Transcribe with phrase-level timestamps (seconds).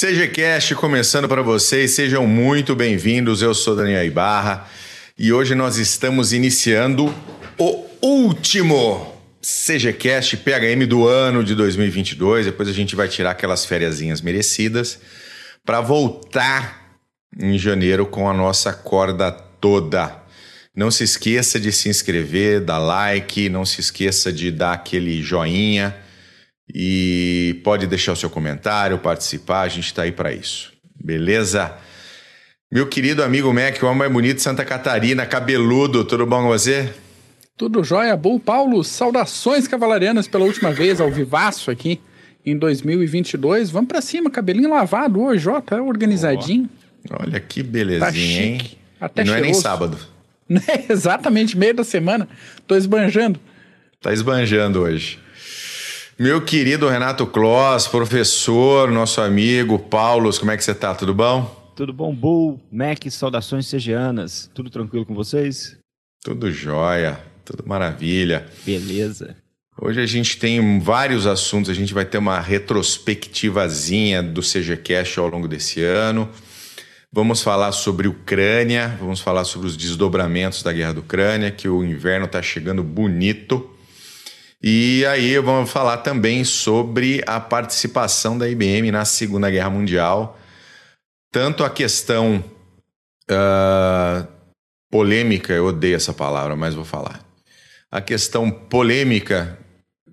[0.00, 3.42] CGCast começando para vocês, sejam muito bem-vindos.
[3.42, 4.66] Eu sou Daniel Ibarra
[5.18, 7.14] e hoje nós estamos iniciando
[7.58, 12.46] o último CGCast PHM do ano de 2022.
[12.46, 14.98] Depois a gente vai tirar aquelas férias merecidas
[15.66, 16.98] para voltar
[17.38, 20.16] em janeiro com a nossa corda toda.
[20.74, 25.94] Não se esqueça de se inscrever, dar like, não se esqueça de dar aquele joinha
[26.74, 30.72] e pode deixar o seu comentário, participar, a gente está aí para isso.
[31.02, 31.74] Beleza?
[32.70, 36.48] Meu querido amigo Mac, o homem mais bonito de Santa Catarina, cabeludo, tudo bom com
[36.48, 36.92] você?
[37.56, 42.00] Tudo jóia, Bull Paulo, saudações cavalarianas pela última vez ao vivaço aqui
[42.46, 43.70] em 2022.
[43.70, 46.68] Vamos para cima, cabelinho lavado hoje, ó, tá organizadinho.
[47.10, 48.60] Oh, olha que belezinha, tá hein?
[49.00, 49.50] Até e não cheiroso.
[49.50, 49.98] é nem sábado.
[50.68, 52.28] É exatamente, meio da semana.
[52.66, 53.40] Tô esbanjando.
[54.00, 55.18] Tá esbanjando hoje.
[56.20, 60.94] Meu querido Renato Kloss, professor, nosso amigo, Paulo, como é que você tá?
[60.94, 61.72] Tudo bom?
[61.74, 64.50] Tudo bom, Bull, Mac, saudações segianas.
[64.52, 65.78] Tudo tranquilo com vocês?
[66.22, 68.46] Tudo jóia, tudo maravilha.
[68.66, 69.34] Beleza.
[69.80, 75.26] Hoje a gente tem vários assuntos, a gente vai ter uma retrospectivazinha do CGCast ao
[75.26, 76.28] longo desse ano.
[77.10, 81.82] Vamos falar sobre Ucrânia, vamos falar sobre os desdobramentos da guerra da Ucrânia, que o
[81.82, 83.79] inverno está chegando bonito.
[84.62, 90.38] E aí vamos falar também sobre a participação da IBM na Segunda Guerra Mundial,
[91.32, 92.44] tanto a questão
[93.30, 94.28] uh,
[94.90, 97.24] polêmica, eu odeio essa palavra, mas vou falar.
[97.90, 99.58] A questão polêmica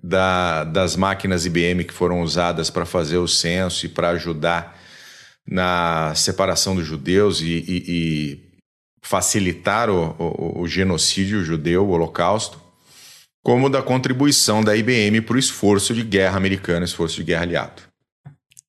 [0.02, 4.78] da, das máquinas IBM que foram usadas para fazer o censo e para ajudar
[5.46, 8.48] na separação dos judeus e, e, e
[9.02, 12.67] facilitar o, o, o genocídio judeu, o holocausto
[13.48, 17.82] como da contribuição da IBM para o esforço de guerra americano, esforço de guerra aliado.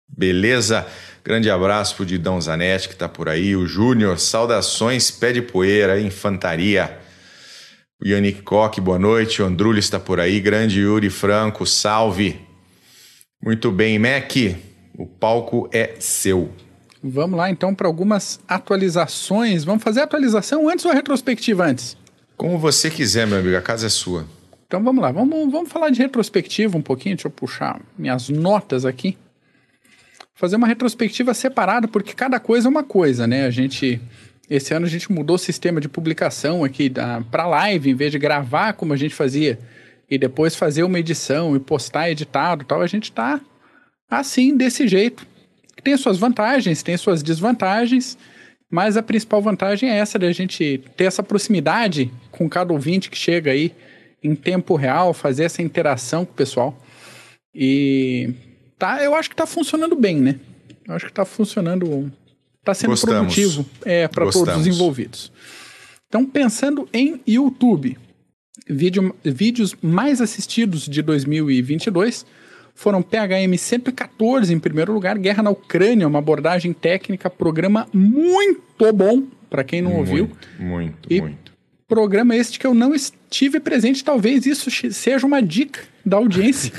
[0.08, 0.88] Beleza?
[1.22, 3.58] Grande abraço para o Didão Zanetti, que está por aí.
[3.58, 6.98] O Júnior, saudações, pé de poeira, infantaria.
[8.02, 9.42] O Yannick Koch, boa noite.
[9.42, 10.40] O Andrulli está por aí.
[10.40, 12.40] Grande Yuri Franco, salve.
[13.44, 14.34] Muito bem, Mac,
[14.98, 16.54] o palco é seu.
[17.04, 19.66] Vamos lá então para algumas atualizações.
[19.66, 21.98] Vamos fazer a atualização antes ou a retrospectiva antes?
[22.38, 24.39] Como você quiser, meu amigo, a casa é sua.
[24.70, 27.16] Então vamos lá, vamos, vamos falar de retrospectiva um pouquinho.
[27.16, 29.18] Deixa eu puxar minhas notas aqui.
[30.36, 33.48] Fazer uma retrospectiva separada, porque cada coisa é uma coisa, né?
[33.48, 34.00] A gente.
[34.48, 36.92] Esse ano a gente mudou o sistema de publicação aqui
[37.32, 39.58] para live, em vez de gravar como a gente fazia
[40.08, 42.82] e depois fazer uma edição e postar editado tal.
[42.82, 43.42] A gente está
[44.08, 45.26] assim, desse jeito.
[45.84, 48.18] Tem suas vantagens, tem suas desvantagens,
[48.70, 53.18] mas a principal vantagem é essa da gente ter essa proximidade com cada ouvinte que
[53.18, 53.74] chega aí
[54.24, 56.78] em tempo real, fazer essa interação com o pessoal.
[57.54, 58.34] E
[58.78, 60.36] tá, eu acho que tá funcionando bem, né?
[60.88, 62.12] Eu acho que tá funcionando,
[62.64, 63.34] tá sendo Gostamos.
[63.34, 65.32] produtivo é, para todos os envolvidos.
[66.08, 67.98] Então, pensando em YouTube,
[68.68, 72.26] vídeo, vídeos mais assistidos de 2022
[72.74, 79.24] foram PHM 114 em primeiro lugar, Guerra na Ucrânia, uma abordagem técnica, programa muito bom,
[79.50, 80.32] para quem não muito, ouviu.
[80.58, 81.49] Muito, e muito.
[81.90, 86.72] Programa este que eu não estive presente, talvez isso seja uma dica da audiência.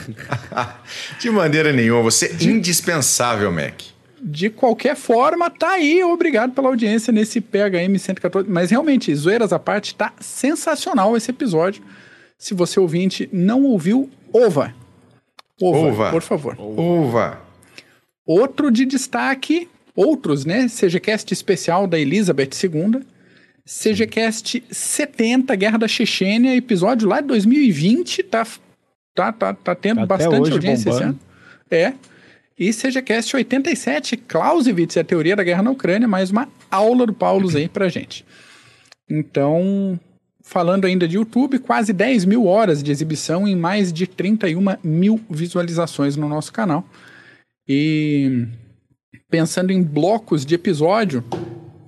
[1.18, 3.82] de maneira nenhuma, você é indispensável, Mac.
[4.22, 6.04] De qualquer forma, tá aí.
[6.04, 8.48] Obrigado pela audiência nesse PHM 114.
[8.48, 11.82] Mas realmente, zoeiras à parte, tá sensacional esse episódio.
[12.38, 14.72] Se você ouvinte não ouviu, ova.
[15.60, 16.10] Ova, Ova.
[16.12, 16.56] por favor.
[16.56, 17.40] Uva.
[18.24, 20.68] Outro de destaque, outros, né?
[20.68, 23.02] CGCast especial da Elizabeth II.
[23.70, 28.44] CGCast 70, Guerra da Chechênia, episódio lá de 2020, tá,
[29.14, 31.04] tá, tá, tá tendo Até bastante audiência esse bombando.
[31.04, 31.20] ano.
[31.70, 31.92] É.
[32.58, 37.14] E CGCast 87, Clausewitz e a teoria da guerra na Ucrânia, mais uma aula do
[37.14, 38.24] Paulus aí pra gente.
[39.08, 39.98] Então,
[40.42, 45.20] falando ainda de YouTube, quase 10 mil horas de exibição em mais de 31 mil
[45.30, 46.84] visualizações no nosso canal.
[47.68, 48.48] E
[49.30, 51.24] pensando em blocos de episódio,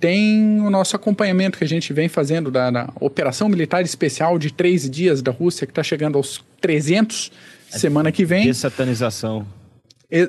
[0.03, 4.51] tem o nosso acompanhamento que a gente vem fazendo da, da Operação Militar Especial de
[4.51, 7.31] três dias da Rússia, que está chegando aos 300
[7.69, 8.47] semana que vem.
[8.47, 9.47] Dessatanização.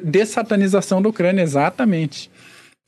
[0.01, 2.31] Dessatanização da Ucrânia, exatamente.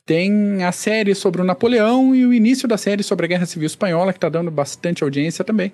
[0.05, 3.65] Tem a série sobre o Napoleão e o início da série sobre a Guerra Civil
[3.65, 5.73] Espanhola, que está dando bastante audiência também.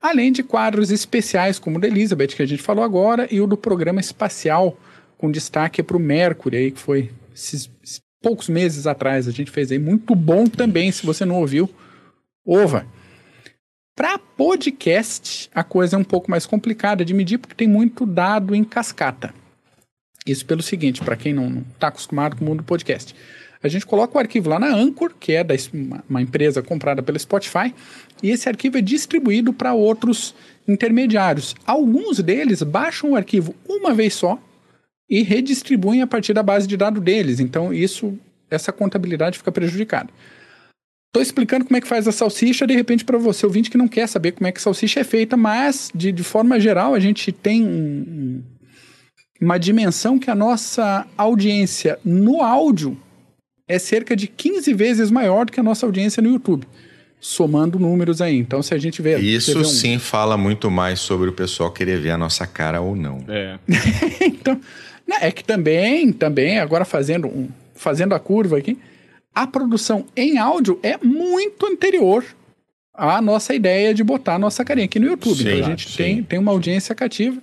[0.00, 3.48] Além de quadros especiais como o da Elizabeth, que a gente falou agora, e o
[3.48, 4.78] do programa espacial,
[5.18, 7.10] com destaque para o Mercury, aí, que foi
[8.22, 9.26] poucos meses atrás.
[9.26, 9.78] A gente fez aí.
[9.78, 11.68] Muito bom também, se você não ouviu.
[12.46, 12.86] Ova.
[13.94, 18.54] Para podcast, a coisa é um pouco mais complicada de medir, porque tem muito dado
[18.54, 19.34] em cascata.
[20.26, 23.14] Isso pelo seguinte, para quem não está acostumado com o mundo do podcast.
[23.62, 27.02] A gente coloca o arquivo lá na Anchor, que é da, uma, uma empresa comprada
[27.02, 27.72] pela Spotify,
[28.22, 30.34] e esse arquivo é distribuído para outros
[30.66, 31.54] intermediários.
[31.66, 34.40] Alguns deles baixam o arquivo uma vez só
[35.12, 37.38] e redistribuem a partir da base de dados deles.
[37.38, 38.18] Então, isso,
[38.50, 40.08] essa contabilidade fica prejudicada.
[41.08, 43.86] Estou explicando como é que faz a salsicha, de repente, para você, ouvinte, que não
[43.86, 46.98] quer saber como é que a salsicha é feita, mas, de, de forma geral, a
[46.98, 48.42] gente tem um,
[49.38, 52.96] uma dimensão que a nossa audiência no áudio
[53.68, 56.66] é cerca de 15 vezes maior do que a nossa audiência no YouTube
[57.20, 58.36] somando números aí.
[58.36, 59.16] Então, se a gente vê.
[59.18, 59.64] Isso um...
[59.64, 63.24] sim fala muito mais sobre o pessoal querer ver a nossa cara ou não.
[63.28, 63.58] É.
[64.26, 64.60] então,
[65.20, 68.78] é que também, também, agora fazendo, um, fazendo a curva aqui,
[69.34, 72.24] a produção em áudio é muito anterior
[72.94, 75.36] à nossa ideia de botar a nossa carinha aqui no YouTube.
[75.36, 77.40] Sim, então, a gente tem, tem uma audiência cativa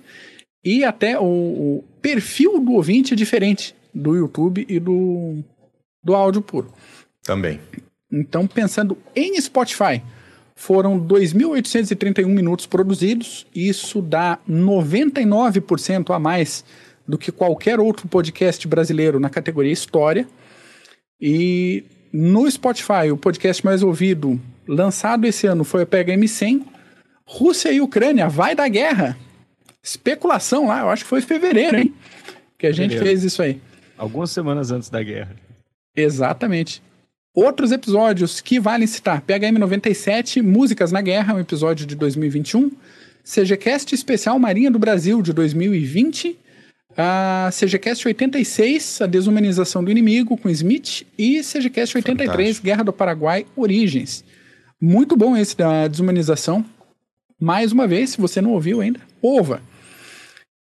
[0.64, 5.42] e até o, o perfil do ouvinte é diferente do YouTube e do,
[6.02, 6.72] do áudio puro.
[7.22, 7.60] Também.
[8.12, 10.02] Então, pensando em Spotify,
[10.54, 16.64] foram 2.831 minutos produzidos, isso dá 99% a mais
[17.06, 20.26] do que qualquer outro podcast brasileiro na categoria História.
[21.20, 26.64] E no Spotify, o podcast mais ouvido lançado esse ano foi o PHM 100.
[27.24, 29.16] Rússia e Ucrânia, vai da guerra.
[29.82, 31.94] Especulação lá, eu acho que foi em fevereiro, hein?
[32.58, 33.60] Que a gente fez isso aí.
[33.96, 35.34] Algumas semanas antes da guerra.
[35.94, 36.82] Exatamente.
[37.34, 42.70] Outros episódios que valem citar: PHM 97, Músicas na Guerra, um episódio de 2021.
[43.22, 46.36] CGCast Especial Marinha do Brasil de 2020.
[46.96, 51.06] A CGCast 86, A Desumanização do Inimigo, com Smith.
[51.16, 52.64] E CGCast 83, Fantástico.
[52.64, 54.24] Guerra do Paraguai, Origens.
[54.80, 56.64] Muito bom esse da desumanização.
[57.40, 59.62] Mais uma vez, se você não ouviu ainda, ouva.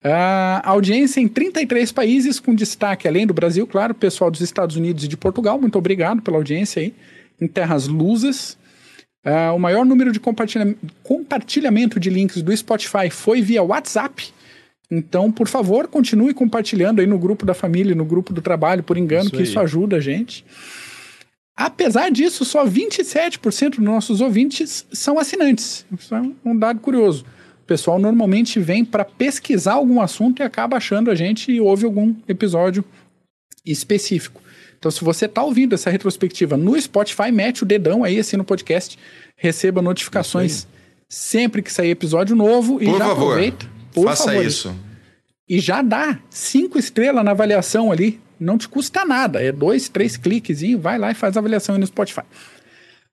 [0.03, 5.03] A audiência em 33 países, com destaque, além do Brasil, claro, pessoal dos Estados Unidos
[5.03, 5.59] e de Portugal.
[5.59, 6.93] Muito obrigado pela audiência aí,
[7.41, 8.57] em terras lusas.
[9.25, 14.31] Uh, o maior número de compartilha compartilhamento de links do Spotify foi via WhatsApp.
[14.89, 18.97] Então, por favor, continue compartilhando aí no grupo da família, no grupo do trabalho, por
[18.97, 19.43] engano, isso que aí.
[19.43, 20.45] isso ajuda a gente.
[21.55, 25.85] Apesar disso, só 27% dos nossos ouvintes são assinantes.
[25.97, 27.25] Isso é um dado curioso
[27.67, 32.15] pessoal normalmente vem para pesquisar algum assunto e acaba achando a gente e ouve algum
[32.27, 32.83] episódio
[33.65, 34.41] específico.
[34.79, 38.43] Então, se você está ouvindo essa retrospectiva no Spotify, mete o dedão aí assim no
[38.43, 38.97] podcast,
[39.35, 40.65] receba notificações
[41.09, 43.76] sempre que sair episódio novo e por já favor, aproveita.
[43.97, 44.75] Por faça favor, isso.
[45.47, 48.19] E já dá cinco estrelas na avaliação ali.
[48.39, 49.41] Não te custa nada.
[49.41, 52.23] É dois, três cliques e vai lá e faz a avaliação aí no Spotify.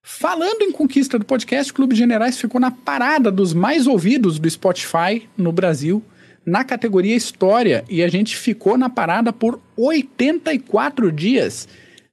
[0.03, 4.39] Falando em conquista do podcast, o Clube de Generais ficou na parada dos mais ouvidos
[4.39, 6.03] do Spotify no Brasil,
[6.45, 11.67] na categoria História, e a gente ficou na parada por 84 dias.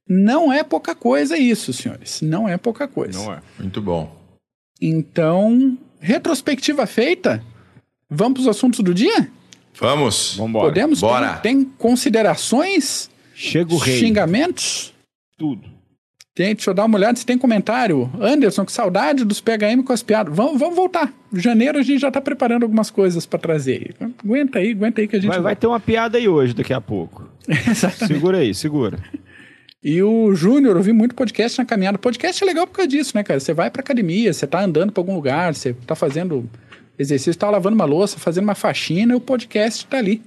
[0.08, 2.22] Não é pouca coisa isso, senhores.
[2.22, 3.20] Não é pouca coisa.
[3.20, 3.42] Não é.
[3.60, 4.16] Muito bom.
[4.82, 7.44] Então, retrospectiva feita.
[8.14, 9.30] Vamos para os assuntos do dia?
[9.80, 10.36] Vamos.
[10.38, 10.68] Vambora.
[10.68, 11.00] Podemos?
[11.00, 11.38] Bora.
[11.38, 13.10] Tem, tem considerações?
[13.34, 14.00] Chega o rei.
[14.00, 14.94] Xingamentos?
[15.38, 15.70] Tudo.
[16.36, 18.12] Tem, deixa eu dar uma olhada se tem comentário.
[18.20, 20.36] Anderson, que saudade dos PHM com as piadas.
[20.36, 21.14] Vamos, vamos voltar.
[21.34, 23.96] Janeiro a gente já está preparando algumas coisas para trazer.
[24.24, 25.32] Aguenta aí, aguenta aí que a gente.
[25.32, 27.30] Vai, vai ter uma piada aí hoje, daqui a pouco.
[27.48, 28.14] Exatamente.
[28.14, 29.00] Segura aí, segura.
[29.84, 31.98] E o Júnior, eu vi muito podcast na caminhada.
[31.98, 33.40] Podcast é legal por causa disso, né, cara?
[33.40, 36.50] Você vai pra academia, você tá andando para algum lugar, você tá fazendo
[37.02, 40.22] exercício, tá lavando uma louça, fazendo uma faxina, e o podcast tá ali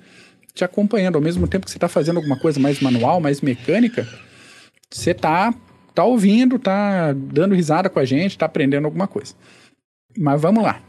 [0.55, 1.17] te acompanhando.
[1.17, 4.07] Ao mesmo tempo que você tá fazendo alguma coisa mais manual, mais mecânica,
[4.91, 5.53] você tá
[5.95, 9.35] tá ouvindo, tá dando risada com a gente, tá aprendendo alguma coisa.
[10.19, 10.81] Mas vamos lá.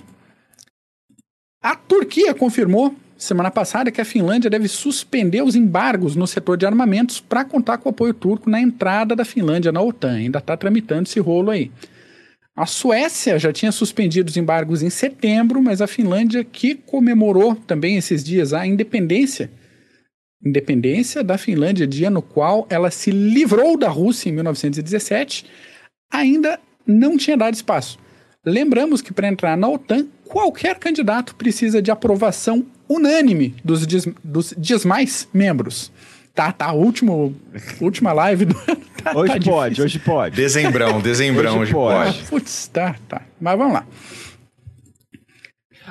[1.61, 6.65] A Turquia confirmou semana passada que a Finlândia deve suspender os embargos no setor de
[6.65, 10.15] armamentos para contar com o apoio turco na entrada da Finlândia na OTAN.
[10.15, 11.71] Ainda está tramitando esse rolo aí.
[12.55, 17.97] A Suécia já tinha suspendido os embargos em setembro, mas a Finlândia, que comemorou também
[17.97, 19.51] esses dias a independência,
[20.43, 25.45] independência da Finlândia, dia no qual ela se livrou da Rússia em 1917,
[26.09, 26.57] ainda
[26.87, 27.99] não tinha dado espaço.
[28.45, 33.85] Lembramos que para entrar na OTAN, qualquer candidato precisa de aprovação unânime dos,
[34.23, 35.91] dos demais membros.
[36.35, 37.33] Tá, tá, último,
[37.79, 38.53] última live do
[39.01, 40.35] tá, Hoje tá pode, hoje pode.
[40.35, 42.19] Dezembrão, dezembrão, hoje, hoje pode.
[42.19, 43.21] Ah, putz, tá, tá.
[43.39, 43.85] Mas vamos lá.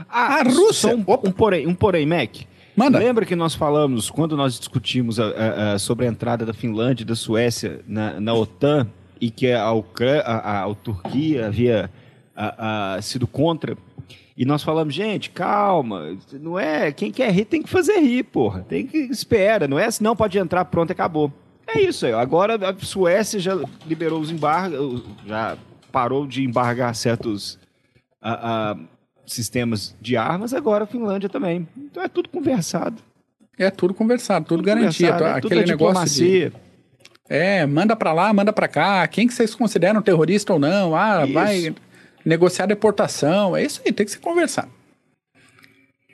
[0.07, 0.95] A, a Rússia.
[0.95, 2.43] Um, um, porém, um porém, Mac.
[2.77, 2.99] Manda.
[2.99, 7.05] Lembra que nós falamos, quando nós discutimos a, a, a, sobre a entrada da Finlândia
[7.05, 8.87] e da Suécia na, na OTAN,
[9.19, 9.63] e que a,
[10.25, 11.91] a, a Turquia havia
[13.01, 13.79] sido contra,
[14.37, 16.91] E nós falamos, gente, calma, não é.
[16.91, 18.65] Quem quer rir tem que fazer rir, porra.
[18.69, 21.33] Tem que espera, não é assim, não pode entrar, pronto, acabou.
[21.67, 22.13] É isso aí.
[22.13, 25.57] Agora a Suécia já liberou os embargos, já
[25.93, 27.59] parou de embargar certos
[28.21, 28.77] a, a,
[29.25, 31.69] sistemas de armas, agora a Finlândia também.
[31.77, 33.01] Então é tudo conversado.
[33.57, 35.11] É tudo conversado, tudo, tudo garantia.
[35.11, 36.53] É Aquele tudo negócio de
[37.29, 39.07] é, manda para lá, manda para cá.
[39.07, 40.95] Quem que vocês consideram terrorista ou não?
[40.95, 41.33] Ah, isso.
[41.33, 41.75] vai
[42.25, 43.57] negociar deportação.
[43.57, 44.69] É isso aí, tem que se conversar.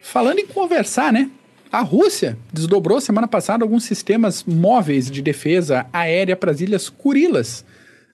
[0.03, 1.31] Falando em conversar, né?
[1.73, 7.65] A Rússia desdobrou semana passada alguns sistemas móveis de defesa aérea para as ilhas Kurilas,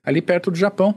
[0.04, 0.94] ali perto do Japão,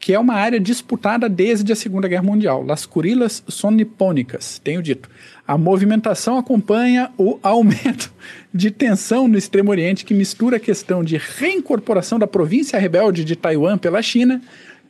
[0.00, 2.64] que é uma área disputada desde a Segunda Guerra Mundial.
[2.64, 5.08] Las Kurilas são nipônicas, tenho dito.
[5.46, 8.12] A movimentação acompanha o aumento
[8.52, 13.36] de tensão no Extremo Oriente, que mistura a questão de reincorporação da província rebelde de
[13.36, 14.42] Taiwan pela China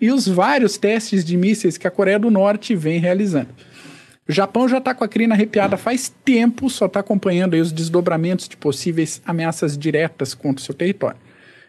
[0.02, 3.50] e os vários testes de mísseis que a Coreia do Norte vem realizando.
[4.28, 8.48] O Japão já está com a crina arrepiada faz tempo, só está acompanhando os desdobramentos
[8.48, 11.18] de possíveis ameaças diretas contra o seu território.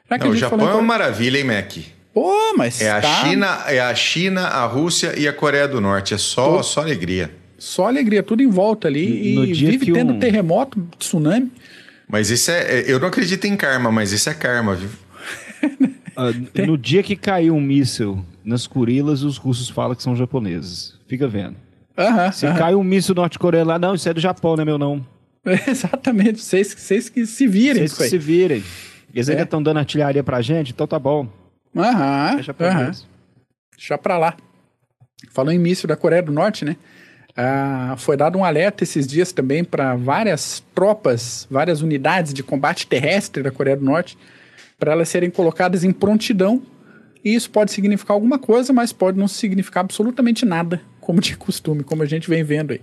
[0.09, 1.77] Não, o Japão é uma maravilha, hein, Mac?
[2.11, 3.23] Pô, mas é a tá...
[3.23, 6.15] China, é a China, a Rússia e a Coreia do Norte.
[6.15, 7.31] É só, só alegria.
[7.59, 9.35] Só alegria, tudo em volta ali.
[9.35, 10.19] No e vive tendo um...
[10.19, 11.51] terremoto, tsunami.
[12.07, 12.79] Mas isso é.
[12.79, 14.89] é eu não acredito em karma, mas isso é karma, viu?
[16.17, 20.99] uh, no dia que caiu um míssil nas Kurilas, os russos falam que são japoneses.
[21.07, 21.55] Fica vendo.
[22.33, 25.05] Se cai um míssil norte-coreano lá, não, isso é do Japão, né, meu não?
[25.67, 27.87] Exatamente, vocês, vocês que se virem.
[27.87, 28.63] Vocês que se virem.
[29.13, 29.33] Eles é.
[29.33, 31.27] ainda estão dando artilharia pra gente, então tá bom.
[31.75, 32.35] Aham.
[32.35, 32.91] Deixa pra,
[33.75, 34.35] Deixa pra lá.
[35.31, 36.75] Falando em míssil da Coreia do Norte, né?
[37.35, 42.85] Ah, foi dado um alerta esses dias também para várias tropas, várias unidades de combate
[42.85, 44.17] terrestre da Coreia do Norte,
[44.83, 46.61] para elas serem colocadas em prontidão.
[47.23, 51.85] E isso pode significar alguma coisa, mas pode não significar absolutamente nada, como de costume,
[51.85, 52.81] como a gente vem vendo aí.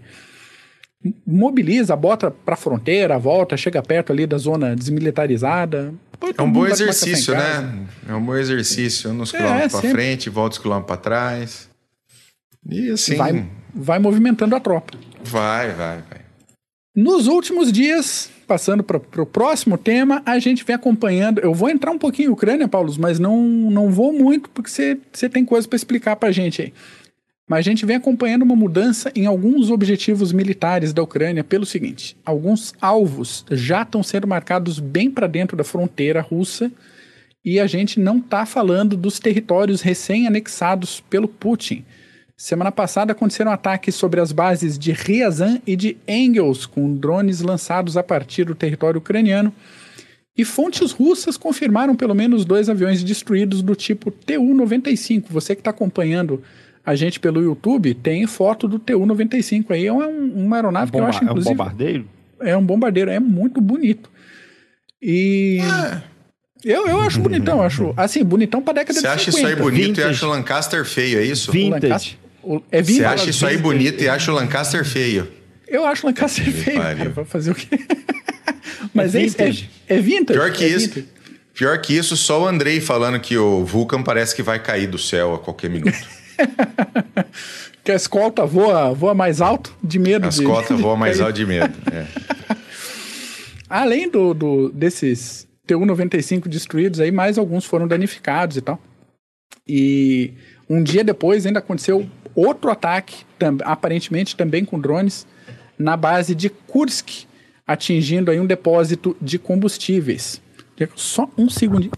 [1.26, 5.92] Mobiliza, bota para a fronteira, volta, chega perto ali da zona desmilitarizada.
[6.38, 7.87] É um bom exercício, né?
[8.09, 9.11] É um bom exercício.
[9.11, 11.69] Uns é, quilômetros para frente, volta os quilômetros para trás.
[12.66, 13.16] E assim.
[13.16, 14.97] Vai, vai movimentando a tropa.
[15.23, 16.21] Vai, vai, vai.
[17.02, 21.38] Nos últimos dias, passando para o próximo tema, a gente vem acompanhando.
[21.38, 24.69] Eu vou entrar um pouquinho em Ucrânia, Paulo, mas não, não vou muito, porque
[25.11, 26.75] você tem coisa para explicar para a gente aí.
[27.49, 32.19] Mas a gente vem acompanhando uma mudança em alguns objetivos militares da Ucrânia pelo seguinte:
[32.23, 36.71] alguns alvos já estão sendo marcados bem para dentro da fronteira russa
[37.42, 41.83] e a gente não está falando dos territórios recém-anexados pelo Putin.
[42.40, 47.99] Semana passada aconteceram ataques sobre as bases de Ryazan e de Engels, com drones lançados
[47.99, 49.52] a partir do território ucraniano.
[50.35, 55.25] E fontes russas confirmaram pelo menos dois aviões destruídos do tipo Tu-95.
[55.28, 56.42] Você que está acompanhando
[56.82, 59.87] a gente pelo YouTube, tem foto do Tu-95 aí.
[59.87, 61.50] É uma, uma aeronave um que eu acho, inclusive...
[61.50, 62.09] É um bombardeiro?
[62.40, 64.11] É um bombardeiro, é muito bonito.
[65.02, 65.59] E...
[65.61, 66.02] Ah.
[66.64, 67.92] Eu, eu acho bonitão, eu acho.
[67.99, 69.25] Assim, bonitão pra década Você de 50.
[69.25, 70.09] Você acha isso aí bonito Vintage.
[70.09, 71.52] e acha o Lancaster feio, é isso?
[71.52, 72.18] Vintage.
[72.70, 75.28] É Você acha isso aí bonito e acha o Lancaster feio?
[75.68, 77.68] Eu acho o Lancaster é feio, cara, pra fazer o quê?
[78.92, 79.70] Mas é, é, vintage.
[79.88, 80.38] é, é vintage.
[80.38, 80.88] Pior que é isso.
[80.88, 81.20] Vintage.
[81.54, 84.99] Pior que isso, só o Andrei falando que o Vulcan parece que vai cair do
[84.99, 85.99] céu a qualquer minuto.
[87.85, 90.26] que a escolta voa, voa mais alto de medo.
[90.26, 91.75] A escolta de, voa mais alto de medo.
[91.92, 92.06] É.
[93.68, 98.80] Além do, do, desses Tu-95 destruídos, aí mais alguns foram danificados e tal.
[99.68, 100.32] E
[100.68, 105.26] um dia depois ainda aconteceu outro ataque, tam, aparentemente também com drones,
[105.78, 107.25] na base de Kursk,
[107.66, 110.40] atingindo aí um depósito de combustíveis.
[110.94, 111.90] Só um segundo.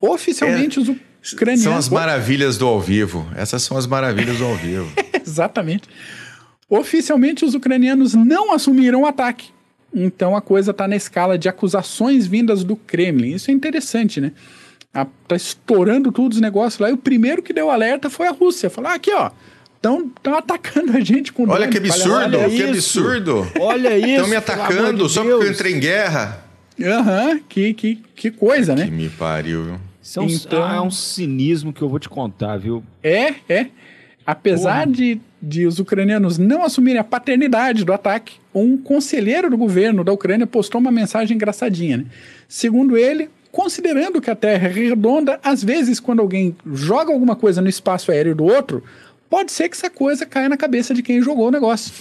[0.00, 1.64] Oficialmente, é, os ucranianos.
[1.64, 3.26] São as maravilhas do ao vivo.
[3.34, 4.92] Essas são as maravilhas do ao vivo.
[5.12, 5.88] Exatamente.
[6.68, 9.50] Oficialmente, os ucranianos não assumiram o ataque.
[9.92, 13.34] Então a coisa está na escala de acusações vindas do Kremlin.
[13.34, 14.32] Isso é interessante, né?
[14.94, 16.90] A, tá estourando tudo os negócios lá.
[16.90, 18.70] E o primeiro que deu alerta foi a Rússia.
[18.70, 19.30] Falar, ah, aqui, ó.
[19.76, 22.98] Estão atacando a gente com Olha que absurdo, olha que isso.
[22.98, 23.46] absurdo.
[23.60, 24.08] Olha isso.
[24.08, 26.44] Estão me atacando de só porque eu entrei em guerra.
[26.82, 28.84] Aham, uhum, que, que, que coisa, né?
[28.86, 29.80] Que me pariu, viu?
[30.02, 30.64] Isso é um, então...
[30.64, 32.82] ah, é um cinismo que eu vou te contar, viu?
[33.02, 33.66] É, é.
[34.26, 40.04] Apesar de, de os ucranianos não assumirem a paternidade do ataque, um conselheiro do governo
[40.04, 41.98] da Ucrânia postou uma mensagem engraçadinha.
[41.98, 42.06] Né?
[42.46, 47.60] Segundo ele, considerando que a Terra é redonda, às vezes quando alguém joga alguma coisa
[47.60, 48.82] no espaço aéreo do outro,
[49.28, 51.92] pode ser que essa coisa caia na cabeça de quem jogou o negócio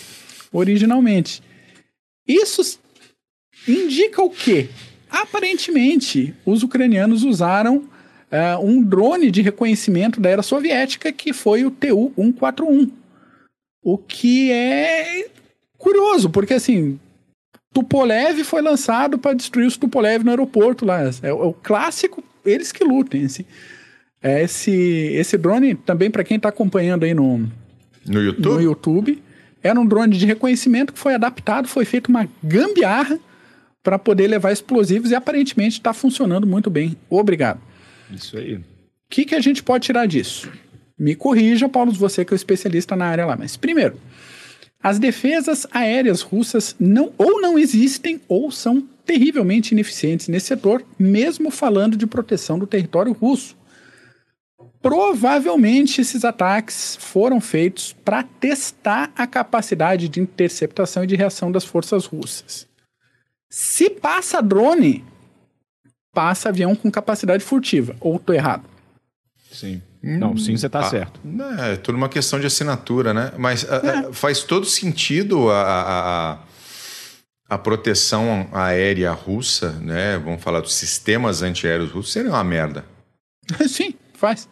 [0.52, 1.42] originalmente.
[2.28, 2.80] Isso
[3.68, 4.70] indica o quê?
[5.10, 11.72] Aparentemente, os ucranianos usaram uh, um drone de reconhecimento da era soviética que foi o
[11.72, 12.92] Tu-141.
[13.84, 15.30] O que é
[15.78, 17.00] curioso, porque assim,
[17.78, 21.04] Tupolev foi lançado para destruir os Tupolev no aeroporto lá.
[21.04, 23.26] É, é o clássico, eles que lutem.
[23.26, 23.46] Assim.
[24.22, 27.48] É esse, esse drone, também para quem está acompanhando aí no,
[28.08, 28.50] no YouTube?
[28.50, 29.24] no YouTube,
[29.62, 33.20] era um drone de reconhecimento que foi adaptado, foi feito uma gambiarra
[33.84, 36.98] para poder levar explosivos e aparentemente está funcionando muito bem.
[37.08, 37.60] Obrigado.
[38.12, 38.56] Isso aí.
[38.56, 38.64] O
[39.08, 40.52] que, que a gente pode tirar disso?
[40.98, 43.38] Me corrija, Paulo, você que é o especialista na área lá.
[43.38, 44.00] Mas, primeiro,
[44.88, 51.52] as defesas aéreas russas não ou não existem ou são terrivelmente ineficientes nesse setor, mesmo
[51.52, 53.58] falando de proteção do território russo.
[54.82, 61.66] Provavelmente esses ataques foram feitos para testar a capacidade de interceptação e de reação das
[61.66, 62.66] forças russas.
[63.50, 65.04] Se passa drone,
[66.14, 67.94] passa avião com capacidade furtiva.
[68.00, 68.64] Ou tô errado?
[69.52, 69.82] Sim.
[70.02, 71.20] Não, sim, você está ah, certo.
[71.60, 73.32] É, é tudo uma questão de assinatura, né?
[73.38, 74.12] Mas é.
[74.14, 76.38] faz todo sentido a,
[77.50, 80.18] a, a, proteção aérea russa, né?
[80.18, 82.86] Vamos falar dos sistemas antiaéreos russos, seria uma merda.
[83.68, 84.48] sim, faz.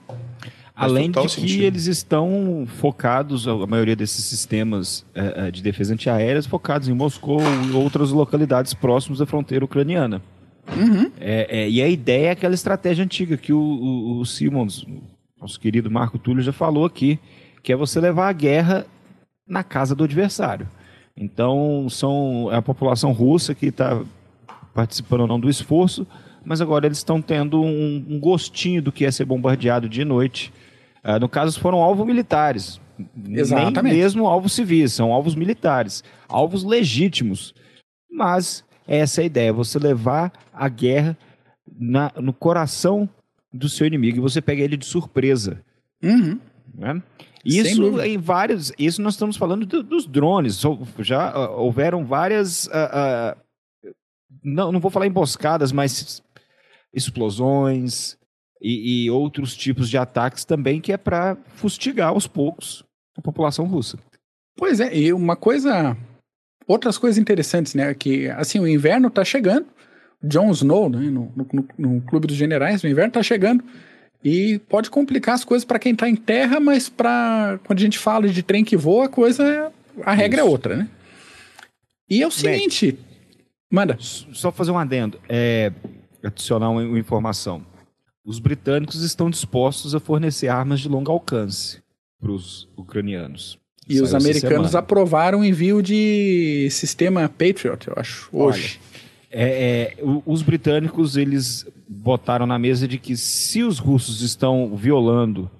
[0.75, 1.64] Além de que sentido.
[1.64, 7.72] eles estão focados, a maioria desses sistemas é, de defesa antiaérea, focados em Moscou e
[7.72, 10.22] outras localidades próximas da fronteira ucraniana.
[10.75, 11.12] Uhum.
[11.18, 14.86] É, é, e a ideia é aquela estratégia antiga que o, o, o Simmons,
[15.46, 17.20] nosso querido Marco Túlio, já falou aqui,
[17.62, 18.86] que é você levar a guerra
[19.48, 20.68] na casa do adversário.
[21.16, 24.02] Então, são é a população russa que está
[24.74, 26.06] participando ou não do esforço,
[26.44, 30.52] mas agora eles estão tendo um, um, gostinho do que é ser bombardeado de noite
[31.06, 32.82] Uh, no caso, foram alvos militares.
[33.30, 33.84] Exatamente.
[33.84, 36.04] Nem mesmo alvos civis, são alvos militares.
[36.28, 37.54] Alvos legítimos.
[38.10, 41.16] Mas essa é a ideia, você levar a guerra
[41.80, 43.08] na, no coração
[43.56, 45.62] do seu inimigo e você pega ele de surpresa.
[46.04, 46.40] Uhum.
[46.74, 47.02] Né?
[47.44, 48.72] Isso em vários.
[48.78, 50.62] Isso nós estamos falando do, dos drones.
[51.00, 52.68] Já uh, houveram várias.
[52.68, 53.39] Uh,
[53.88, 53.94] uh,
[54.44, 56.24] não, não vou falar emboscadas, mas
[56.94, 58.18] explosões,
[58.62, 62.84] e, e outros tipos de ataques também, que é para fustigar aos poucos
[63.15, 64.00] a população russa.
[64.58, 65.96] Pois é, e uma coisa.
[66.68, 67.94] Outras coisas interessantes, né?
[67.94, 69.68] Que assim, o inverno está chegando.
[70.23, 73.63] Jon Snow, né, no, no, no, Clube dos Generais, o inverno está chegando.
[74.23, 77.99] E pode complicar as coisas para quem está em terra, mas para quando a gente
[77.99, 79.71] fala de trem que voa, a coisa é,
[80.04, 80.49] a regra é Isso.
[80.49, 80.89] é outra, né?
[82.10, 82.99] E é o seguinte, Bem,
[83.71, 83.97] manda.
[83.99, 85.71] Só fazer um adendo, é,
[86.23, 87.63] adicionar uma, uma informação
[88.25, 91.80] os britânicos estão dispostos a fornecer armas de longo alcance
[92.19, 93.60] para os ucranianos.
[93.88, 98.80] E os americanos aprovaram o envio de sistema Patriot, eu acho, hoje.
[98.82, 98.94] Olha,
[99.38, 105.52] é, é, os britânicos eles botaram na mesa de que se os russos estão violando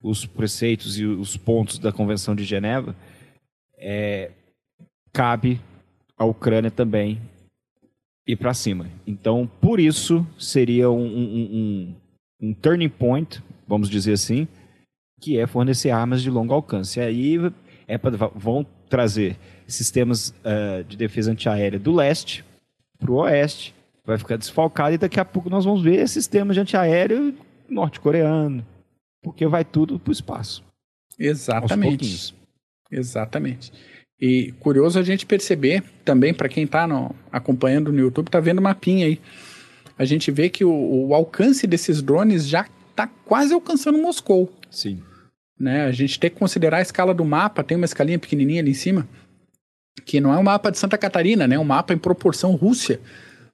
[0.00, 2.94] os preceitos e os pontos da Convenção de Geneva,
[3.76, 4.30] é,
[5.12, 5.60] cabe
[6.16, 7.20] à Ucrânia também
[8.24, 8.88] ir para cima.
[9.04, 11.94] Então, por isso, seria um, um, um,
[12.40, 14.46] um, turning point, vamos dizer assim,
[15.20, 17.00] que é fornecer armas de longo alcance.
[17.00, 17.52] E aí
[17.88, 22.46] é pra, vão trazer sistemas uh, de defesa antiaérea do leste
[22.98, 26.60] para o oeste, vai ficar desfalcado e daqui a pouco nós vamos ver sistemas de
[26.60, 27.34] antiaéreo
[27.68, 28.66] norte-coreano,
[29.22, 30.64] porque vai tudo para o espaço.
[31.18, 32.34] Exatamente.
[32.90, 33.72] Exatamente.
[34.20, 36.88] E curioso a gente perceber também, para quem está
[37.30, 39.20] acompanhando no YouTube, está vendo o mapinha aí.
[39.96, 40.70] A gente vê que o,
[41.08, 44.52] o alcance desses drones já está quase alcançando Moscou.
[44.70, 45.02] Sim.
[45.58, 45.84] Né?
[45.84, 48.74] A gente tem que considerar a escala do mapa, tem uma escalinha pequenininha ali em
[48.74, 49.08] cima,
[50.04, 51.56] que não é um mapa de Santa Catarina, né?
[51.56, 53.00] É um mapa em proporção Rússia.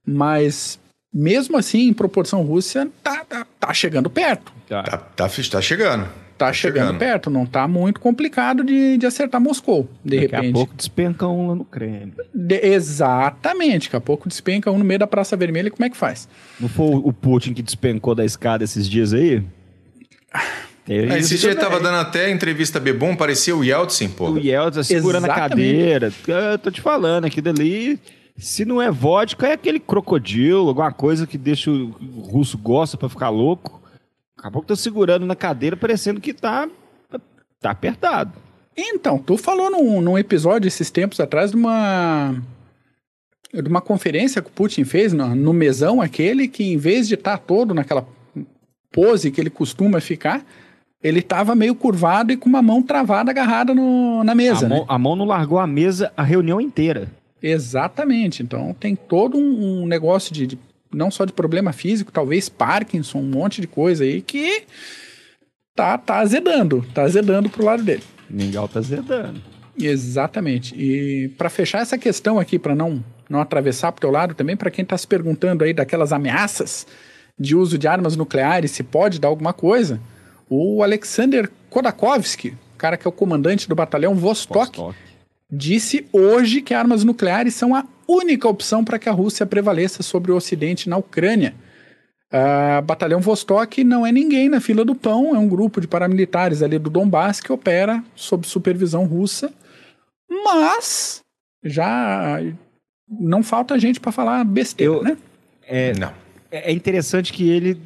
[0.07, 0.79] Mas
[1.13, 4.53] mesmo assim, em proporção Rússia, tá, tá, tá chegando perto.
[4.69, 9.07] Tá, tá, tá, tá chegando tá, chegando, chegando, perto, não tá muito complicado de, de
[9.07, 10.31] acertar Moscou, de daqui repente.
[10.33, 12.13] Daqui a pouco despenca um lá no Kremlin.
[12.35, 15.97] De, exatamente, daqui a pouco despenca um no meio da Praça Vermelha, como é que
[15.97, 16.29] faz?
[16.59, 19.43] Não foi o Putin que despencou da escada esses dias aí?
[20.89, 24.31] É, esse dia tava dando até entrevista bebom, parecia o Yeltsin, pô.
[24.31, 26.13] O Yeltsin segura na cadeira.
[26.27, 27.99] Eu tô te falando, aquilo ali...
[28.37, 33.09] Se não é vodka, é aquele crocodilo, alguma coisa que deixa o russo gosta para
[33.09, 33.81] ficar louco.
[34.37, 36.69] Daqui a pouco tá segurando na cadeira, parecendo que tá,
[37.61, 38.33] tá apertado.
[38.77, 42.35] Então, tu falou num, num episódio esses tempos atrás de uma
[43.53, 47.15] de uma conferência que o Putin fez no, no mesão aquele que em vez de
[47.15, 48.05] estar tá todo naquela
[48.91, 50.45] pose que ele costuma ficar,
[51.05, 54.65] ele estava meio curvado e com uma mão travada agarrada no, na mesa.
[54.65, 54.77] A, né?
[54.77, 57.09] mão, a mão não largou a mesa a reunião inteira.
[57.43, 58.43] Exatamente.
[58.43, 60.59] Então tem todo um, um negócio de, de
[60.91, 64.63] não só de problema físico, talvez Parkinson, um monte de coisa aí que
[65.77, 68.03] tá, tá azedando, tá azedando pro lado dele.
[68.31, 69.43] Mingau tá azedando.
[69.79, 70.75] Exatamente.
[70.75, 74.71] E para fechar essa questão aqui, para não, não atravessar pro teu lado também, para
[74.71, 76.87] quem está se perguntando aí daquelas ameaças
[77.39, 80.01] de uso de armas nucleares, se pode dar alguma coisa,
[80.49, 84.99] o Alexander Kodakovsky, cara que é o comandante do batalhão Vostok, Vostok.
[85.51, 90.31] disse hoje que armas nucleares são a única opção para que a Rússia prevaleça sobre
[90.31, 91.55] o Ocidente na Ucrânia.
[92.33, 96.63] Uh, batalhão Vostok não é ninguém na fila do pão, é um grupo de paramilitares
[96.63, 99.53] ali do Donbass que opera sob supervisão russa,
[100.29, 101.21] mas
[101.63, 102.41] já
[103.09, 105.17] não falta gente para falar besteira, Eu, né?
[105.67, 106.13] É, não.
[106.51, 107.81] É, é interessante que ele,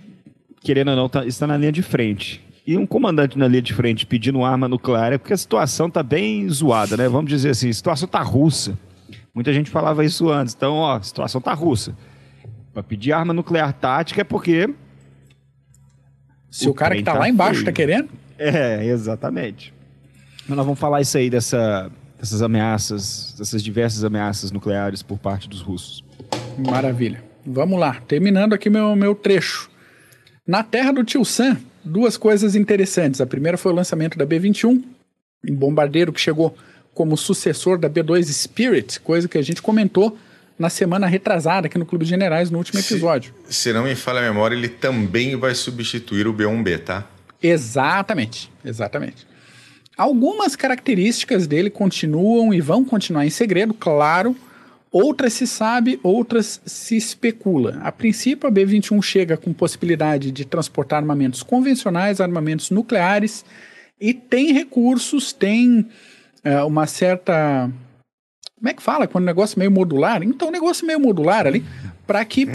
[0.61, 2.42] querendo ou não, tá, está na linha de frente.
[2.69, 6.03] E um comandante na linha de frente pedindo arma nuclear é porque a situação tá
[6.03, 7.09] bem zoada, né?
[7.09, 8.79] Vamos dizer assim, a situação tá russa.
[9.35, 10.55] Muita gente falava isso antes.
[10.55, 11.97] Então, ó, a situação tá russa.
[12.75, 14.69] Para pedir arma nuclear tática é porque.
[16.51, 18.11] Se o, o cara que tá, tá lá embaixo tá querendo?
[18.39, 19.73] É, exatamente.
[20.47, 25.49] Mas nós vamos falar isso aí dessa, dessas ameaças, dessas diversas ameaças nucleares por parte
[25.49, 26.05] dos russos.
[26.59, 27.25] Maravilha.
[27.47, 29.71] Vamos lá, terminando aqui meu, meu trecho.
[30.47, 31.57] Na terra do Tio Sam,
[31.88, 33.20] duas coisas interessantes.
[33.20, 34.83] A primeira foi o lançamento da B-21,
[35.48, 36.57] um bombardeiro que chegou
[36.94, 40.18] como sucessor da B-2 Spirit, coisa que a gente comentou
[40.59, 43.33] na semana retrasada aqui no Clube de Generais, no último episódio.
[43.48, 47.07] Se, se não me falha a memória, ele também vai substituir o B1B, tá?
[47.40, 49.27] Exatamente, exatamente.
[49.96, 54.37] Algumas características dele continuam e vão continuar em segredo, claro.
[54.90, 57.79] Outras se sabe, outras se especula.
[57.83, 63.44] A princípio, a B-21 chega com possibilidade de transportar armamentos convencionais, armamentos nucleares,
[64.01, 65.87] e tem recursos, tem
[66.42, 67.70] é, uma certa
[68.59, 70.22] como é que fala quando o negócio é meio modular?
[70.22, 71.64] Então, negócio meio modular ali,
[72.07, 72.46] para que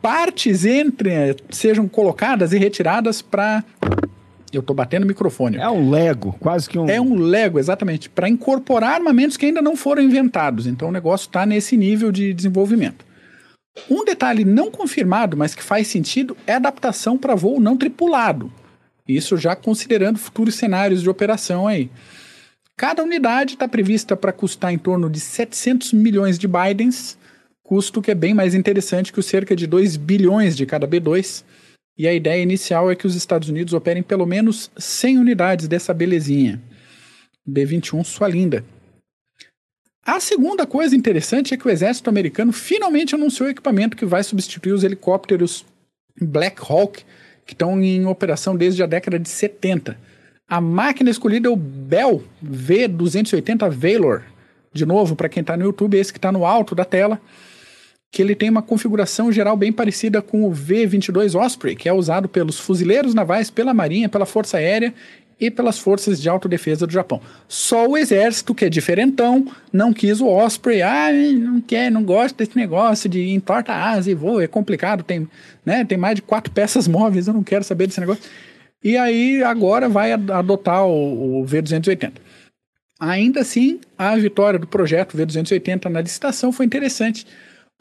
[0.00, 3.64] partes entre sejam colocadas e retiradas para
[4.56, 5.56] eu estou batendo o microfone.
[5.56, 6.88] É um Lego, quase que um.
[6.88, 10.66] É um Lego, exatamente, para incorporar armamentos que ainda não foram inventados.
[10.66, 13.04] Então o negócio está nesse nível de desenvolvimento.
[13.90, 18.52] Um detalhe não confirmado, mas que faz sentido, é a adaptação para voo não tripulado.
[19.08, 21.90] Isso já considerando futuros cenários de operação aí.
[22.76, 27.16] Cada unidade está prevista para custar em torno de 700 milhões de Bidens,
[27.62, 31.44] custo que é bem mais interessante que os cerca de 2 bilhões de cada B2.
[31.96, 35.92] E a ideia inicial é que os Estados Unidos operem pelo menos 100 unidades dessa
[35.92, 36.60] belezinha.
[37.46, 38.64] B-21, sua linda.
[40.04, 44.22] A segunda coisa interessante é que o exército americano finalmente anunciou o equipamento que vai
[44.24, 45.64] substituir os helicópteros
[46.20, 47.04] Black Hawk,
[47.46, 49.96] que estão em operação desde a década de 70
[50.52, 54.22] a máquina escolhida é o Bell V280 Valor.
[54.70, 57.18] De novo, para quem está no YouTube, esse que está no alto da tela,
[58.12, 62.28] que ele tem uma configuração geral bem parecida com o V-22 Osprey, que é usado
[62.28, 64.92] pelos fuzileiros navais, pela Marinha, pela Força Aérea
[65.40, 67.22] e pelas forças de autodefesa do Japão.
[67.48, 70.82] Só o exército, que é diferentão, não quis o Osprey.
[70.82, 75.26] Ah, não quer, não gosta desse negócio de entorta asa e voa, é complicado, tem,
[75.64, 78.22] né, tem mais de quatro peças móveis, eu não quero saber desse negócio.
[78.84, 82.12] E aí agora vai adotar o, o V280.
[83.00, 87.26] Ainda assim, a vitória do projeto V280 na licitação foi interessante,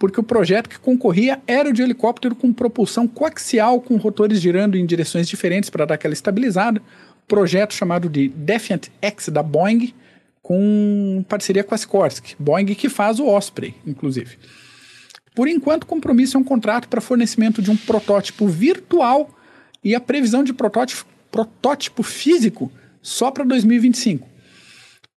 [0.02, 4.76] porque o projeto que concorria era o de helicóptero com propulsão coaxial, com rotores girando
[4.76, 6.82] em direções diferentes para dar aquela estabilizada.
[7.28, 9.94] Projeto chamado de Defiant X da Boeing,
[10.42, 12.36] com parceria com a Sikorsky.
[12.40, 14.40] Boeing que faz o Osprey, inclusive.
[15.36, 19.30] Por enquanto, o compromisso é um contrato para fornecimento de um protótipo virtual
[19.84, 22.72] e a previsão de protótipo, protótipo físico
[23.04, 24.28] só para 2025.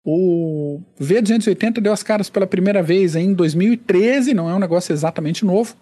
[0.04, 5.44] O V280 deu as caras pela primeira vez em 2013, não é um negócio exatamente
[5.46, 5.74] novo,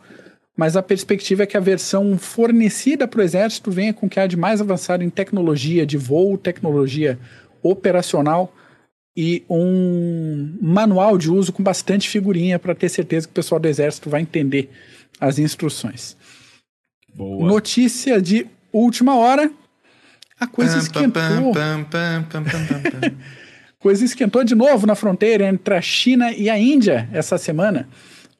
[0.57, 4.21] mas a perspectiva é que a versão fornecida para o Exército venha com o que
[4.21, 7.19] há de mais avançado em tecnologia de voo, tecnologia
[7.63, 8.55] operacional
[9.17, 13.69] e um manual de uso com bastante figurinha para ter certeza que o pessoal do
[13.69, 14.71] Exército vai entender
[15.21, 16.17] as instruções.
[17.15, 17.47] Boa.
[17.47, 19.51] Notícia de última hora,
[20.39, 21.53] a coisa esquentou.
[23.83, 27.88] coisa esquentou de novo na fronteira entre a China e a Índia essa semana.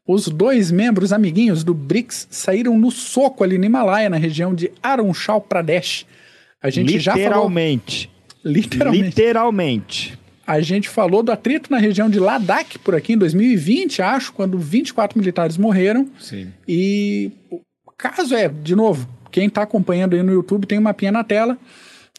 [0.07, 4.71] Os dois membros amiguinhos do BRICS saíram no soco ali no Himalaia, na região de
[4.83, 6.07] Arunchal Pradesh.
[6.63, 7.27] A gente já falou.
[7.27, 8.11] Literalmente.
[8.45, 10.19] Literalmente.
[10.47, 14.59] A gente falou do atrito na região de Ladakh por aqui em 2020, acho, quando
[14.59, 16.09] 24 militares morreram.
[16.21, 16.53] Sim.
[16.67, 17.61] E o
[17.97, 21.57] caso é, de novo, quem está acompanhando aí no YouTube tem um mapinha na tela.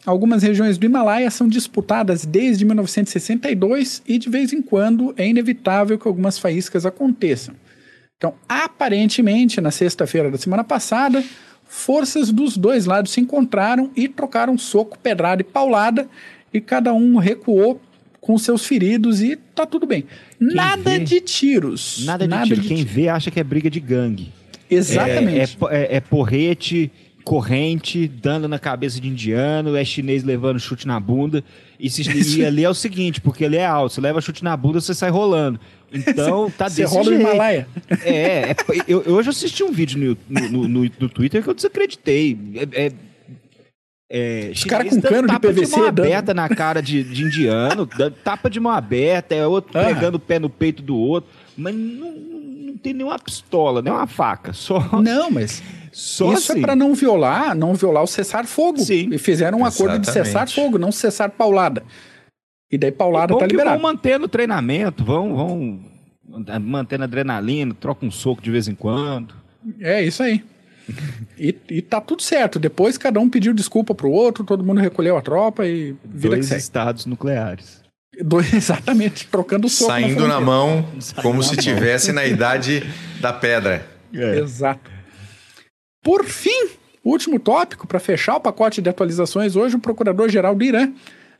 [0.06, 5.98] Algumas regiões do Himalaia são disputadas desde 1962 e de vez em quando é inevitável
[5.98, 7.54] que algumas faíscas aconteçam.
[8.16, 11.22] Então, aparentemente, na sexta-feira da semana passada,
[11.66, 16.08] forças dos dois lados se encontraram e trocaram soco, pedrada e paulada,
[16.52, 17.80] e cada um recuou
[18.20, 20.04] com seus feridos e tá tudo bem.
[20.38, 22.04] Quem nada vê- de tiros.
[22.04, 22.62] Nada de tiro.
[22.62, 24.32] Quem vê acha que é briga de gangue.
[24.70, 25.58] Exatamente.
[25.70, 26.90] É, é é- é porrete,
[27.24, 31.42] corrente, dando na cabeça de indiano, é chinês levando chute na bunda.
[31.80, 32.02] E, se,
[32.38, 34.94] e ali é o seguinte, porque ele é alto, você leva chute na bunda, você
[34.94, 35.58] sai rolando.
[35.92, 37.22] Então, tá Você desse rola o jeito.
[37.22, 37.66] Himalaia.
[38.02, 38.56] É, é,
[38.86, 42.38] eu, eu hoje assisti um vídeo no, no, no, no Twitter que eu desacreditei.
[42.74, 42.92] É, é,
[44.10, 47.86] é, Os caras com cano de PVC mão dando- aberta na cara de, de indiano,
[47.96, 49.84] dando tapa de mão aberta, é outro Ah.
[49.86, 54.06] pegando o pé no peito do outro, mas não, não tem nenhuma pistola, nem uma
[54.06, 55.62] faca, só, Não, mas
[55.94, 56.60] só isso assim.
[56.60, 58.80] é para não violar, não violar o cessar-fogo.
[58.80, 59.08] Sim.
[59.12, 61.82] E fizeram um acordo de cessar-fogo, não cessar paulada.
[62.70, 63.80] E daí paulada Bom tá que liberado.
[63.80, 65.80] vão mantendo o treinamento, vão, vão
[66.60, 69.34] mantendo adrenalina, troca um soco de vez em quando.
[69.80, 70.42] É isso aí.
[71.38, 72.58] E, e tá tudo certo.
[72.58, 76.40] Depois cada um pediu desculpa pro outro, todo mundo recolheu a tropa e vida Dois
[76.40, 76.60] que segue.
[76.60, 77.82] estados nucleares.
[78.20, 79.90] Dois, exatamente, trocando soco.
[79.92, 80.40] Saindo na fronteira.
[80.40, 80.86] mão,
[81.22, 81.62] como na se mão.
[81.62, 82.82] tivesse na idade
[83.20, 83.86] da pedra.
[84.12, 84.90] Exato.
[86.04, 86.68] Por fim,
[87.02, 90.92] último tópico, para fechar o pacote de atualizações, hoje o procurador-geral do Irã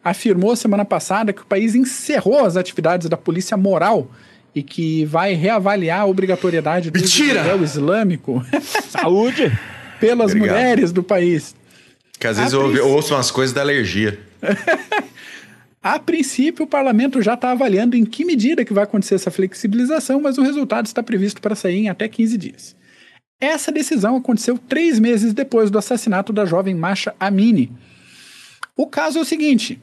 [0.03, 4.11] afirmou semana passada que o país encerrou as atividades da polícia moral
[4.55, 7.41] e que vai reavaliar a obrigatoriedade do Mentira!
[7.41, 8.45] Israel islâmico
[8.91, 9.53] Saúde!
[10.01, 10.57] pelas Obrigado.
[10.57, 11.55] mulheres do país.
[12.19, 14.19] Que às vezes A eu ouvi- princ- ouço umas coisas da alergia.
[15.83, 20.21] A princípio, o parlamento já está avaliando em que medida que vai acontecer essa flexibilização,
[20.21, 22.75] mas o resultado está previsto para sair em até 15 dias.
[23.41, 27.73] Essa decisão aconteceu três meses depois do assassinato da jovem Masha Amini.
[28.77, 29.81] O caso é o seguinte: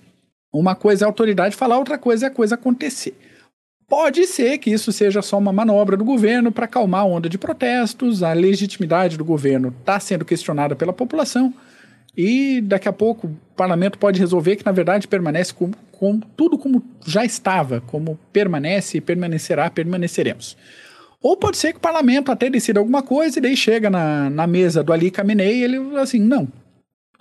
[0.51, 3.15] uma coisa é a autoridade falar, outra coisa é a coisa acontecer.
[3.87, 7.37] Pode ser que isso seja só uma manobra do governo para acalmar a onda de
[7.37, 11.53] protestos, a legitimidade do governo está sendo questionada pela população,
[12.15, 16.57] e daqui a pouco o parlamento pode resolver que, na verdade, permanece com, com tudo
[16.57, 20.55] como já estava, como permanece e permanecerá, permaneceremos.
[21.21, 24.47] Ou pode ser que o parlamento até decida alguma coisa e daí chega na, na
[24.47, 26.47] mesa do Ali Khamenei e ele assim, não,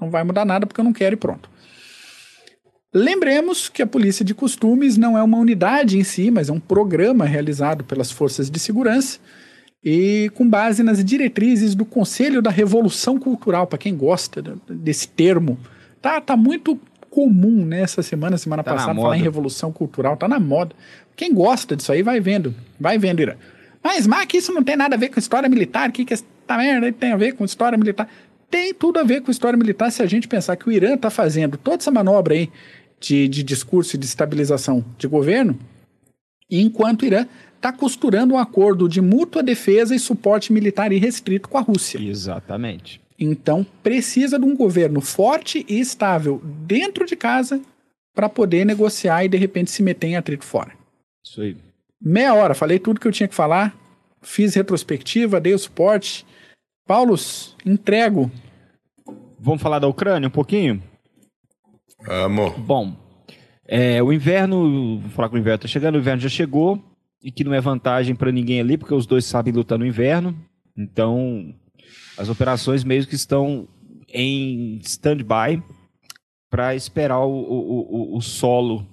[0.00, 1.50] não vai mudar nada porque eu não quero e pronto.
[2.92, 6.58] Lembremos que a Polícia de Costumes não é uma unidade em si, mas é um
[6.58, 9.18] programa realizado pelas forças de segurança
[9.84, 15.06] e com base nas diretrizes do Conselho da Revolução Cultural, para quem gosta de- desse
[15.08, 15.56] termo.
[16.02, 20.40] Tá, tá muito comum nessa semana, semana Tá passada, falar em revolução cultural, tá na
[20.40, 20.74] moda.
[21.14, 23.34] Quem gosta disso aí vai vendo, vai vendo, Irã.
[23.82, 26.24] Mas, Mac, isso não tem nada a ver com história militar, o que que essa
[26.50, 28.08] merda tem a ver com história militar?
[28.50, 31.08] Tem tudo a ver com história militar se a gente pensar que o Irã tá
[31.08, 32.50] fazendo toda essa manobra aí
[32.98, 35.58] de, de discurso e de estabilização de governo,
[36.50, 41.58] enquanto o Irã está costurando um acordo de mútua defesa e suporte militar irrestrito com
[41.58, 41.98] a Rússia.
[42.00, 43.00] Exatamente.
[43.18, 47.60] Então, precisa de um governo forte e estável dentro de casa
[48.14, 50.72] para poder negociar e, de repente, se meter em atrito fora.
[51.22, 51.56] Isso aí.
[52.00, 53.76] Meia hora, falei tudo que eu tinha que falar,
[54.22, 56.24] fiz retrospectiva, dei o suporte.
[56.86, 58.30] Paulos, entrego.
[59.38, 60.82] Vamos falar da Ucrânia um pouquinho?
[62.08, 62.50] Amo.
[62.58, 62.96] Bom,
[63.66, 66.82] é, o inverno, vou falar que o inverno tá chegando, o inverno já chegou
[67.22, 70.34] e que não é vantagem para ninguém ali, porque os dois sabem lutar no inverno.
[70.76, 71.54] Então,
[72.16, 73.68] as operações meio que estão
[74.08, 75.62] em stand-by
[76.48, 78.86] para esperar o, o, o, o solo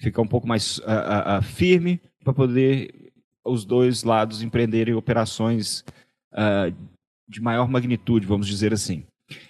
[0.00, 3.12] ficar um pouco mais ah, ah, firme para poder
[3.44, 5.84] os dois lados empreenderem operações
[6.32, 6.72] ah,
[7.28, 9.04] de maior magnitude, vamos dizer assim.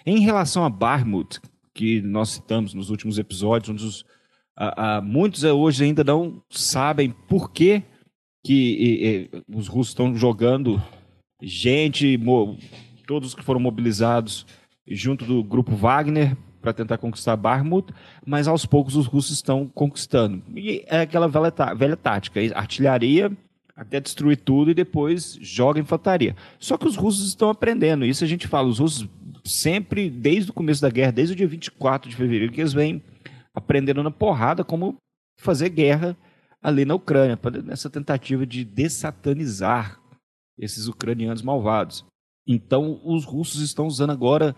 [0.05, 1.39] Em relação a Barmut,
[1.73, 4.05] que nós citamos nos últimos episódios,
[5.03, 7.83] muitos hoje ainda não sabem por que,
[8.45, 10.81] que eh, eh, os russos estão jogando
[11.41, 12.17] gente,
[13.05, 14.45] todos que foram mobilizados
[14.87, 17.93] junto do grupo Wagner para tentar conquistar Barmut,
[18.25, 20.41] mas aos poucos os russos estão conquistando.
[20.55, 23.31] E é aquela velha, tá- velha tática, artilharia
[23.75, 26.35] até destruir tudo e depois joga infantaria.
[26.57, 29.07] Só que os russos estão aprendendo, isso a gente fala, os russos
[29.43, 33.03] sempre, desde o começo da guerra, desde o dia 24 de fevereiro, que eles vêm
[33.53, 34.95] aprendendo na porrada como
[35.39, 36.17] fazer guerra
[36.63, 39.99] ali na Ucrânia, nessa tentativa de dessatanizar
[40.57, 42.03] esses ucranianos malvados.
[42.47, 44.55] Então, os russos estão usando agora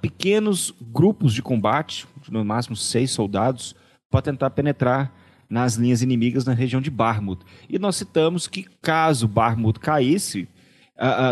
[0.00, 3.74] pequenos grupos de combate, no máximo seis soldados,
[4.10, 5.12] para tentar penetrar
[5.48, 7.44] nas linhas inimigas na região de Barmut.
[7.68, 10.48] E nós citamos que, caso Barmut caísse,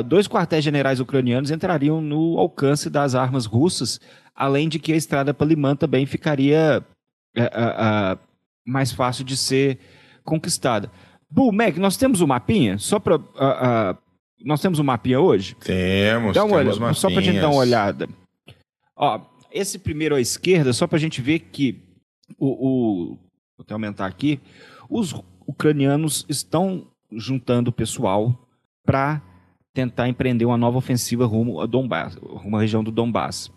[0.07, 4.01] dois quartéis generais ucranianos entrariam no alcance das armas russas,
[4.35, 6.85] além de que a estrada para Liman também ficaria
[7.37, 8.19] ah, ah, ah,
[8.67, 9.79] mais fácil de ser
[10.25, 10.91] conquistada.
[11.31, 12.79] Bu, Mac, nós temos um mapinha?
[12.79, 13.19] Só para.
[14.45, 15.55] Nós temos um mapinha hoje?
[15.57, 18.09] Temos, Dá uma temos olhada, só para gente dar uma olhada.
[18.95, 19.21] Ó,
[19.51, 21.83] esse primeiro à esquerda, só para a gente ver que
[22.39, 23.07] o, o,
[23.57, 24.41] vou até aumentar aqui,
[24.89, 25.15] os
[25.47, 28.49] ucranianos estão juntando pessoal
[28.85, 29.23] para
[29.73, 33.51] tentar empreender uma nova ofensiva rumo a Donbass, rumo à região do Donbass.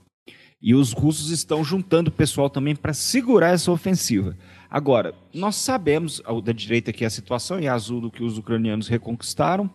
[0.61, 4.37] E os russos estão juntando pessoal também para segurar essa ofensiva.
[4.69, 9.73] Agora, nós sabemos, da direita aqui a situação, em azul do que os ucranianos reconquistaram,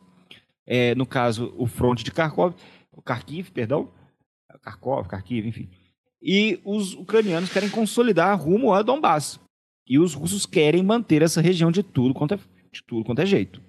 [0.66, 2.54] é, no caso, o fronte de Kharkov,
[3.04, 3.90] Kharkiv, perdão,
[4.62, 5.68] Kharkov, Kharkiv, enfim.
[6.22, 9.38] E os ucranianos querem consolidar rumo a Donbass.
[9.86, 12.38] E os russos querem manter essa região de tudo quanto é,
[12.72, 13.60] de tudo quanto é jeito.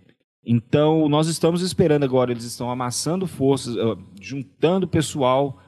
[0.45, 3.75] Então, nós estamos esperando agora, eles estão amassando forças,
[4.21, 5.59] juntando pessoal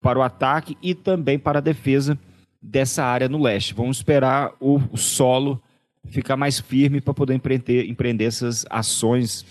[0.00, 2.18] para o ataque e também para a defesa
[2.62, 3.74] dessa área no leste.
[3.74, 5.60] Vamos esperar o, o solo
[6.06, 9.44] ficar mais firme para poder empreender, empreender essas ações,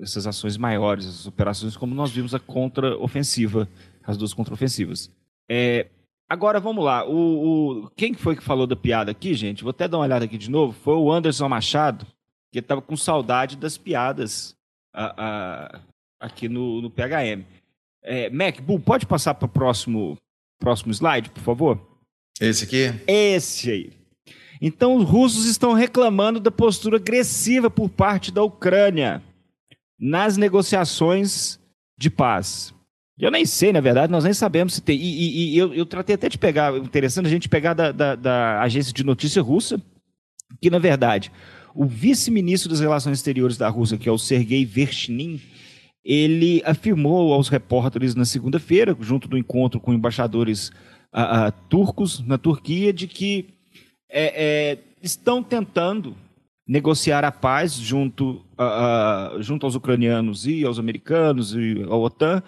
[0.00, 3.68] essas ações maiores, essas operações, como nós vimos a contra-ofensiva,
[4.04, 5.10] as duas contra-ofensivas.
[5.48, 5.86] É,
[6.28, 7.06] agora vamos lá.
[7.06, 9.62] O, o, quem foi que falou da piada aqui, gente?
[9.62, 10.72] Vou até dar uma olhada aqui de novo.
[10.72, 12.06] Foi o Anderson Machado,
[12.52, 14.56] que estava com saudade das piadas
[14.92, 15.80] a, a,
[16.20, 17.44] aqui no, no PHM.
[18.02, 20.16] É, Mac, Bull, pode passar para o próximo
[20.58, 21.80] Próximo slide, por favor.
[22.40, 22.92] Esse aqui?
[23.06, 23.92] Esse aí.
[24.60, 29.22] Então, os russos estão reclamando da postura agressiva por parte da Ucrânia
[29.98, 31.58] nas negociações
[31.98, 32.74] de paz.
[33.18, 34.96] Eu nem sei, na verdade, nós nem sabemos se tem.
[34.96, 38.14] E, e, e eu, eu, tratei até de pegar, interessante a gente pegar da, da,
[38.14, 39.82] da agência de notícia russa,
[40.60, 41.32] que, na verdade,
[41.74, 45.40] o vice-ministro das Relações Exteriores da Rússia, que é o Sergei Vershinin,
[46.04, 50.68] ele afirmou aos repórteres na segunda-feira, junto do encontro com embaixadores
[51.12, 53.48] uh, uh, turcos na Turquia, de que
[54.08, 56.16] é, é, estão tentando
[56.68, 62.42] negociar a paz junto, uh, junto aos ucranianos e aos americanos e à OTAN,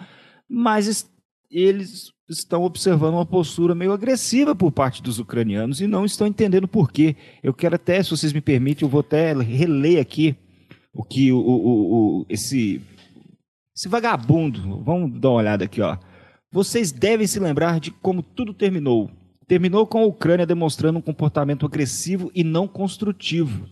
[0.47, 1.09] mas
[1.49, 6.67] eles estão observando uma postura meio agressiva por parte dos ucranianos e não estão entendendo
[6.67, 7.15] por quê.
[7.41, 10.35] Eu quero até, se vocês me permitem, eu vou até reler aqui
[10.93, 12.81] o que o, o, o esse
[13.75, 15.97] esse vagabundo, vamos dar uma olhada aqui, ó.
[16.51, 19.09] Vocês devem se lembrar de como tudo terminou.
[19.47, 23.67] Terminou com a Ucrânia demonstrando um comportamento agressivo e não construtivo.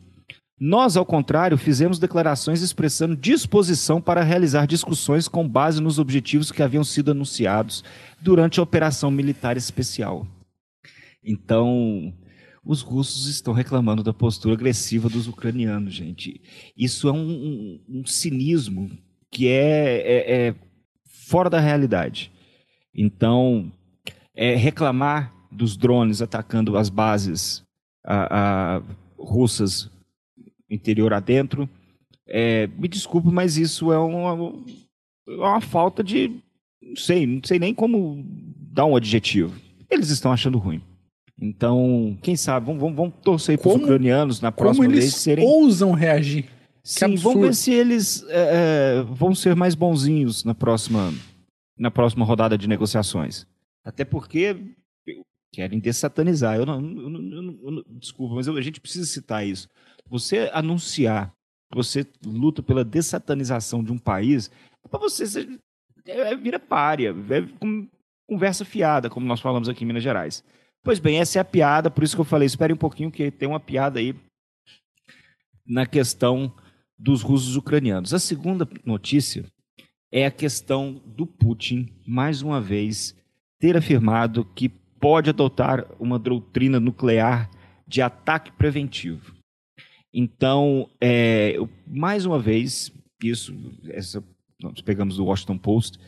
[0.59, 6.61] Nós, ao contrário, fizemos declarações expressando disposição para realizar discussões com base nos objetivos que
[6.61, 7.81] haviam sido anunciados
[8.19, 10.27] durante a operação militar especial.
[11.23, 12.13] Então,
[12.63, 16.41] os russos estão reclamando da postura agressiva dos ucranianos, gente.
[16.75, 18.91] Isso é um, um, um cinismo
[19.31, 20.55] que é, é, é
[21.05, 22.33] fora da realidade.
[22.93, 23.71] Então,
[24.35, 27.63] é reclamar dos drones atacando as bases
[28.05, 28.81] a, a,
[29.17, 29.89] russas
[30.69, 31.69] interior adentro,
[32.27, 34.53] é, me desculpe, mas isso é uma,
[35.27, 36.31] é uma falta de.
[36.81, 38.23] Não sei, não sei nem como
[38.71, 39.53] dar um adjetivo.
[39.89, 40.81] Eles estão achando ruim.
[41.41, 45.15] Então, quem sabe, vamos, vamos, vamos torcer para os ucranianos na próxima como vez eles
[45.15, 45.45] serem.
[45.45, 46.45] ousam reagir.
[46.83, 51.13] Sim, vamos ver se eles é, é, vão ser mais bonzinhos na próxima,
[51.77, 53.45] na próxima rodada de negociações.
[53.83, 54.55] Até porque
[55.51, 56.57] querem dessatanizar.
[56.57, 59.67] Eu não, eu não, eu não desculpa, mas a gente precisa citar isso.
[60.09, 61.31] Você anunciar
[61.71, 64.49] que você luta pela dessatanização de um país,
[64.89, 65.59] para você você
[66.05, 67.67] é, é, vira párea, é
[68.27, 70.43] conversa fiada, como nós falamos aqui em Minas Gerais.
[70.83, 73.29] Pois bem, essa é a piada, por isso que eu falei, espere um pouquinho que
[73.29, 74.15] tem uma piada aí
[75.65, 76.53] na questão
[76.97, 78.13] dos russos ucranianos.
[78.13, 79.45] A segunda notícia
[80.11, 83.15] é a questão do Putin, mais uma vez,
[83.59, 87.49] ter afirmado que pode adotar uma doutrina nuclear
[87.87, 89.38] de ataque preventivo.
[90.13, 91.55] Então, é,
[91.87, 92.91] mais uma vez,
[93.23, 93.55] isso,
[93.89, 94.23] essa,
[94.61, 95.99] nós pegamos do Washington Post,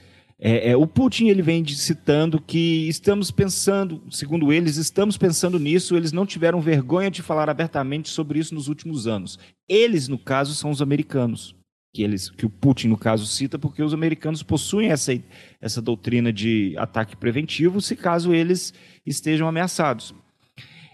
[0.43, 5.95] é, é, o Putin ele vem citando que estamos pensando, segundo eles, estamos pensando nisso.
[5.95, 9.37] Eles não tiveram vergonha de falar abertamente sobre isso nos últimos anos.
[9.69, 11.55] Eles, no caso, são os americanos,
[11.93, 15.13] que eles, que o Putin no caso cita, porque os americanos possuem essa,
[15.61, 18.73] essa doutrina de ataque preventivo, se caso eles
[19.05, 20.11] estejam ameaçados.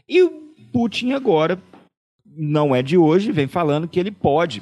[0.09, 0.29] E o
[0.73, 1.55] Putin agora
[2.37, 4.61] não é de hoje, vem falando que ele pode.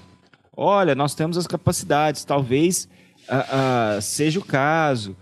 [0.55, 2.87] Olha, nós temos as capacidades, talvez
[3.27, 5.15] ah, ah, seja o caso,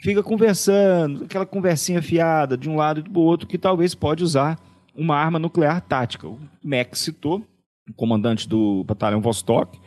[0.00, 4.58] fica conversando, aquela conversinha fiada de um lado e do outro, que talvez pode usar
[4.94, 6.28] uma arma nuclear tática.
[6.28, 7.42] O Max citou,
[7.88, 9.78] o comandante do batalhão Vostok,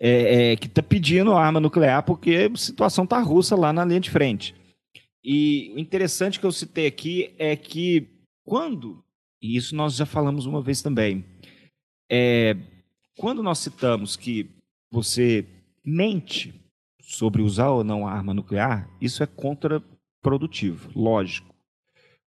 [0.00, 4.00] é, é, que está pedindo arma nuclear porque a situação está russa lá na linha
[4.00, 4.54] de frente.
[5.24, 8.06] E o interessante que eu citei aqui é que
[8.44, 9.02] quando,
[9.42, 11.24] e isso nós já falamos uma vez também,
[12.10, 12.56] é,
[13.16, 14.48] quando nós citamos que
[14.90, 15.44] você
[15.84, 16.54] mente
[17.02, 21.54] sobre usar ou não a arma nuclear, isso é contraprodutivo, lógico.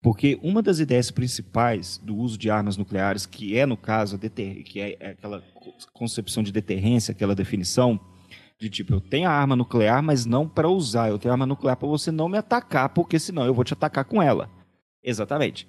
[0.01, 4.63] Porque uma das ideias principais do uso de armas nucleares, que é, no caso, deter...
[4.63, 5.43] que é aquela
[5.91, 7.99] concepção de deterrência, aquela definição
[8.57, 11.09] de tipo, eu tenho a arma nuclear, mas não para usar.
[11.09, 13.73] Eu tenho a arma nuclear para você não me atacar, porque senão eu vou te
[13.73, 14.49] atacar com ela.
[15.03, 15.67] Exatamente.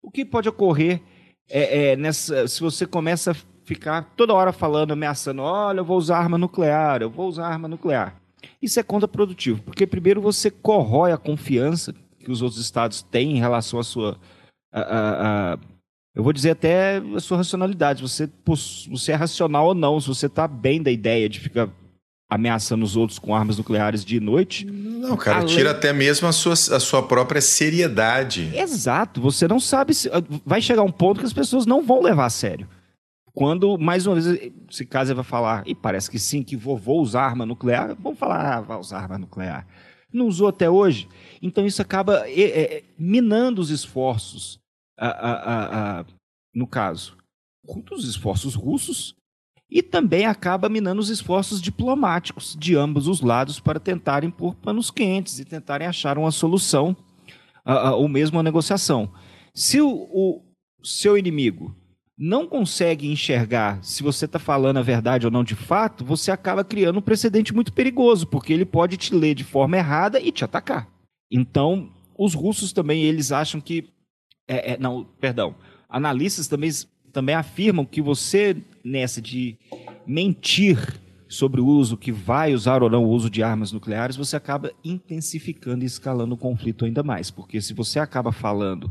[0.00, 1.00] O que pode ocorrer
[1.48, 6.18] é, é nessa, se você começa ficar toda hora falando, ameaçando, olha, eu vou usar
[6.18, 8.16] arma nuclear, eu vou usar arma nuclear.
[8.60, 13.40] Isso é contraprodutivo, porque primeiro você corrói a confiança que os outros estados têm em
[13.40, 14.18] relação à sua.
[14.72, 15.58] A, a, a,
[16.14, 18.02] eu vou dizer até a sua racionalidade.
[18.02, 18.28] Você,
[18.88, 21.68] você é racional ou não, se você está bem da ideia de ficar
[22.32, 24.64] ameaçando os outros com armas nucleares de noite.
[24.64, 28.50] Não, cara, tira até mesmo a sua, a sua própria seriedade.
[28.54, 30.10] Exato, você não sabe se.
[30.46, 32.66] Vai chegar um ponto que as pessoas não vão levar a sério.
[33.34, 37.24] Quando, mais uma vez, se caso vai falar, e parece que sim, que vovô usar
[37.24, 39.66] arma nuclear, vamos falar, ah, vai usar arma nuclear.
[40.12, 41.08] Não usou até hoje.
[41.40, 44.58] Então isso acaba é, é, minando os esforços,
[44.98, 46.04] a, a, a,
[46.54, 47.16] no caso,
[47.86, 49.14] dos esforços russos,
[49.70, 54.90] e também acaba minando os esforços diplomáticos de ambos os lados para tentarem pôr panos
[54.90, 56.94] quentes e tentarem achar uma solução
[57.96, 59.10] ou mesmo uma negociação.
[59.54, 60.42] Se o, o
[60.84, 61.74] seu inimigo
[62.24, 66.62] não consegue enxergar se você está falando a verdade ou não de fato, você acaba
[66.62, 70.44] criando um precedente muito perigoso, porque ele pode te ler de forma errada e te
[70.44, 70.88] atacar.
[71.28, 73.88] Então, os russos também eles acham que,
[74.46, 75.56] é, é, não, perdão,
[75.88, 76.70] analistas também
[77.12, 79.58] também afirmam que você nessa de
[80.06, 80.78] mentir
[81.28, 84.70] sobre o uso que vai usar ou não o uso de armas nucleares, você acaba
[84.84, 88.84] intensificando e escalando o conflito ainda mais, porque se você acaba falando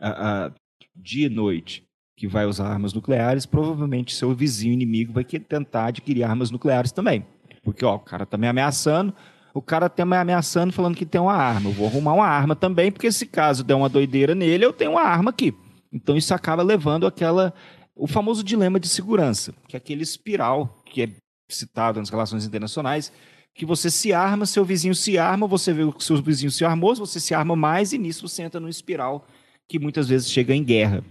[0.00, 0.54] uh, uh,
[0.96, 1.83] dia e noite
[2.16, 7.26] que vai usar armas nucleares, provavelmente seu vizinho inimigo vai tentar adquirir armas nucleares também.
[7.62, 9.14] Porque, ó, o cara tá me ameaçando,
[9.52, 11.70] o cara tá me ameaçando falando que tem uma arma.
[11.70, 14.92] Eu vou arrumar uma arma também, porque se caso der uma doideira nele, eu tenho
[14.92, 15.54] uma arma aqui.
[15.92, 17.54] Então isso acaba levando aquela
[17.96, 21.10] o famoso dilema de segurança, que é aquele espiral que é
[21.48, 23.12] citado nas relações internacionais,
[23.54, 26.94] que você se arma, seu vizinho se arma, você vê que seu vizinho se armou,
[26.96, 29.24] você se arma mais e nisso você entra num espiral
[29.68, 31.04] que muitas vezes chega em guerra.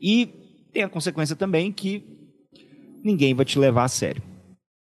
[0.00, 0.26] E
[0.72, 2.04] tem a consequência também que
[3.02, 4.22] ninguém vai te levar a sério.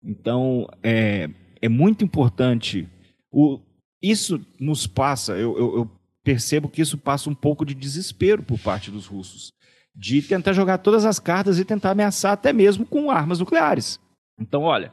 [0.04, 1.30] Então, é,
[1.62, 2.88] é muito importante.
[3.32, 3.60] O,
[4.02, 5.92] isso nos passa, eu, eu, eu
[6.24, 9.52] percebo que isso passa um pouco de desespero por parte dos russos,
[9.96, 14.00] de tentar jogar todas as cartas e tentar ameaçar até mesmo com armas nucleares.
[14.40, 14.92] Então, olha,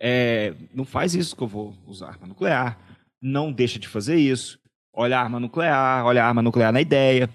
[0.00, 2.78] é, não faz isso que eu vou usar arma nuclear,
[3.20, 4.58] não deixa de fazer isso,
[4.94, 7.28] olha a arma nuclear, olha a arma nuclear na ideia,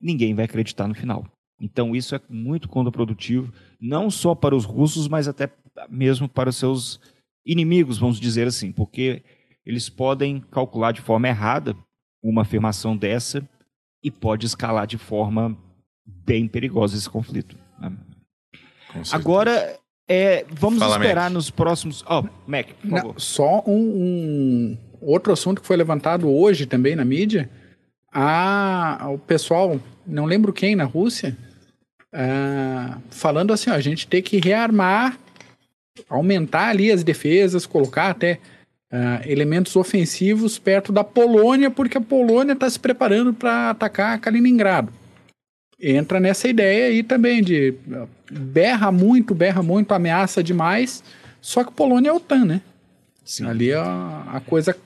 [0.00, 1.24] ninguém vai acreditar no final.
[1.60, 5.50] Então isso é muito contraprodutivo, não só para os russos, mas até
[5.88, 7.00] mesmo para os seus
[7.44, 9.22] inimigos, vamos dizer assim, porque
[9.64, 11.76] eles podem calcular de forma errada
[12.22, 13.46] uma afirmação dessa
[14.02, 15.56] e pode escalar de forma
[16.06, 17.56] bem perigosa esse conflito.
[17.78, 17.92] Né?
[19.12, 21.32] Agora, é, vamos Fala, esperar Mac.
[21.32, 22.04] nos próximos.
[22.08, 23.20] Oh, Mac, por Não, favor.
[23.20, 27.48] Só um, um, outro assunto que foi levantado hoje também na mídia.
[28.12, 31.36] A, o pessoal, não lembro quem na Rússia,
[32.14, 35.18] uh, falando assim: ó, a gente tem que rearmar,
[36.08, 38.38] aumentar ali as defesas, colocar até
[38.92, 44.92] uh, elementos ofensivos perto da Polônia, porque a Polônia está se preparando para atacar Kaliningrado.
[45.82, 51.02] Entra nessa ideia aí também de uh, berra muito, berra muito, ameaça demais,
[51.40, 52.60] só que Polônia é OTAN, né?
[53.24, 53.46] Sim.
[53.46, 54.76] Ali a, a coisa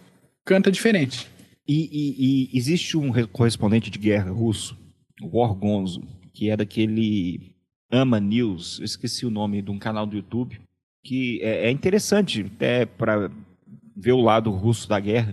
[0.45, 1.29] canta diferente.
[1.67, 4.77] E, e, e, existe um correspondente de guerra russo,
[5.23, 6.03] o Orgonzo,
[6.35, 7.55] que é daquele
[7.91, 10.61] Ama News, eu esqueci o nome de um canal do YouTube,
[11.03, 13.31] que é, é interessante até para
[13.97, 15.33] ver o lado russo da guerra.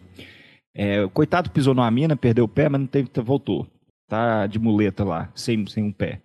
[0.74, 3.68] É, coitado pisou numa mina, perdeu o pé, mas não teve, voltou.
[4.08, 6.22] Tá de muleta lá, sem, sem um pé.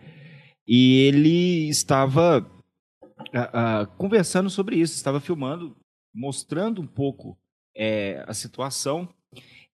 [0.68, 2.44] E ele estava
[3.96, 5.74] conversando sobre isso, estava filmando,
[6.14, 7.38] mostrando um pouco
[7.74, 9.08] é, a situação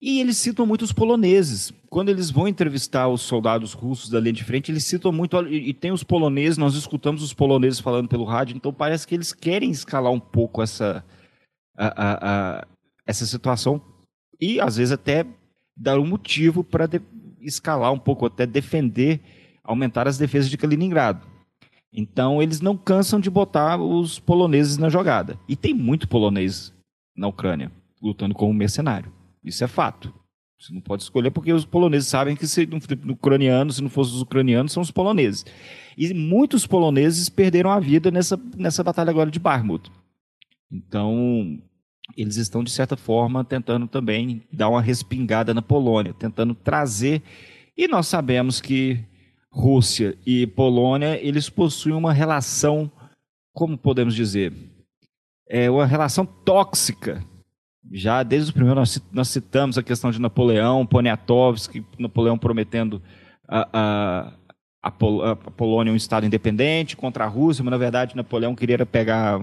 [0.03, 1.73] e eles citam muito os poloneses.
[1.89, 5.41] Quando eles vão entrevistar os soldados russos da linha de frente, eles citam muito.
[5.47, 9.33] E tem os poloneses, nós escutamos os poloneses falando pelo rádio, então parece que eles
[9.33, 11.05] querem escalar um pouco essa,
[11.77, 12.19] a, a,
[12.59, 12.67] a,
[13.07, 13.81] essa situação
[14.41, 15.25] e, às vezes, até
[15.77, 16.89] dar um motivo para
[17.41, 19.21] escalar um pouco, até defender,
[19.63, 21.25] aumentar as defesas de Kaliningrado.
[21.93, 25.39] Então, eles não cansam de botar os poloneses na jogada.
[25.49, 26.75] E tem muito polonês
[27.17, 27.71] na Ucrânia
[28.03, 29.22] lutando como mercenário.
[29.45, 30.13] Isso é fato.
[30.59, 34.13] Você não pode escolher porque os poloneses sabem que se no ucraniano, se não fosse
[34.13, 35.45] os ucranianos, são os poloneses.
[35.99, 39.91] E muitos poloneses perderam a vida nessa, nessa batalha agora de Barmut.
[40.71, 41.59] Então,
[42.17, 47.23] eles estão, de certa forma, tentando também dar uma respingada na Polônia, tentando trazer.
[47.77, 49.05] E nós sabemos que
[49.51, 52.91] Rússia e Polônia, eles possuem uma relação,
[53.53, 54.53] como podemos dizer,
[55.49, 57.23] é uma relação tóxica.
[57.91, 58.81] Já desde o primeiro
[59.13, 63.03] nós, citamos a questão de Napoleão, Poniatowski, Napoleão prometendo
[63.49, 64.33] a, a,
[64.83, 68.87] a, Pol a Polônia um estado independente contra a Rússia, mas na verdade Napoleão queria
[68.87, 69.41] pegar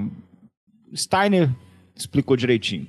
[0.96, 1.50] Steiner
[1.96, 2.88] explicou direitinho.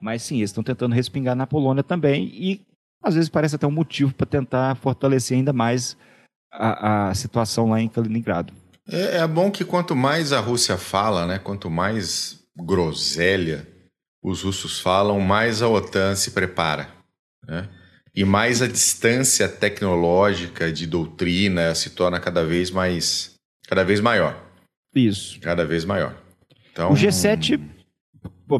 [0.00, 2.62] Mas sim, eles estão tentando respingar na Polônia também e
[3.02, 5.96] às vezes parece até um motivo para tentar fortalecer ainda mais
[6.52, 8.52] a, a situação lá em Kaliningrado.
[8.88, 13.68] É, é, bom que quanto mais a Rússia fala, né, quanto mais groselha
[14.22, 16.88] os russos falam, mais a OTAN se prepara.
[17.46, 17.68] Né?
[18.14, 23.34] E mais a distância tecnológica de doutrina se torna cada vez mais
[23.68, 24.42] cada vez maior.
[24.94, 25.38] Isso.
[25.40, 26.16] Cada vez maior.
[26.72, 27.60] Então, o G7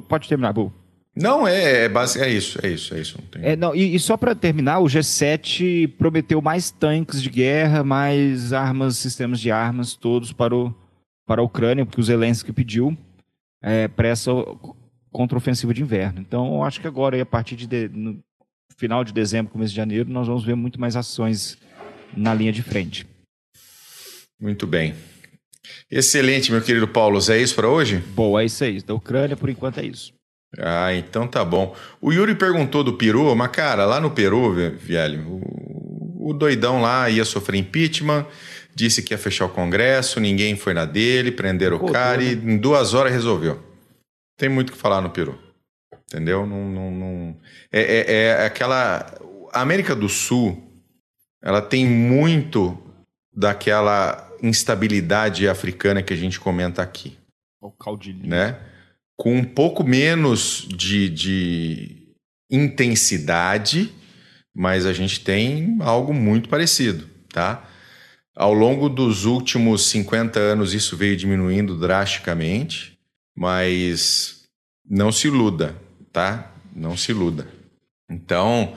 [0.07, 0.71] Pode terminar, Bu.
[1.17, 3.19] Não, é, é, base, é isso, é isso, é isso.
[3.19, 3.43] Não tem...
[3.43, 8.53] é, não, e, e, só para terminar, o G7 prometeu mais tanques de guerra, mais
[8.53, 10.73] armas, sistemas de armas, todos para, o,
[11.27, 12.97] para a Ucrânia, porque o Zelensky pediu
[13.61, 14.31] é, para essa
[15.13, 16.21] contraofensiva de inverno.
[16.21, 18.19] Então, eu acho que agora, a partir de, de no
[18.77, 21.59] final de dezembro, começo de janeiro, nós vamos ver muito mais ações
[22.17, 23.07] na linha de frente.
[24.41, 24.95] Muito bem.
[25.91, 27.19] Excelente, meu querido Paulo.
[27.31, 27.99] É isso para hoje?
[28.15, 28.81] Boa, é isso aí.
[28.81, 30.13] Da Ucrânia, por enquanto, é isso.
[30.57, 31.77] Ah, então tá bom.
[32.01, 37.11] O Yuri perguntou do Peru, mas cara, lá no Peru, velho, o, o doidão lá
[37.11, 38.25] ia sofrer impeachment,
[38.75, 42.57] disse que ia fechar o Congresso, ninguém foi na dele, prenderam o cara e em
[42.57, 43.68] duas horas resolveu.
[44.39, 45.39] Tem muito o que falar no Peru.
[46.05, 46.47] Entendeu?
[46.47, 47.37] Não, não, não...
[47.71, 49.05] É, é, é aquela.
[49.53, 50.83] A América do Sul,
[51.43, 52.79] ela tem muito
[53.35, 57.19] daquela instabilidade africana que a gente comenta aqui.
[57.61, 58.27] O caudilho.
[58.27, 58.59] Né?
[59.17, 62.15] Com um pouco menos de, de
[62.51, 63.93] intensidade,
[64.55, 67.65] mas a gente tem algo muito parecido, tá?
[68.35, 72.98] Ao longo dos últimos 50 anos isso veio diminuindo drasticamente,
[73.39, 74.43] mas
[74.85, 75.77] não se iluda,
[76.13, 76.51] tá?
[76.75, 77.47] Não se iluda.
[78.11, 78.75] Então,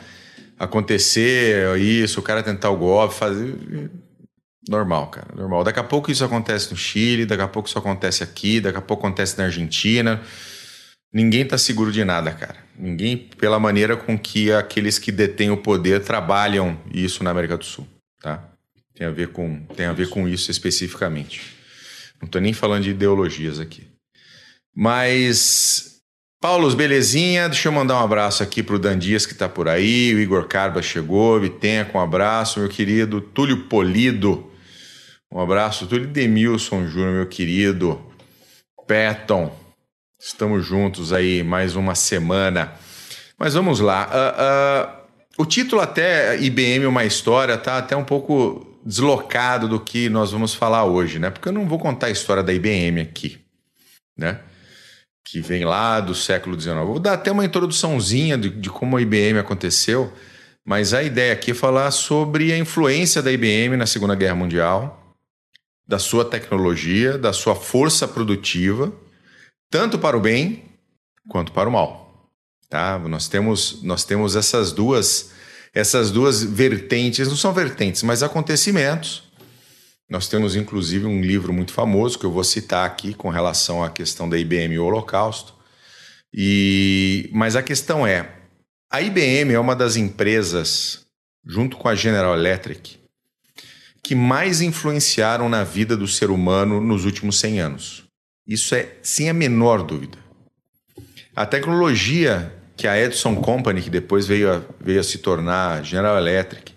[0.60, 3.90] acontecer isso, o cara tentar o golpe, fazer
[4.70, 5.64] Normal, cara, normal.
[5.64, 8.82] Daqui a pouco isso acontece no Chile, daqui a pouco isso acontece aqui, daqui a
[8.82, 10.22] pouco acontece na Argentina.
[11.12, 12.58] Ninguém tá seguro de nada, cara.
[12.78, 17.66] Ninguém, pela maneira com que aqueles que detêm o poder trabalham isso na América do
[17.66, 17.88] Sul,
[18.22, 18.48] tá?
[18.94, 21.42] Tem a ver com, tem a ver com isso especificamente.
[22.22, 23.91] Não tô nem falando de ideologias aqui.
[24.76, 26.00] Mas
[26.42, 27.50] Paulo, belezinha?
[27.50, 30.48] Deixa eu mandar um abraço aqui pro Dan Dias que tá por aí, o Igor
[30.48, 34.52] Carba chegou, Vitenha com um abraço, meu querido Túlio Polido
[35.34, 38.02] um abraço, Túlio Demilson Júnior, meu querido.
[38.86, 39.50] Patton,
[40.20, 42.74] estamos juntos aí mais uma semana.
[43.40, 44.10] Mas vamos lá.
[44.10, 50.10] Uh, uh, o título até IBM Uma História tá até um pouco deslocado do que
[50.10, 51.30] nós vamos falar hoje, né?
[51.30, 53.40] Porque eu não vou contar a história da IBM aqui,
[54.18, 54.42] né?
[55.24, 56.76] Que vem lá do século XIX.
[56.78, 60.12] Vou dar até uma introduçãozinha de, de como a IBM aconteceu,
[60.66, 65.16] mas a ideia aqui é falar sobre a influência da IBM na Segunda Guerra Mundial,
[65.88, 68.92] da sua tecnologia, da sua força produtiva,
[69.70, 70.64] tanto para o bem
[71.30, 72.30] quanto para o mal.
[72.70, 72.98] Tá?
[73.00, 75.32] Nós temos nós temos essas duas
[75.74, 79.31] essas duas vertentes, não são vertentes, mas acontecimentos.
[80.12, 83.90] Nós temos inclusive um livro muito famoso que eu vou citar aqui com relação à
[83.90, 85.56] questão da IBM e o Holocausto.
[86.34, 88.30] E mas a questão é,
[88.92, 91.06] a IBM é uma das empresas
[91.46, 93.00] junto com a General Electric
[94.04, 98.04] que mais influenciaram na vida do ser humano nos últimos 100 anos.
[98.46, 100.18] Isso é sem a menor dúvida.
[101.34, 106.18] A tecnologia que a Edison Company, que depois veio a, veio a se tornar General
[106.18, 106.74] Electric,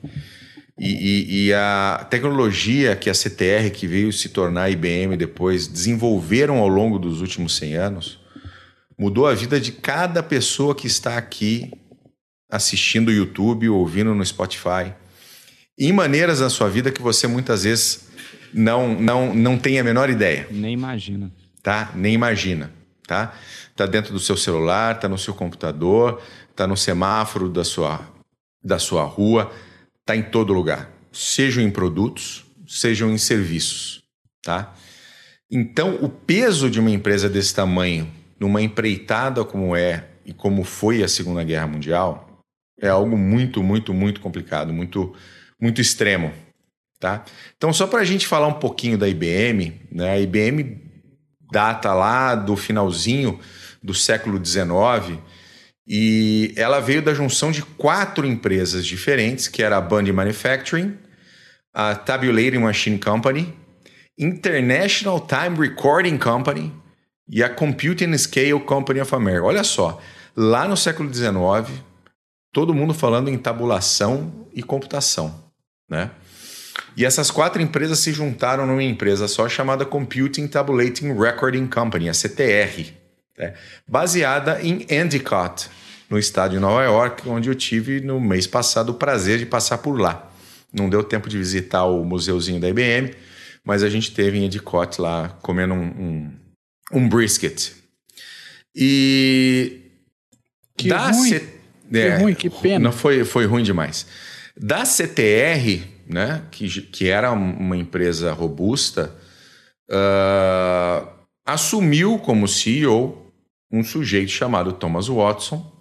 [0.78, 6.58] e, e, e, a tecnologia que a CTR, que veio se tornar IBM depois, desenvolveram
[6.58, 8.20] ao longo dos últimos 100 anos,
[8.98, 11.70] mudou a vida de cada pessoa que está aqui
[12.50, 14.92] assistindo o YouTube, ouvindo no Spotify
[15.78, 18.08] em maneiras na sua vida que você muitas vezes
[18.52, 20.46] não, não, não tem a menor ideia.
[20.50, 21.32] Nem imagina.
[21.62, 21.90] Tá?
[21.94, 22.70] Nem imagina.
[23.06, 23.34] Tá?
[23.74, 26.22] Tá dentro do seu celular, tá no seu computador,
[26.54, 28.00] tá no semáforo da sua,
[28.62, 29.52] da sua rua,
[30.04, 30.90] tá em todo lugar.
[31.12, 34.02] Sejam em produtos, sejam em serviços.
[34.42, 34.74] Tá?
[35.50, 41.02] Então, o peso de uma empresa desse tamanho, numa empreitada como é e como foi
[41.02, 42.30] a Segunda Guerra Mundial,
[42.80, 45.14] É algo muito, muito, muito complicado, muito,
[45.60, 46.32] muito extremo.
[46.98, 47.24] Tá?
[47.56, 50.10] Então, só para a gente falar um pouquinho da IBM, né?
[50.10, 50.82] a IBM
[51.52, 53.38] data lá do finalzinho
[53.80, 55.20] do século XIX
[55.86, 60.96] e ela veio da junção de quatro empresas diferentes, que era a Bundy Manufacturing,
[61.72, 63.54] a Tabulating Machine Company,
[64.18, 66.72] International Time Recording Company
[67.28, 69.44] e a Computing Scale Company of America.
[69.44, 70.00] Olha só,
[70.36, 71.82] lá no século XIX,
[72.52, 75.52] todo mundo falando em tabulação e computação,
[75.90, 76.10] né?
[76.96, 82.14] E essas quatro empresas se juntaram numa empresa só chamada Computing Tabulating Recording Company, a
[82.14, 83.03] CTR,
[83.38, 83.54] né?
[83.86, 85.68] baseada em Endicott,
[86.08, 89.78] no estado de Nova York, onde eu tive no mês passado o prazer de passar
[89.78, 90.30] por lá.
[90.72, 93.14] Não deu tempo de visitar o museuzinho da IBM,
[93.64, 96.32] mas a gente teve em Endicott lá comendo um, um,
[96.92, 97.72] um brisket.
[98.74, 99.80] E
[100.76, 101.28] que da ruim.
[101.28, 101.40] C...
[101.90, 102.84] Que é, ruim, que pena.
[102.84, 104.06] Não foi, foi ruim demais.
[104.56, 109.14] Da CTR, né, que, que era uma empresa robusta,
[109.90, 111.08] uh,
[111.46, 113.23] assumiu como CEO
[113.74, 115.72] um sujeito chamado Thomas Watson,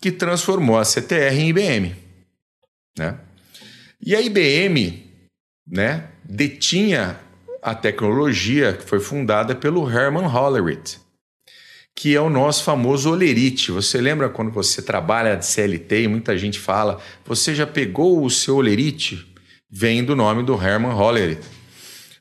[0.00, 1.96] que transformou a CTR em IBM.
[2.98, 3.18] Né?
[4.04, 5.04] E a IBM
[5.66, 7.20] né, detinha
[7.62, 10.98] a tecnologia que foi fundada pelo Herman Hollerith
[11.94, 13.70] que é o nosso famoso olerite.
[13.70, 18.30] Você lembra quando você trabalha de CLT e muita gente fala, você já pegou o
[18.30, 19.30] seu olerite?
[19.70, 21.44] Vem do nome do Herman Hollerith,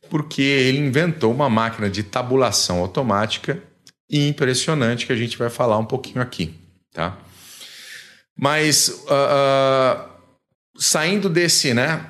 [0.10, 3.64] porque ele inventou uma máquina de tabulação automática
[4.10, 6.53] impressionante que a gente vai falar um pouquinho aqui,
[6.93, 7.18] tá?
[8.36, 10.10] Mas uh, uh,
[10.78, 12.05] saindo desse, né,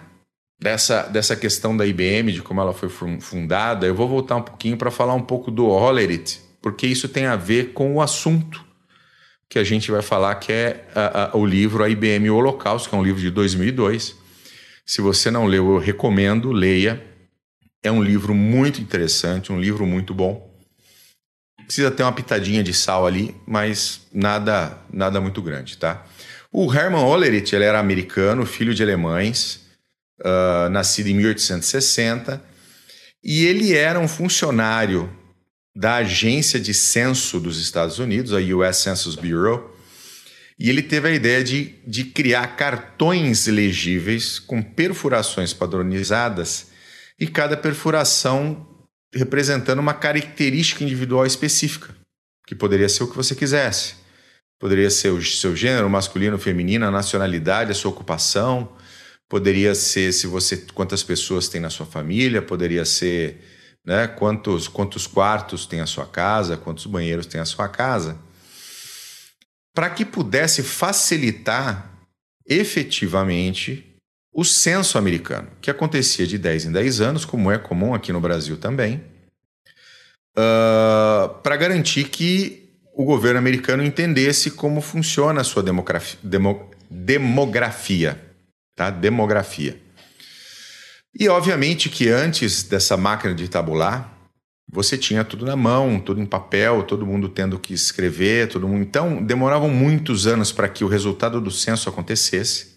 [0.59, 4.77] dessa, dessa questão da IBM, de como ela foi fundada, eu vou voltar um pouquinho
[4.77, 8.63] para falar um pouco do Hollerith, porque isso tem a ver com o assunto
[9.49, 12.93] que a gente vai falar, que é a, o livro A IBM o Holocausto, que
[12.93, 14.15] é um livro de 2002.
[14.85, 17.03] Se você não leu, eu recomendo, leia.
[17.81, 20.48] É um livro muito interessante, um livro muito bom.
[21.69, 26.03] Precisa ter uma pitadinha de sal ali, mas nada, nada muito grande, tá?
[26.51, 29.67] O Hermann Hollerith, ele era americano, filho de alemães,
[30.19, 32.41] uh, nascido em 1860,
[33.23, 35.15] e ele era um funcionário
[35.75, 39.77] da Agência de Censo dos Estados Unidos, a US Census Bureau,
[40.57, 46.71] e ele teve a ideia de, de criar cartões legíveis com perfurações padronizadas
[47.19, 48.67] e cada perfuração
[49.13, 51.95] representando uma característica individual específica,
[52.45, 53.95] que poderia ser o que você quisesse.
[54.59, 58.75] Poderia ser o seu gênero, masculino, feminino, a nacionalidade, a sua ocupação,
[59.29, 63.39] poderia ser se você quantas pessoas tem na sua família, poderia ser
[63.85, 64.07] né?
[64.07, 68.19] Quantos, quantos quartos tem a sua casa, quantos banheiros tem a sua casa,
[69.73, 71.91] para que pudesse facilitar
[72.47, 73.88] efetivamente
[74.33, 78.21] o censo americano, que acontecia de 10 em 10 anos, como é comum aqui no
[78.21, 79.03] Brasil também,
[80.37, 88.19] uh, para garantir que o governo americano entendesse como funciona a sua demografia, demo, demografia,
[88.75, 88.89] tá?
[88.89, 89.79] Demografia.
[91.17, 94.19] E obviamente que antes dessa máquina de tabular,
[94.71, 98.83] você tinha tudo na mão, tudo em papel, todo mundo tendo que escrever, todo mundo.
[98.83, 102.68] Então, demoravam muitos anos para que o resultado do censo acontecesse.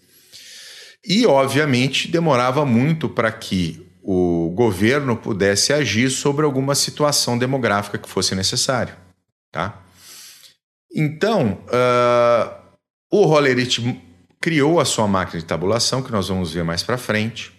[1.05, 8.09] E, obviamente, demorava muito para que o governo pudesse agir sobre alguma situação demográfica que
[8.09, 8.95] fosse necessário.
[9.51, 9.81] Tá?
[10.93, 12.63] Então, uh,
[13.11, 13.79] o Hollerith
[14.41, 17.51] criou a sua máquina de tabulação, que nós vamos ver mais para frente.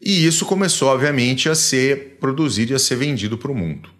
[0.00, 3.90] E isso começou, obviamente, a ser produzido e a ser vendido para o mundo.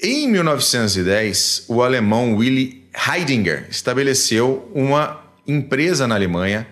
[0.00, 6.66] Em 1910, o alemão Willy Heidinger estabeleceu uma empresa na Alemanha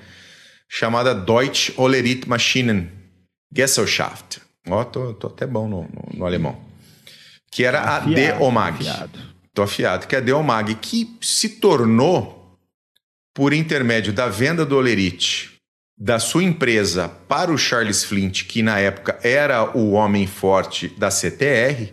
[0.73, 2.91] chamada Deutsche Olerit Maschinen
[3.55, 4.41] Gesellschaft.
[4.67, 6.59] Ó, tô, tô até bom no, no, no alemão.
[7.51, 8.89] Que era afiado, a DOMAG.
[8.89, 9.19] Afiado.
[9.53, 10.07] Tô afiado.
[10.07, 12.57] Que é a DOMAG, que se tornou,
[13.35, 15.51] por intermédio da venda do Olerit
[15.99, 21.11] da sua empresa para o Charles Flint, que na época era o homem forte da
[21.11, 21.93] CTR,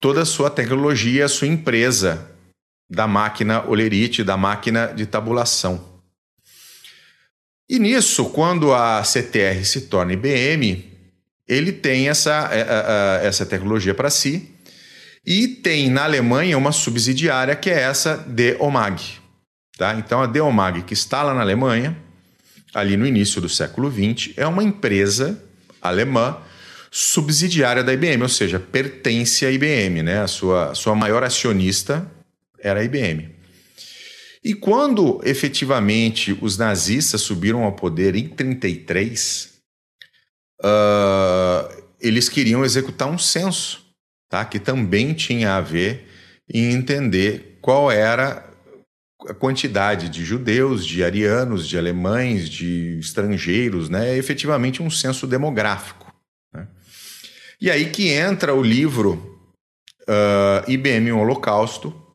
[0.00, 2.30] toda a sua tecnologia, a sua empresa
[2.88, 5.95] da máquina Olerite, da máquina de tabulação.
[7.68, 10.84] E nisso, quando a CTR se torna IBM,
[11.48, 14.50] ele tem essa, é, é, é, essa tecnologia para si
[15.24, 19.02] e tem na Alemanha uma subsidiária que é essa de Omag.
[19.76, 19.94] Tá?
[19.94, 21.96] Então a Deomag, que está lá na Alemanha,
[22.72, 25.42] ali no início do século XX, é uma empresa
[25.82, 26.38] alemã
[26.90, 30.22] subsidiária da IBM, ou seja, pertence à IBM, né?
[30.22, 32.10] A sua, sua maior acionista
[32.58, 33.35] era a IBM.
[34.46, 39.54] E quando efetivamente os nazistas subiram ao poder em 33,
[40.62, 43.84] uh, eles queriam executar um censo,
[44.28, 44.44] tá?
[44.44, 46.06] que também tinha a ver
[46.48, 48.48] em entender qual era
[49.28, 54.10] a quantidade de judeus, de arianos, de alemães, de estrangeiros, né?
[54.10, 56.14] É efetivamente um censo demográfico.
[56.54, 56.68] Né?
[57.60, 59.40] E aí que entra o livro
[60.02, 62.05] uh, ah, IBM Holocausto,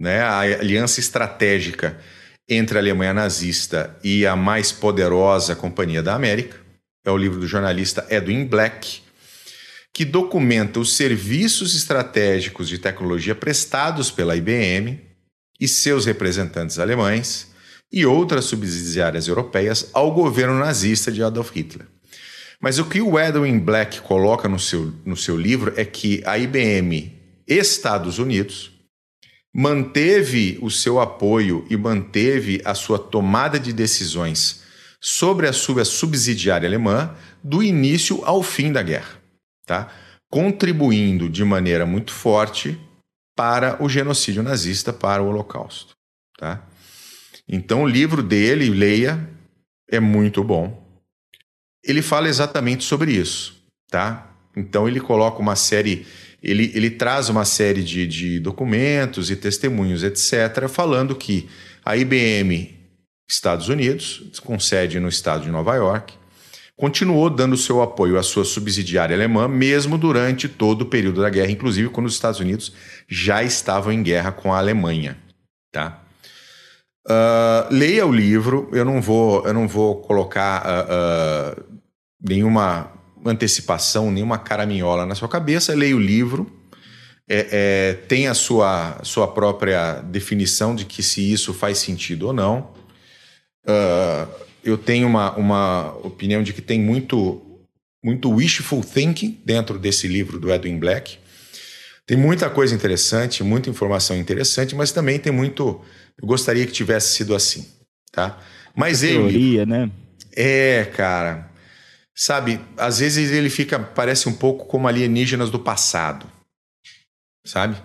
[0.00, 0.22] né?
[0.22, 2.00] a aliança estratégica
[2.48, 6.56] entre a Alemanha nazista e a mais poderosa Companhia da América.
[7.04, 9.02] É o livro do jornalista Edwin Black,
[9.92, 15.00] que documenta os serviços estratégicos de tecnologia prestados pela IBM
[15.60, 17.48] e seus representantes alemães
[17.92, 21.86] e outras subsidiárias europeias ao governo nazista de Adolf Hitler.
[22.60, 26.38] Mas o que o Edwin Black coloca no seu, no seu livro é que a
[26.38, 28.79] IBM Estados Unidos
[29.54, 34.62] manteve o seu apoio e manteve a sua tomada de decisões
[35.00, 39.20] sobre a sua subsidiária alemã do início ao fim da guerra,
[39.66, 39.90] tá?
[40.30, 42.78] contribuindo de maneira muito forte
[43.36, 45.94] para o genocídio nazista, para o Holocausto.
[46.38, 46.62] Tá?
[47.48, 49.28] Então, o livro dele, leia,
[49.90, 50.86] é muito bom.
[51.82, 53.60] Ele fala exatamente sobre isso.
[53.90, 54.29] Tá?
[54.56, 56.06] Então, ele coloca uma série,
[56.42, 61.48] ele, ele traz uma série de, de documentos e testemunhos, etc., falando que
[61.84, 62.78] a IBM
[63.28, 66.14] Estados Unidos, com sede no estado de Nova York,
[66.76, 71.50] continuou dando seu apoio à sua subsidiária alemã, mesmo durante todo o período da guerra,
[71.50, 72.72] inclusive quando os Estados Unidos
[73.06, 75.16] já estavam em guerra com a Alemanha.
[75.70, 76.02] Tá?
[77.06, 81.80] Uh, leia o livro, eu não vou, eu não vou colocar uh, uh,
[82.20, 82.90] nenhuma
[83.24, 86.50] antecipação, nenhuma caraminhola na sua cabeça, leia o livro.
[87.28, 92.32] É, é, tem a sua, sua própria definição de que se isso faz sentido ou
[92.32, 92.72] não.
[93.64, 94.28] Uh,
[94.64, 97.40] eu tenho uma, uma opinião de que tem muito,
[98.02, 101.18] muito wishful thinking dentro desse livro do Edwin Black.
[102.06, 105.80] Tem muita coisa interessante, muita informação interessante, mas também tem muito.
[106.20, 107.66] Eu gostaria que tivesse sido assim,
[108.10, 108.38] tá?
[108.74, 109.18] Mas ele.
[109.18, 109.90] Teoria, né?
[110.34, 111.49] É, cara.
[112.14, 116.30] Sabe, às vezes ele fica, parece um pouco como alienígenas do passado,
[117.46, 117.80] sabe?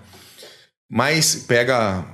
[0.89, 2.05] Mas pega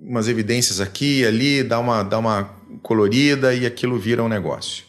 [0.00, 2.44] umas evidências aqui e ali, dá uma, dá uma
[2.82, 4.84] colorida e aquilo vira um negócio.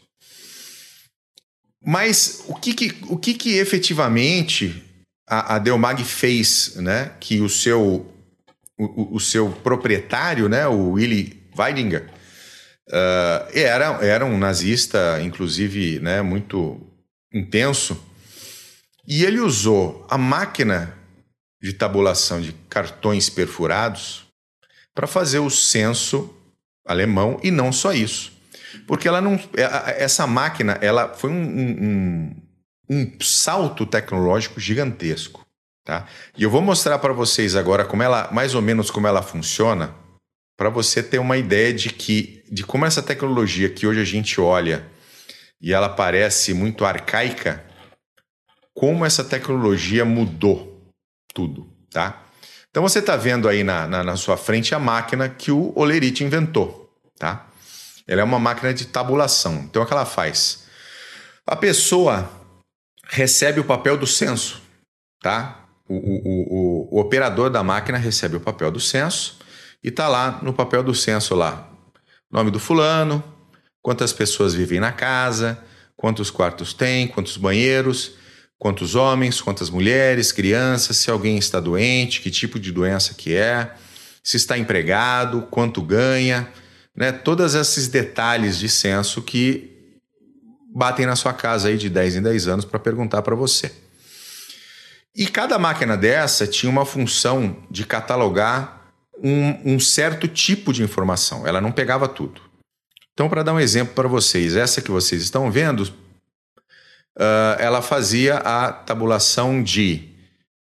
[1.86, 4.84] Mas o que, que o que, que efetivamente
[5.28, 7.12] a, a Delmag fez, né?
[7.20, 8.06] Que o seu,
[8.78, 10.68] o, o seu proprietário, né?
[10.68, 12.10] O Willy Weidinger,
[12.90, 16.22] uh, era, era um nazista, inclusive, né?
[16.22, 16.82] Muito
[17.34, 18.02] intenso.
[19.08, 20.96] E ele usou a máquina
[21.62, 24.26] de tabulação de cartões perfurados
[24.94, 26.34] para fazer o censo
[26.86, 28.32] alemão e não só isso.
[28.88, 29.36] Porque ela não.
[29.56, 32.36] É, essa máquina ela foi um, um,
[32.90, 35.46] um salto tecnológico gigantesco.
[35.84, 36.06] Tá?
[36.38, 39.94] E eu vou mostrar para vocês agora como ela, mais ou menos como ela funciona,
[40.60, 44.42] para você ter uma ideia de que de como essa tecnologia que hoje a gente
[44.42, 44.86] olha
[45.62, 47.64] e ela parece muito arcaica,
[48.74, 50.92] como essa tecnologia mudou
[51.34, 52.26] tudo, tá?
[52.70, 56.26] Então você está vendo aí na, na, na, sua frente a máquina que o Olerite
[56.26, 57.48] inventou, tá?
[58.06, 59.64] Ela é uma máquina de tabulação.
[59.64, 60.66] Então o que ela faz?
[61.48, 62.30] A pessoa
[63.08, 64.62] recebe o papel do censo,
[65.22, 65.70] tá?
[65.88, 69.39] O, o, o, o operador da máquina recebe o papel do censo
[69.84, 71.68] e tá lá no papel do censo lá
[72.32, 73.24] nome do fulano,
[73.82, 75.58] quantas pessoas vivem na casa,
[75.98, 78.20] quantos quartos tem, quantos banheiros
[78.60, 83.74] quantos homens, quantas mulheres, crianças, se alguém está doente, que tipo de doença que é,
[84.22, 86.52] se está empregado, quanto ganha,
[86.94, 87.14] né?
[87.14, 89.98] Todos esses detalhes de censo que
[90.76, 93.72] batem na sua casa aí de 10 em 10 anos para perguntar para você.
[95.16, 98.79] E cada máquina dessa tinha uma função de catalogar
[99.24, 101.46] um, um certo tipo de informação.
[101.46, 102.42] Ela não pegava tudo.
[103.14, 105.84] Então, para dar um exemplo para vocês, essa que vocês estão vendo
[107.20, 110.10] uh, ela fazia a tabulação de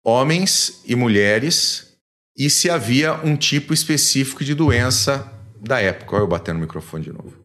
[0.05, 1.97] homens e mulheres
[2.37, 5.31] e se havia um tipo específico de doença
[5.61, 6.17] da época.
[6.17, 7.39] Olha eu batendo no microfone de novo.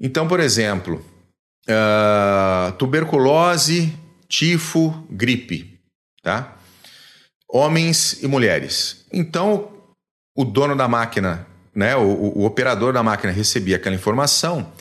[0.00, 1.04] Então, por exemplo,
[1.68, 3.92] uh, tuberculose,
[4.26, 5.78] tifo, gripe,
[6.22, 6.56] tá?
[7.48, 9.04] Homens e mulheres.
[9.12, 9.79] Então,
[10.34, 14.72] o dono da máquina, né, o, o operador da máquina recebia aquela informação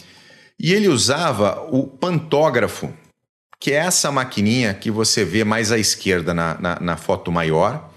[0.60, 2.94] e ele usava o pantógrafo
[3.60, 7.92] que é essa maquininha que você vê mais à esquerda na, na, na foto maior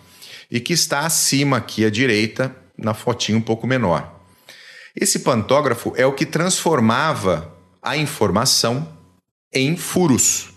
[0.51, 4.21] e que está acima aqui à direita na fotinha um pouco menor.
[4.95, 8.87] Esse pantógrafo é o que transformava a informação
[9.53, 10.51] em furos,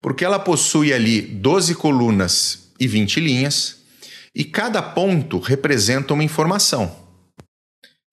[0.00, 3.81] porque ela possui ali 12 colunas e 20 linhas,
[4.34, 6.94] e cada ponto representa uma informação.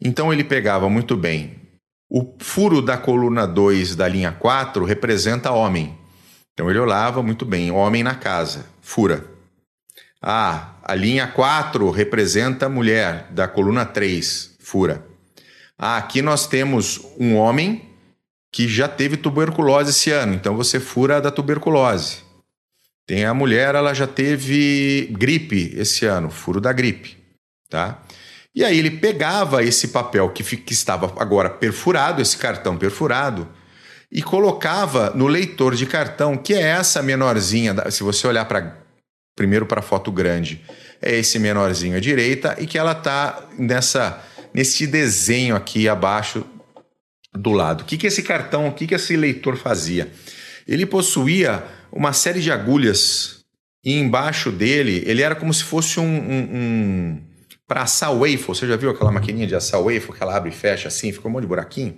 [0.02, 1.60] Então ele pegava muito bem.
[2.10, 5.98] O furo da coluna 2 da linha 4 representa homem.
[6.54, 9.26] Então ele olhava muito bem, homem na casa, fura.
[10.22, 15.06] Ah, a linha 4 representa mulher, da coluna 3, fura.
[15.78, 17.90] Ah, aqui nós temos um homem
[18.52, 22.24] que já teve tuberculose esse ano, então você fura da tuberculose.
[23.10, 27.18] Tem a mulher, ela já teve gripe esse ano, furo da gripe,
[27.68, 28.04] tá?
[28.54, 33.50] E aí ele pegava esse papel que, que estava agora perfurado, esse cartão perfurado,
[34.12, 38.78] e colocava no leitor de cartão, que é essa menorzinha, se você olhar para
[39.36, 40.64] primeiro para a foto grande,
[41.02, 46.46] é esse menorzinho à direita e que ela tá nessa nesse desenho aqui abaixo
[47.34, 47.82] do lado.
[47.82, 50.12] O que que esse cartão, o que que esse leitor fazia?
[50.68, 53.40] Ele possuía uma série de agulhas
[53.84, 57.22] e embaixo dele ele era como se fosse um, um, um
[57.68, 58.48] para assar waffle.
[58.48, 61.28] Você já viu aquela maquininha de assar waffle que ela abre e fecha assim, fica
[61.28, 61.96] um monte de buraquinho?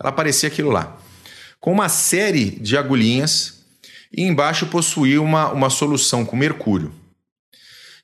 [0.00, 0.96] Ela parecia aquilo lá.
[1.60, 3.60] Com uma série de agulhinhas
[4.10, 6.92] e embaixo possuía uma, uma solução com mercúrio.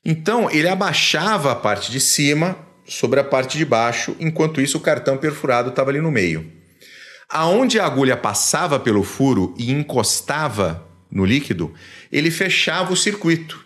[0.05, 2.55] Então ele abaixava a parte de cima
[2.87, 6.49] sobre a parte de baixo, enquanto isso o cartão perfurado estava ali no meio.
[7.29, 11.73] Aonde a agulha passava pelo furo e encostava no líquido,
[12.11, 13.65] ele fechava o circuito.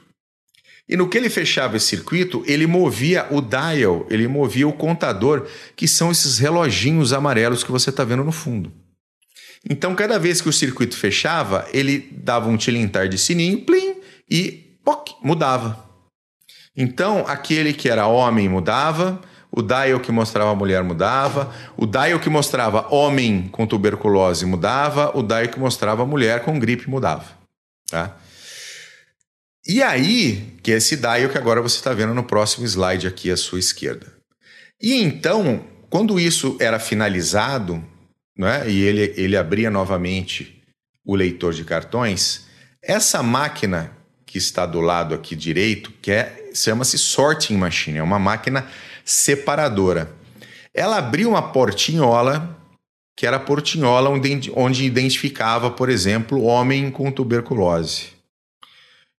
[0.87, 5.47] E no que ele fechava esse circuito, ele movia o dial, ele movia o contador,
[5.75, 8.73] que são esses reloginhos amarelos que você está vendo no fundo.
[9.69, 13.95] Então, cada vez que o circuito fechava, ele dava um tilintar de sininho, plim,
[14.29, 15.87] e poc, mudava.
[16.75, 19.21] Então, aquele que era homem mudava,
[19.51, 25.21] o dial que mostrava mulher mudava, o dial que mostrava homem com tuberculose mudava, o
[25.21, 27.25] dial que mostrava mulher com gripe mudava.
[27.89, 28.15] Tá?
[29.67, 33.29] E aí, que é esse dial que agora você está vendo no próximo slide aqui
[33.29, 34.07] à sua esquerda.
[34.81, 37.83] E então, quando isso era finalizado,
[38.37, 40.63] né, e ele, ele abria novamente
[41.05, 42.47] o leitor de cartões,
[42.81, 43.91] essa máquina
[44.25, 48.65] que está do lado aqui direito, que é, chama-se sorting machine, é uma máquina
[49.11, 50.11] separadora.
[50.73, 52.57] Ela abriu uma portinhola,
[53.15, 58.09] que era a portinhola onde, identificava, por exemplo, homem com tuberculose.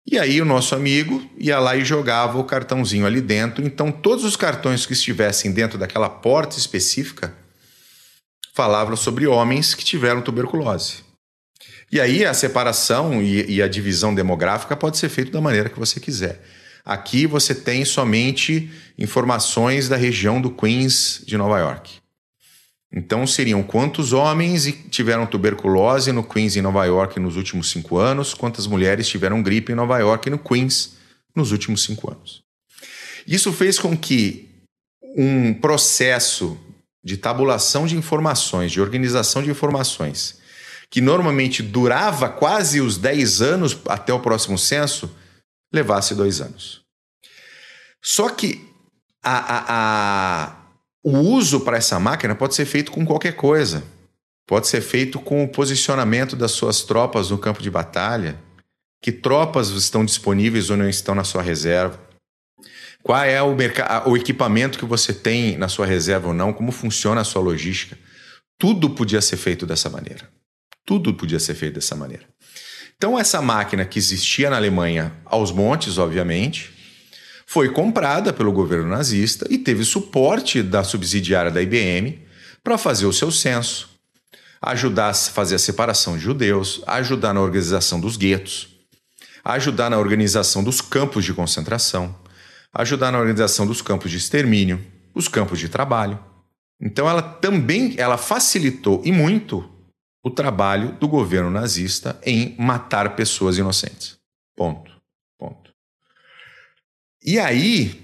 [0.08, 3.66] E aí o nosso amigo ia lá e jogava o cartãozinho ali dentro.
[3.66, 7.36] Então todos os cartões que estivessem dentro daquela porta específica
[8.54, 11.04] falavam sobre homens que tiveram tuberculose.
[11.92, 15.78] E aí a separação e, e a divisão demográfica pode ser feita da maneira que
[15.78, 16.42] você quiser.
[16.84, 22.02] Aqui você tem somente informações da região do Queens de Nova York.
[22.94, 28.34] Então seriam quantos homens tiveram tuberculose no Queens em Nova York nos últimos cinco anos,
[28.34, 30.98] quantas mulheres tiveram gripe em Nova York e no Queens
[31.34, 32.44] nos últimos cinco anos.
[33.26, 34.50] Isso fez com que
[35.16, 36.58] um processo
[37.04, 40.40] de tabulação de informações, de organização de informações,
[40.90, 45.10] que normalmente durava quase os 10 anos até o próximo censo,
[45.72, 46.82] levasse dois anos.
[48.02, 48.68] Só que
[49.24, 49.66] a, a,
[50.46, 50.62] a
[51.04, 53.84] o uso para essa máquina pode ser feito com qualquer coisa.
[54.46, 58.38] Pode ser feito com o posicionamento das suas tropas no campo de batalha.
[59.02, 62.00] Que tropas estão disponíveis ou não estão na sua reserva?
[63.02, 63.56] Qual é o,
[64.06, 66.54] o equipamento que você tem na sua reserva ou não?
[66.54, 67.98] Como funciona a sua logística?
[68.60, 70.30] Tudo podia ser feito dessa maneira.
[70.86, 72.26] Tudo podia ser feito dessa maneira.
[73.02, 76.72] Então, essa máquina que existia na Alemanha aos montes, obviamente,
[77.48, 82.22] foi comprada pelo governo nazista e teve suporte da subsidiária da IBM
[82.64, 83.90] para fazer o seu censo,
[84.62, 88.68] ajudar a fazer a separação de judeus, ajudar na organização dos guetos,
[89.44, 92.16] ajudar na organização dos campos de concentração,
[92.72, 94.80] ajudar na organização dos campos de extermínio,
[95.16, 96.20] os campos de trabalho.
[96.80, 99.71] Então ela também ela facilitou e muito
[100.24, 104.18] o trabalho do governo nazista em matar pessoas inocentes.
[104.56, 104.92] Ponto.
[107.24, 108.02] E aí,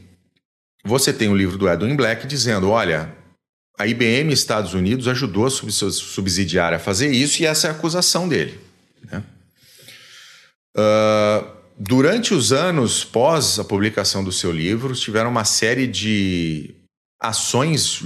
[0.83, 3.15] você tem o livro do Edwin Black dizendo: olha,
[3.77, 8.27] a IBM Estados Unidos ajudou a subsidiária a fazer isso, e essa é a acusação
[8.27, 8.59] dele.
[9.03, 9.23] Né?
[10.75, 11.47] Uh,
[11.77, 16.75] durante os anos pós a publicação do seu livro, tiveram uma série de
[17.19, 17.99] ações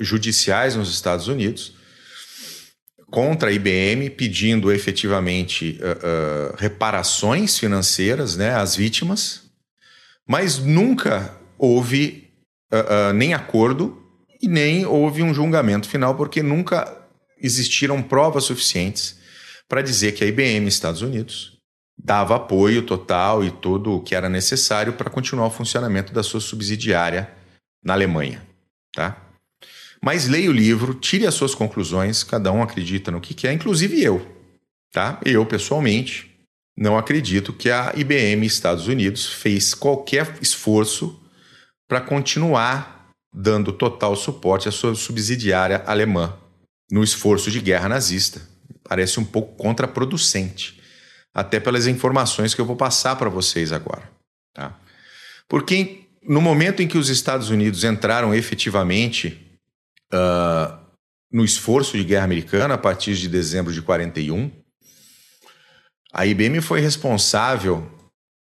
[0.00, 1.74] judiciais nos Estados Unidos
[3.14, 9.44] contra a IBM, pedindo efetivamente uh, uh, reparações financeiras né, às vítimas
[10.26, 12.30] mas nunca houve
[12.72, 14.02] uh, nem acordo
[14.40, 17.06] e nem houve um julgamento final, porque nunca
[17.38, 19.18] existiram provas suficientes
[19.68, 21.58] para dizer que a IBM Estados Unidos
[21.96, 26.40] dava apoio total e tudo o que era necessário para continuar o funcionamento da sua
[26.40, 27.30] subsidiária
[27.82, 28.42] na Alemanha,
[28.92, 29.23] tá?
[30.04, 34.02] Mas leia o livro, tire as suas conclusões, cada um acredita no que quer, inclusive
[34.02, 34.36] eu,
[34.92, 35.18] tá?
[35.24, 36.30] Eu pessoalmente
[36.76, 41.18] não acredito que a IBM Estados Unidos fez qualquer esforço
[41.88, 46.36] para continuar dando total suporte à sua subsidiária alemã
[46.90, 48.42] no esforço de guerra nazista.
[48.86, 50.82] Parece um pouco contraproducente
[51.32, 54.10] até pelas informações que eu vou passar para vocês agora.
[54.52, 54.78] Tá?
[55.48, 59.43] Porque no momento em que os Estados Unidos entraram efetivamente
[60.14, 60.78] uh,
[61.30, 64.50] no esforço de guerra americana, a partir de dezembro de 41,
[66.12, 67.90] a IBM foi responsável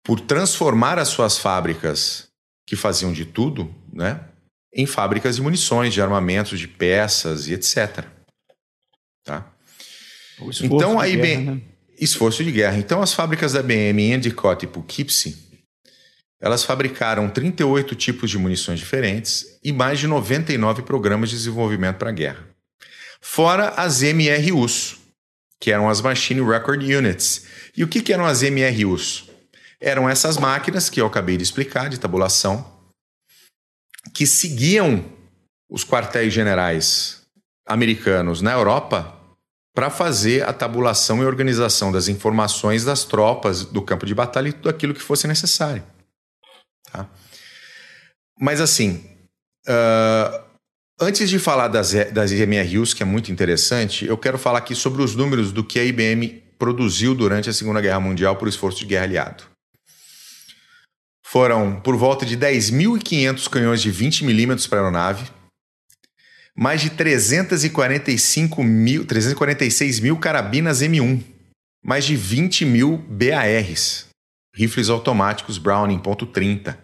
[0.04, 2.28] por transformar as suas fábricas,
[2.68, 4.26] que faziam de tudo, né,
[4.74, 8.06] em fábricas de munições, de armamentos, de peças e etc.
[9.24, 9.52] Tá?
[10.62, 11.46] Então a IBM.
[11.46, 11.62] Guerra, né?
[12.00, 12.78] esforço de guerra.
[12.78, 15.38] Então, as fábricas da BM em Endicott e Poughkeepsie,
[16.42, 22.10] elas fabricaram 38 tipos de munições diferentes e mais de 99 programas de desenvolvimento para
[22.10, 22.48] a guerra.
[23.20, 24.98] Fora as MRUs,
[25.60, 27.46] que eram as Machine Record Units.
[27.76, 29.30] E o que, que eram as MRUs?
[29.82, 32.66] Eram essas máquinas que eu acabei de explicar, de tabulação,
[34.14, 35.06] que seguiam
[35.70, 37.24] os quartéis generais
[37.68, 39.16] americanos na Europa
[39.76, 44.54] para fazer a tabulação e organização das informações das tropas do campo de batalha e
[44.54, 45.84] tudo aquilo que fosse necessário.
[46.92, 47.08] Tá?
[48.40, 49.04] Mas assim,
[49.68, 50.42] uh,
[51.00, 55.02] antes de falar das, das MRUs, que é muito interessante, eu quero falar aqui sobre
[55.02, 58.86] os números do que a IBM produziu durante a Segunda Guerra Mundial por esforço de
[58.86, 59.44] guerra aliado.
[61.26, 65.32] Foram por volta de 10.500 canhões de 20 milímetros para a aeronave,
[66.56, 71.24] mais de 345 mil, 346 mil carabinas M1,
[71.84, 74.09] mais de 20 mil BARs,
[74.54, 76.78] rifles automáticos Browning .30,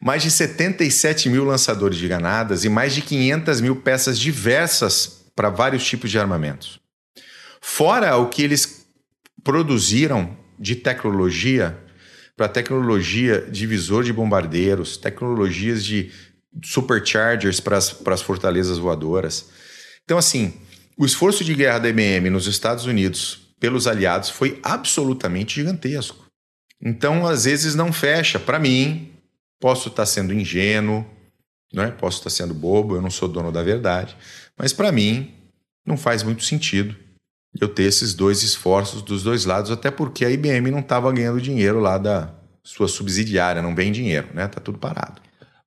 [0.00, 5.50] mais de 77 mil lançadores de granadas e mais de 500 mil peças diversas para
[5.50, 6.80] vários tipos de armamentos.
[7.60, 8.86] Fora o que eles
[9.44, 11.78] produziram de tecnologia
[12.36, 16.10] para tecnologia de visor de bombardeiros, tecnologias de
[16.64, 19.50] superchargers para as fortalezas voadoras.
[20.04, 20.54] Então, assim,
[20.96, 26.29] o esforço de guerra da IBM nos Estados Unidos pelos aliados foi absolutamente gigantesco.
[26.82, 28.38] Então, às vezes, não fecha.
[28.38, 29.10] Para mim,
[29.60, 31.04] posso estar sendo ingênuo,
[31.72, 31.90] né?
[31.90, 34.16] posso estar sendo bobo, eu não sou dono da verdade,
[34.56, 35.32] mas para mim,
[35.84, 36.96] não faz muito sentido
[37.60, 41.40] eu ter esses dois esforços dos dois lados, até porque a IBM não estava ganhando
[41.40, 44.46] dinheiro lá da sua subsidiária, não vem dinheiro, né?
[44.46, 45.20] Tá tudo parado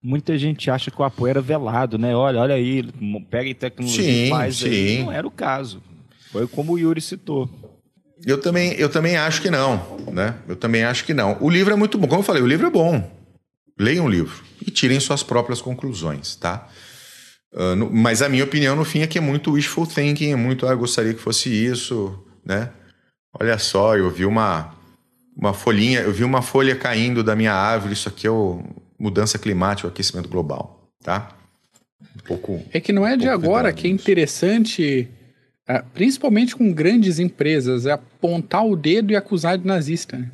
[0.04, 2.14] muita gente acha que o apoio era velado, né?
[2.14, 2.84] Olha, olha aí,
[3.30, 4.68] pega tecnologia sim, e faz sim.
[4.68, 5.04] aí.
[5.04, 5.82] Não era o caso.
[6.32, 7.50] Foi como o Yuri citou.
[8.26, 10.36] Eu também, eu também acho que não, né?
[10.48, 11.38] Eu também acho que não.
[11.42, 12.08] O livro é muito bom.
[12.08, 13.12] Como eu falei, o livro é bom.
[13.78, 16.68] Leiam o livro e tirem suas próprias conclusões, tá?
[17.52, 20.36] Uh, no, mas a minha opinião, no fim, é que é muito wishful thinking, é
[20.36, 22.70] muito, ah, gostaria que fosse isso, né?
[23.40, 24.74] Olha só, eu vi uma,
[25.36, 28.64] uma folhinha, eu vi uma folha caindo da minha árvore, isso aqui é o,
[28.98, 31.30] mudança climática, o aquecimento global, tá?
[32.16, 32.64] Um pouco.
[32.72, 35.23] É que não é um de agora que é interessante, é,
[35.94, 40.18] principalmente com grandes empresas, é apontar o dedo e acusar de nazista.
[40.18, 40.32] Né?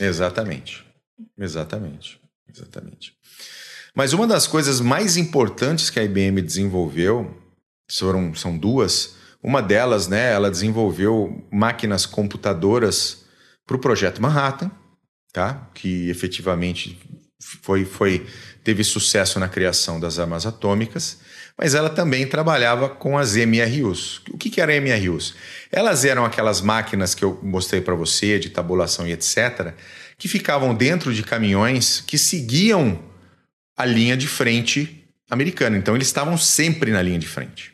[0.00, 0.84] Exatamente,
[1.38, 3.14] exatamente, exatamente.
[3.94, 7.34] Mas uma das coisas mais importantes que a IBM desenvolveu
[7.90, 9.16] foram, são duas.
[9.42, 13.24] Uma delas, né, ela desenvolveu máquinas computadoras
[13.66, 14.70] para o projeto Manhattan,
[15.32, 15.70] tá?
[15.74, 16.98] Que efetivamente
[17.40, 18.26] foi, foi,
[18.64, 21.18] teve sucesso na criação das armas atômicas,
[21.58, 24.20] mas ela também trabalhava com as MRUs.
[24.30, 25.34] O que, que eram MRUs?
[25.72, 29.72] Elas eram aquelas máquinas que eu mostrei para você, de tabulação e etc.,
[30.18, 32.98] que ficavam dentro de caminhões que seguiam
[33.76, 35.76] a linha de frente americana.
[35.76, 37.72] Então, eles estavam sempre na linha de frente.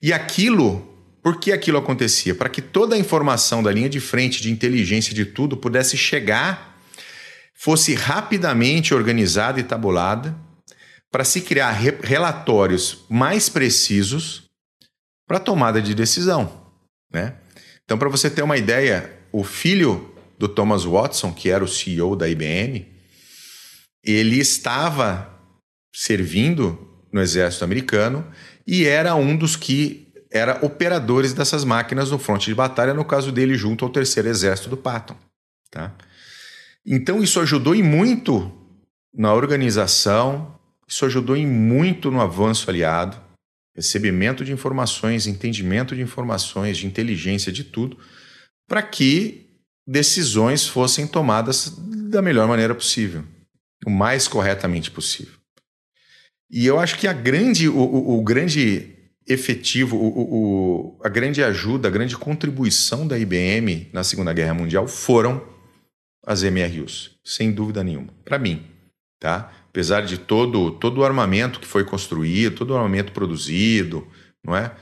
[0.00, 2.34] E aquilo por que aquilo acontecia?
[2.34, 6.78] Para que toda a informação da linha de frente, de inteligência, de tudo, pudesse chegar
[7.52, 10.34] fosse rapidamente organizada e tabulada
[11.10, 14.44] para se criar re relatórios mais precisos
[15.26, 16.72] para tomada de decisão,
[17.12, 17.36] né?
[17.84, 22.14] Então, para você ter uma ideia, o filho do Thomas Watson, que era o CEO
[22.14, 22.86] da IBM,
[24.04, 25.34] ele estava
[25.94, 28.26] servindo no exército americano
[28.66, 33.32] e era um dos que era operadores dessas máquinas no fronte de batalha, no caso
[33.32, 35.16] dele junto ao terceiro exército do Patton,
[35.70, 35.94] tá?
[36.84, 38.52] Então isso ajudou e muito
[39.14, 40.57] na organização
[40.88, 43.20] Isso ajudou em muito no avanço aliado,
[43.76, 47.98] recebimento de informações, entendimento de informações, de inteligência, de tudo,
[48.66, 49.50] para que
[49.86, 51.74] decisões fossem tomadas
[52.10, 53.24] da melhor maneira possível,
[53.86, 55.34] o mais corretamente possível.
[56.50, 61.88] E eu acho que a grande, o, o, o grande efetivo, o, a grande ajuda,
[61.88, 65.46] a grande contribuição da IBM na Segunda Guerra Mundial foram
[66.26, 68.66] as MRUs, sem dúvida nenhuma, para mim,
[69.20, 69.52] tá?
[69.78, 74.08] Apesar de todo, todo o armamento que foi construído, todo o armamento produzido,
[74.44, 74.74] não é?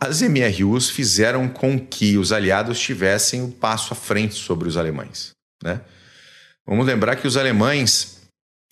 [0.00, 4.78] As MRUs fizeram com que os aliados tivessem o um passo à frente sobre os
[4.78, 5.82] alemães, né?
[6.66, 8.22] Vamos lembrar que os alemães,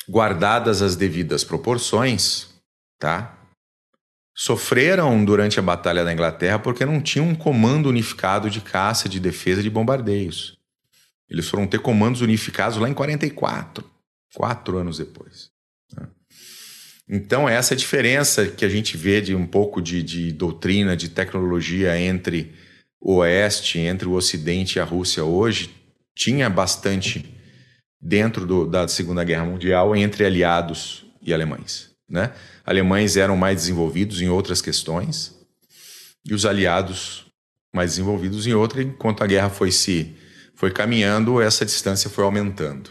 [0.09, 2.49] guardadas as devidas proporções,
[2.99, 3.38] tá?
[4.34, 9.20] Sofreram durante a Batalha da Inglaterra porque não tinham um comando unificado de caça, de
[9.20, 10.57] defesa, de bombardeios.
[11.28, 13.92] Eles foram ter comandos unificados lá em 44,
[14.35, 15.51] quatro anos depois.
[15.97, 16.09] Né?
[17.09, 21.09] Então, essa é diferença que a gente vê de um pouco de, de doutrina, de
[21.09, 22.53] tecnologia entre
[23.01, 25.74] o Oeste, entre o Ocidente e a Rússia hoje,
[26.14, 27.24] tinha bastante
[28.01, 31.91] dentro do, da Segunda Guerra Mundial entre aliados e alemães.
[32.09, 32.32] Né?
[32.64, 35.35] Alemães eram mais desenvolvidos em outras questões
[36.24, 37.26] e os aliados
[37.74, 40.14] mais desenvolvidos em outras, enquanto a guerra foi se
[40.55, 42.91] foi caminhando, essa distância foi aumentando.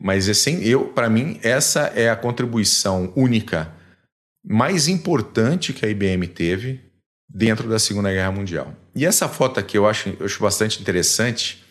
[0.00, 3.72] Mas assim, eu, para mim, essa é a contribuição única
[4.44, 6.80] mais importante que a IBM teve
[7.28, 8.74] dentro da Segunda Guerra Mundial.
[8.94, 11.62] E essa foto aqui eu acho, eu acho bastante interessante,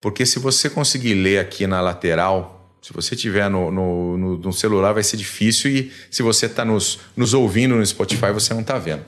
[0.00, 4.52] porque se você conseguir ler aqui na lateral, se você tiver no, no, no, no
[4.52, 8.60] celular vai ser difícil e se você está nos, nos ouvindo no Spotify você não
[8.60, 9.04] está vendo.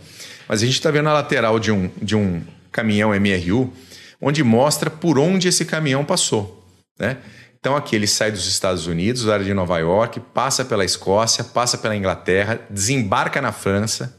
[0.49, 3.73] Mas a gente está vendo a lateral de um, de um caminhão MRU,
[4.21, 6.67] onde mostra por onde esse caminhão passou,
[6.99, 7.19] né?
[7.63, 11.45] Então aqui ele sai dos Estados Unidos, da área de Nova York, passa pela Escócia,
[11.45, 14.19] passa pela Inglaterra, desembarca na França,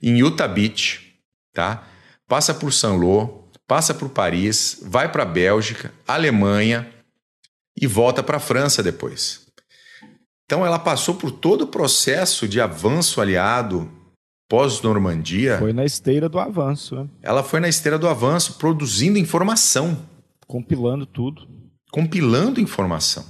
[0.00, 1.14] em Utah Beach,
[1.52, 1.86] tá?
[2.26, 6.90] Passa por Saint-Lô, passa por Paris, vai para a Bélgica, Alemanha
[7.78, 9.46] e volta para a França depois.
[10.46, 13.86] Então ela passou por todo o processo de avanço aliado
[14.48, 15.58] pós-Normandia.
[15.58, 16.96] Foi na esteira do avanço.
[16.96, 17.06] Né?
[17.20, 20.06] Ela foi na esteira do avanço, produzindo informação.
[20.46, 21.52] Compilando tudo
[21.92, 23.24] compilando informação.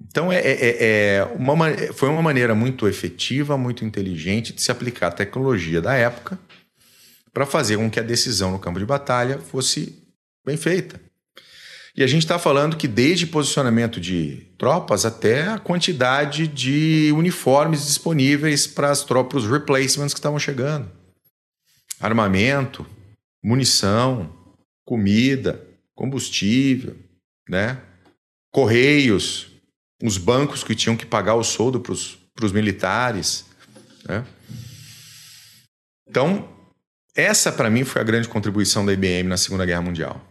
[0.00, 5.08] Então, é, é, é uma, foi uma maneira muito efetiva, muito inteligente de se aplicar
[5.08, 6.38] a tecnologia da época
[7.32, 10.00] para fazer com que a decisão no campo de batalha fosse
[10.46, 11.00] bem feita.
[11.96, 17.86] E a gente está falando que desde posicionamento de tropas até a quantidade de uniformes
[17.86, 20.88] disponíveis para as tropas, os replacements que estavam chegando.
[22.00, 22.86] Armamento,
[23.42, 24.32] munição,
[24.84, 26.96] comida, combustível,
[27.48, 27.78] né?
[28.54, 29.48] Correios,
[30.00, 33.44] os bancos que tinham que pagar o soldo para os militares.
[34.06, 34.24] Né?
[36.08, 36.48] Então,
[37.16, 40.24] essa para mim foi a grande contribuição da IBM na Segunda Guerra Mundial.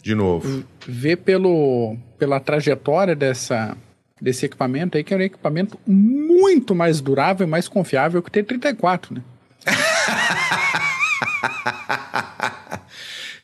[0.00, 0.64] De novo.
[0.86, 3.76] Ver pelo, pela trajetória dessa,
[4.22, 8.32] desse equipamento aí, que era um equipamento muito mais durável e mais confiável que o
[8.32, 9.22] T-34, né?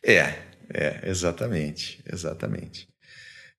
[0.04, 0.38] é,
[0.72, 2.93] é, exatamente, exatamente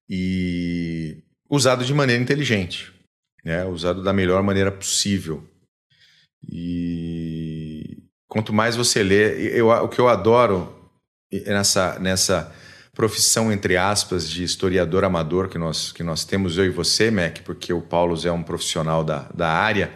[0.10, 1.18] e
[1.50, 2.94] usado de maneira inteligente,
[3.44, 3.66] né?
[3.66, 5.44] usado da melhor maneira possível.
[6.48, 7.98] E
[8.28, 10.92] quanto mais você lê, eu, o que eu adoro
[11.46, 12.54] nessa, nessa
[12.94, 17.40] profissão, entre aspas, de historiador amador que nós, que nós temos, eu e você, Mac,
[17.44, 19.92] porque o Paulo é um profissional da, da área,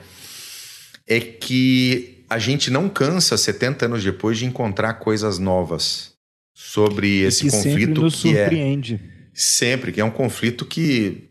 [1.08, 6.14] é que a gente não cansa, 70 anos depois, de encontrar coisas novas
[6.54, 9.02] sobre esse que conflito sempre nos que é surpreende.
[9.16, 11.30] é Sempre, que é um conflito que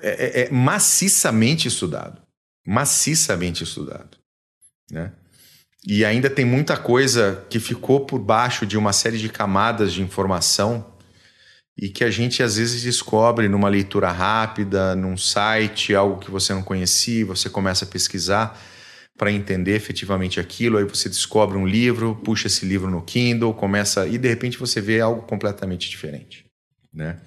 [0.00, 2.22] é, é, é maciçamente estudado.
[2.66, 4.16] Maciçamente estudado.
[4.90, 5.12] Né?
[5.86, 10.00] E ainda tem muita coisa que ficou por baixo de uma série de camadas de
[10.00, 10.96] informação
[11.76, 16.54] e que a gente às vezes descobre numa leitura rápida, num site, algo que você
[16.54, 18.58] não conhecia, você começa a pesquisar
[19.18, 24.06] para entender efetivamente aquilo, aí você descobre um livro, puxa esse livro no Kindle, começa
[24.06, 26.46] e de repente você vê algo completamente diferente,
[26.92, 27.20] né?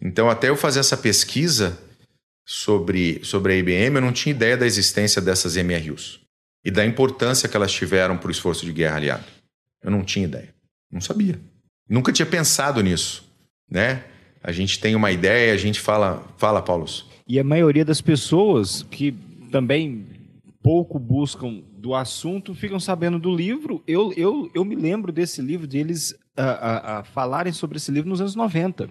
[0.00, 1.78] Então, até eu fazer essa pesquisa
[2.46, 6.20] sobre, sobre a IBM, eu não tinha ideia da existência dessas MRUs
[6.64, 9.24] e da importância que elas tiveram para o esforço de guerra aliado.
[9.82, 10.54] Eu não tinha ideia.
[10.90, 11.38] Não sabia.
[11.88, 13.24] Nunca tinha pensado nisso,
[13.70, 14.04] né?
[14.42, 16.86] A gente tem uma ideia, a gente fala, fala, Paulo.
[17.28, 19.12] E a maioria das pessoas que
[19.50, 20.06] também
[20.62, 23.82] pouco buscam do assunto ficam sabendo do livro.
[23.86, 27.90] Eu, eu, eu me lembro desse livro, de eles uh, uh, uh, falarem sobre esse
[27.90, 28.88] livro nos anos 90.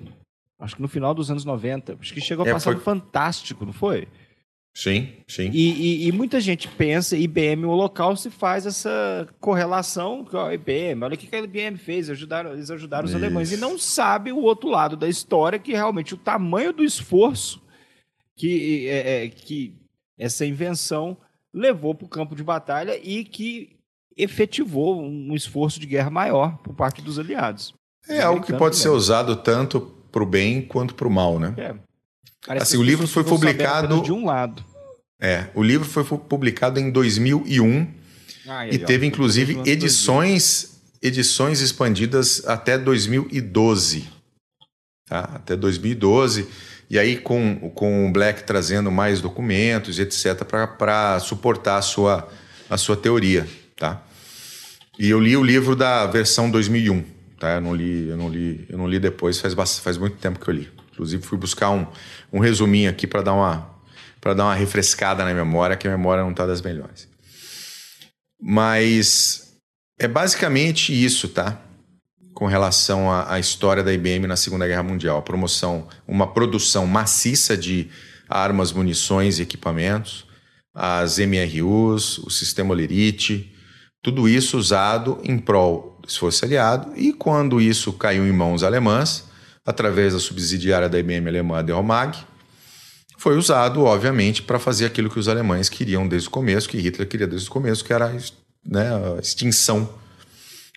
[0.59, 1.97] Acho que no final dos anos 90.
[1.99, 2.81] Acho que chegou a é, passar foi...
[2.81, 4.07] fantástico, não foi?
[4.73, 5.49] Sim, sim.
[5.51, 5.71] E,
[6.03, 11.03] e, e, muita gente pensa, IBM o Holocausto e faz essa correlação com a IBM.
[11.03, 13.51] Olha o que a IBM fez, ajudaram, eles ajudaram os alemães.
[13.51, 17.61] E não sabe o outro lado da história, que realmente o tamanho do esforço
[18.35, 19.75] que, é, é, que
[20.17, 21.17] essa invenção
[21.53, 23.75] levou para o campo de batalha e que
[24.15, 27.73] efetivou um esforço de guerra maior por parte dos aliados.
[28.07, 31.53] É algo que pode ser usado tanto para o bem quanto para o mal, né?
[31.57, 31.75] É.
[32.57, 34.63] assim, o livro foi publicado de um lado.
[35.21, 37.87] É, o livro foi publicado em 2001
[38.47, 44.07] ah, e, e teve inclusive edições edições expandidas até 2012.
[45.05, 45.29] Tá?
[45.33, 46.47] Até 2012.
[46.89, 52.27] E aí com, com o Black trazendo mais documentos, etc, para suportar a sua
[52.69, 54.03] a sua teoria, tá?
[54.97, 57.03] E eu li o livro da versão 2001,
[57.39, 57.55] tá?
[57.55, 60.49] Eu não li, eu não li, eu não li depois, faz faz muito tempo que
[60.49, 60.69] eu li.
[60.91, 61.87] Inclusive fui buscar um,
[62.31, 63.79] um resuminho aqui para dar uma
[64.19, 67.07] para dar uma refrescada na memória, que a memória não está das melhores.
[68.41, 69.53] Mas
[69.97, 71.57] é basicamente isso, tá?
[72.33, 75.17] Com relação à, história da IBM na Segunda Guerra Mundial.
[75.17, 77.89] A promoção, uma produção maciça de
[78.27, 80.25] armas, munições e equipamentos,
[80.73, 83.53] as MRUs, o sistema Olerite,
[84.01, 86.91] tudo isso usado em prol esforço aliado.
[86.95, 89.25] E quando isso caiu em mãos alemãs,
[89.65, 92.17] através da subsidiária da IBM alemã, a Deromag,
[93.17, 97.07] foi usado, obviamente, para fazer aquilo que os alemães queriam desde o começo, que Hitler
[97.07, 98.17] queria desde o começo, que era
[98.65, 99.89] né, a extinção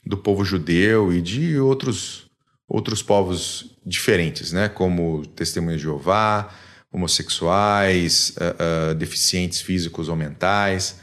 [0.05, 2.27] do povo judeu e de outros,
[2.69, 6.53] outros povos diferentes, né, como testemunhas de Jeová,
[6.93, 10.97] homossexuais, uh, uh, deficientes físicos ou mentais.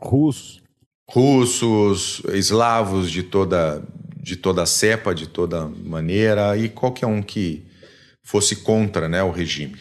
[0.00, 0.62] Russos.
[1.08, 3.82] Russos, eslavos de toda,
[4.16, 7.64] de toda cepa, de toda maneira, e qualquer um que
[8.24, 9.76] fosse contra né, o regime.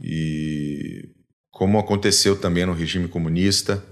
[0.00, 1.10] E
[1.50, 3.84] como aconteceu também no regime comunista,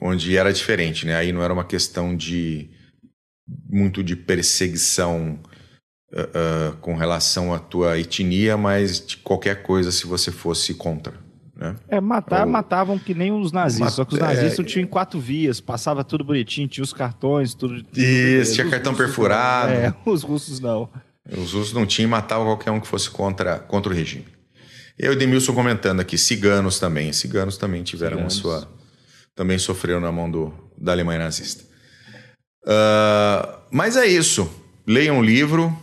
[0.00, 1.16] onde era diferente, né?
[1.16, 2.70] Aí não era uma questão de
[3.68, 5.40] muito de perseguição
[6.12, 11.27] uh, uh, com relação à tua etnia, mas de qualquer coisa se você fosse contra.
[11.58, 11.74] Né?
[11.88, 12.52] É, matar, Ou...
[12.52, 13.94] matavam que nem os nazistas, Mat...
[13.96, 14.68] só que os nazistas é...
[14.68, 17.84] tinham quatro vias, passava tudo bonitinho, tinha os cartões, tudo.
[17.96, 19.72] Isso, tinha cartão perfurado.
[19.72, 19.80] Não.
[19.80, 20.88] É, os russos não.
[21.28, 24.26] Os russos não tinham e matavam qualquer um que fosse contra, contra o regime.
[24.96, 27.12] Eu e o Demilson comentando aqui, ciganos também.
[27.12, 28.36] Ciganos também tiveram ciganos.
[28.36, 28.68] a sua.
[29.34, 31.64] Também sofreram na mão do, da Alemanha nazista.
[32.64, 34.50] Uh, mas é isso.
[34.86, 35.76] Leiam um livro.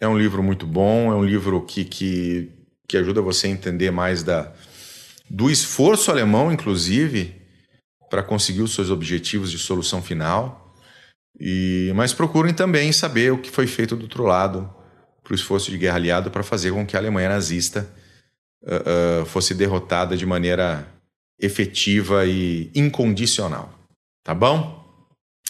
[0.00, 1.12] É um livro muito bom.
[1.12, 2.50] É um livro que, que,
[2.88, 4.52] que ajuda você a entender mais da,
[5.30, 7.40] do esforço alemão, inclusive,
[8.10, 10.74] para conseguir os seus objetivos de solução final.
[11.38, 14.68] E, mas procurem também saber o que foi feito do outro lado
[15.22, 17.88] para o esforço de guerra aliado para fazer com que a Alemanha nazista
[18.64, 20.86] uh, uh, fosse derrotada de maneira
[21.40, 23.72] efetiva e incondicional.
[24.24, 24.80] Tá bom?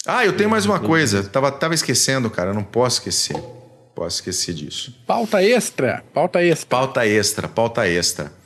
[0.05, 1.23] Ah, eu tenho mais uma coisa.
[1.23, 2.51] Tava, tava esquecendo, cara.
[2.51, 3.35] Eu não posso esquecer.
[3.93, 4.95] Posso esquecer disso.
[5.05, 6.03] Pauta extra.
[6.13, 6.69] Pauta extra.
[6.69, 7.47] Pauta extra.
[7.47, 8.40] Pauta extra.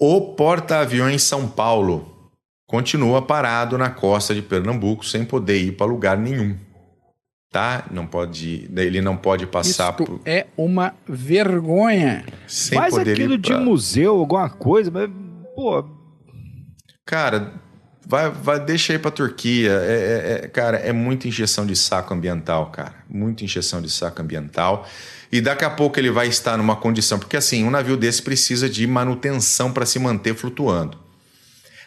[0.00, 2.30] O porta-aviões São Paulo
[2.66, 6.56] continua parado na costa de Pernambuco sem poder ir para lugar nenhum
[7.50, 7.84] tá?
[7.90, 10.20] Não pode, ele não pode passar Isto por...
[10.24, 12.24] é uma vergonha.
[12.46, 15.10] Sem Faz aquilo de museu, alguma coisa, mas
[15.54, 15.84] pô,
[17.04, 17.52] cara,
[18.06, 19.72] vai, vai deixa aí para Turquia.
[19.72, 24.22] É, é, é, cara, é muita injeção de saco ambiental, cara, muita injeção de saco
[24.22, 24.86] ambiental.
[25.32, 28.68] E daqui a pouco ele vai estar numa condição, porque assim, um navio desse precisa
[28.68, 30.98] de manutenção para se manter flutuando.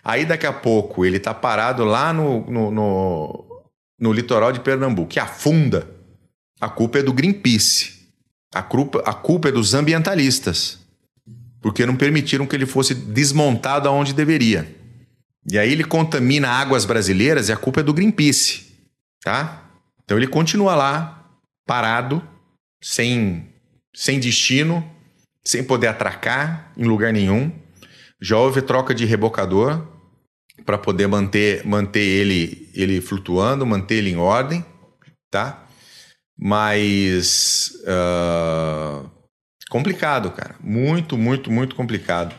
[0.03, 3.53] Aí daqui a pouco ele está parado lá no, no, no
[4.03, 5.89] no litoral de Pernambuco, que afunda,
[6.59, 8.03] a culpa é do Greenpeace.
[8.53, 10.77] A culpa, a culpa é dos ambientalistas,
[11.61, 14.75] porque não permitiram que ele fosse desmontado aonde deveria.
[15.49, 18.65] E aí ele contamina águas brasileiras e a culpa é do Greenpeace,
[19.23, 19.69] tá?
[20.03, 21.25] Então ele continua lá,
[21.65, 22.21] parado,
[22.83, 23.47] sem,
[23.95, 24.87] sem destino,
[25.43, 27.51] sem poder atracar em lugar nenhum.
[28.21, 29.87] Já houve troca de rebocador,
[30.65, 34.63] para poder manter, manter ele, ele flutuando, manter ele em ordem,
[35.29, 35.67] tá?
[36.37, 39.09] Mas uh,
[39.69, 40.55] complicado, cara.
[40.61, 42.35] Muito, muito, muito complicado.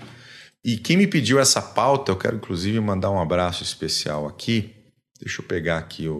[0.64, 4.74] E quem me pediu essa pauta, eu quero inclusive mandar um abraço especial aqui.
[5.20, 6.18] Deixa eu pegar aqui o,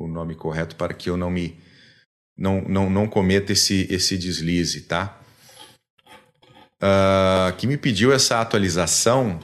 [0.00, 1.58] o, nome correto para que eu não me
[2.42, 5.16] não, não, não cometa esse, esse deslize, tá?
[6.82, 9.38] Uh, quem me pediu essa atualização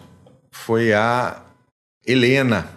[0.51, 1.41] foi a
[2.05, 2.69] Helena,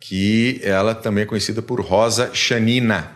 [0.00, 3.12] que ela também é conhecida por Rosa Chanina.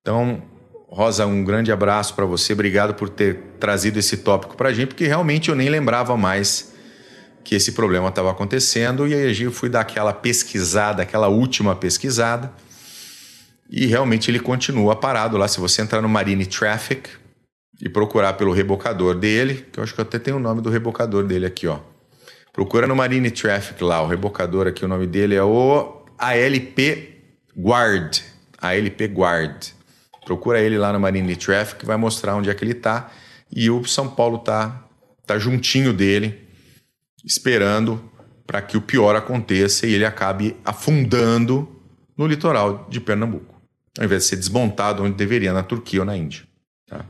[0.00, 0.40] Então,
[0.86, 2.52] Rosa, um grande abraço para você.
[2.52, 6.72] Obrigado por ter trazido esse tópico para a gente, porque realmente eu nem lembrava mais
[7.42, 9.08] que esse problema estava acontecendo.
[9.08, 12.52] E aí eu fui dar aquela pesquisada, aquela última pesquisada.
[13.72, 15.48] E realmente ele continua parado lá.
[15.48, 17.08] Se você entrar no Marine Traffic
[17.80, 20.68] e procurar pelo rebocador dele, que eu acho que eu até tenho o nome do
[20.68, 21.80] rebocador dele aqui, ó.
[22.52, 27.14] Procura no Marine Traffic lá, o rebocador aqui, o nome dele é o ALP
[27.56, 28.18] Guard.
[28.58, 29.68] ALP Guard.
[30.26, 33.10] Procura ele lá no Marine Traffic, vai mostrar onde é que ele está.
[33.50, 34.84] E o São Paulo tá,
[35.26, 36.46] tá juntinho dele,
[37.24, 38.02] esperando
[38.46, 41.66] para que o pior aconteça e ele acabe afundando
[42.16, 43.51] no litoral de Pernambuco,
[43.98, 46.44] ao invés de ser desmontado onde deveria, na Turquia ou na Índia.
[46.88, 47.04] Tá?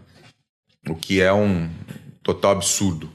[0.89, 1.71] O que é um
[2.23, 3.11] total absurdo.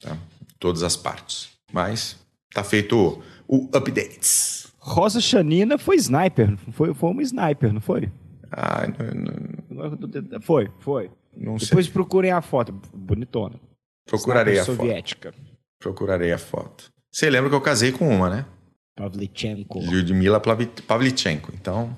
[0.00, 0.16] Tá?
[0.58, 1.50] Todas as partes.
[1.72, 2.16] Mas
[2.52, 4.68] tá feito o updates.
[4.78, 8.10] Rosa Chanina foi sniper, foi, foi uma sniper, não foi?
[8.50, 11.10] Ah, não, não, Foi, foi.
[11.36, 11.92] não Depois sei.
[11.92, 13.60] procurem a foto, bonitona.
[14.06, 14.86] Procurarei a Sniper foto.
[14.86, 15.34] soviética.
[15.78, 16.84] Procurarei a foto.
[17.12, 18.46] Você lembra que eu casei com uma, né?
[18.96, 19.78] Pavlichenko.
[19.80, 21.52] Lyudmila Plavi- Pavlichenko.
[21.54, 21.94] Então,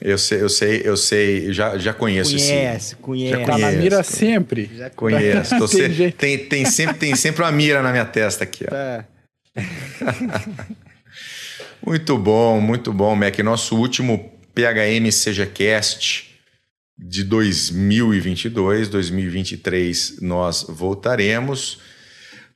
[0.00, 3.30] eu sei, eu sei, eu sei, já, já conheço Conhece, conhece.
[3.30, 4.16] Já Tá na Conheço, mira conheço.
[4.16, 4.70] sempre.
[4.74, 4.90] esse.
[4.96, 5.58] Conheço.
[5.58, 8.70] Tô Tem se- tem, tem, sempre, tem sempre uma mira na minha testa aqui, ó.
[8.70, 9.04] Tá.
[11.84, 13.38] Muito bom, muito bom, Mac.
[13.38, 16.28] Nosso último PHM Seja Cast
[16.98, 21.78] de 2022, 2023 nós voltaremos.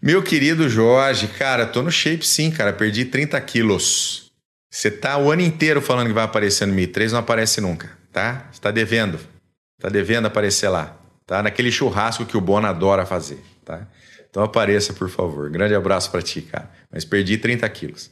[0.02, 2.72] Meu querido Jorge, cara, tô no shape sim, cara.
[2.72, 4.31] Perdi 30 quilos.
[4.72, 7.90] Você tá o ano inteiro falando que vai aparecer no Mi 3, não aparece nunca,
[8.10, 8.48] tá?
[8.50, 9.20] Você tá devendo.
[9.78, 11.42] Tá devendo aparecer lá, tá?
[11.42, 13.86] Naquele churrasco que o Bono adora fazer, tá?
[14.30, 15.50] Então apareça, por favor.
[15.50, 16.70] Grande abraço pra ti, cara.
[16.90, 18.10] Mas perdi 30 quilos.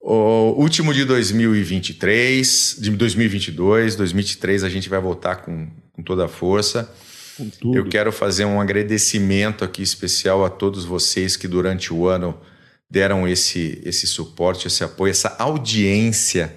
[0.00, 6.28] O último de 2023, de 2022, 2023 a gente vai voltar com, com toda a
[6.28, 6.92] força.
[7.62, 7.76] Com.
[7.76, 12.36] Eu quero fazer um agradecimento aqui especial a todos vocês que durante o ano
[12.90, 16.54] deram esse, esse suporte, esse apoio, essa audiência.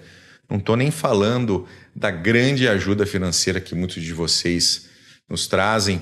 [0.49, 4.87] Não estou nem falando da grande ajuda financeira que muitos de vocês
[5.29, 6.01] nos trazem,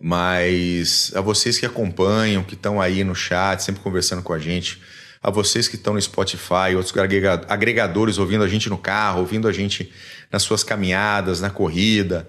[0.00, 4.80] mas a vocês que acompanham, que estão aí no chat, sempre conversando com a gente,
[5.22, 9.46] a vocês que estão no Spotify, outros agrega- agregadores ouvindo a gente no carro, ouvindo
[9.46, 9.92] a gente
[10.32, 12.26] nas suas caminhadas, na corrida,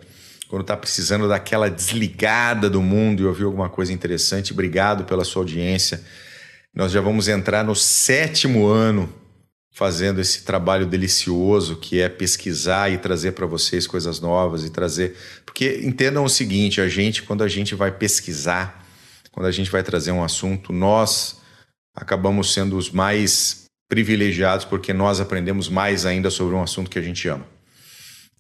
[0.50, 4.52] quando está precisando daquela desligada do mundo e ouvir alguma coisa interessante.
[4.52, 6.04] Obrigado pela sua audiência.
[6.74, 9.12] Nós já vamos entrar no sétimo ano
[9.74, 15.18] fazendo esse trabalho delicioso que é pesquisar e trazer para vocês coisas novas e trazer.
[15.46, 18.86] Porque entendam o seguinte: a gente, quando a gente vai pesquisar,
[19.32, 21.42] quando a gente vai trazer um assunto, nós
[21.94, 27.02] acabamos sendo os mais privilegiados porque nós aprendemos mais ainda sobre um assunto que a
[27.02, 27.46] gente ama.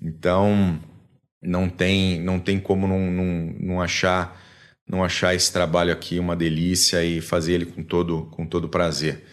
[0.01, 0.79] Então,
[1.41, 4.40] não tem, não tem como não, não, não achar
[4.91, 9.23] não achar esse trabalho aqui uma delícia e fazer ele com todo, com todo prazer.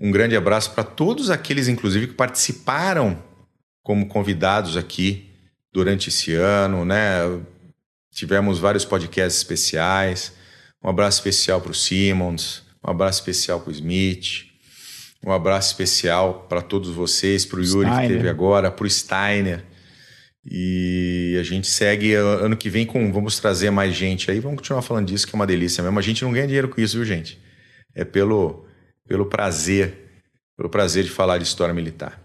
[0.00, 3.22] Um grande abraço para todos aqueles, inclusive, que participaram
[3.84, 5.30] como convidados aqui
[5.72, 7.20] durante esse ano, né?
[8.12, 10.32] Tivemos vários podcasts especiais.
[10.82, 14.46] Um abraço especial para o Simmons, um abraço especial para o Smith,
[15.24, 19.64] um abraço especial para todos vocês, para o Yuri que teve agora, para o Steiner.
[20.48, 23.12] E a gente segue ano que vem com.
[23.12, 24.38] Vamos trazer mais gente aí.
[24.38, 25.98] Vamos continuar falando disso, que é uma delícia mesmo.
[25.98, 27.38] A gente não ganha dinheiro com isso, viu, gente?
[27.94, 28.64] É pelo,
[29.08, 29.94] pelo prazer,
[30.56, 32.22] pelo prazer de falar de história militar.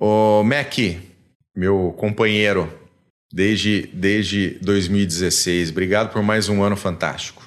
[0.00, 0.74] Ô, Mac,
[1.54, 2.72] meu companheiro,
[3.30, 7.44] desde, desde 2016, obrigado por mais um ano fantástico.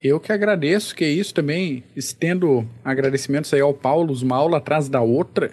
[0.00, 5.00] Eu que agradeço, que isso também estendo agradecimentos aí ao Paulo, uma aula atrás da
[5.00, 5.52] outra.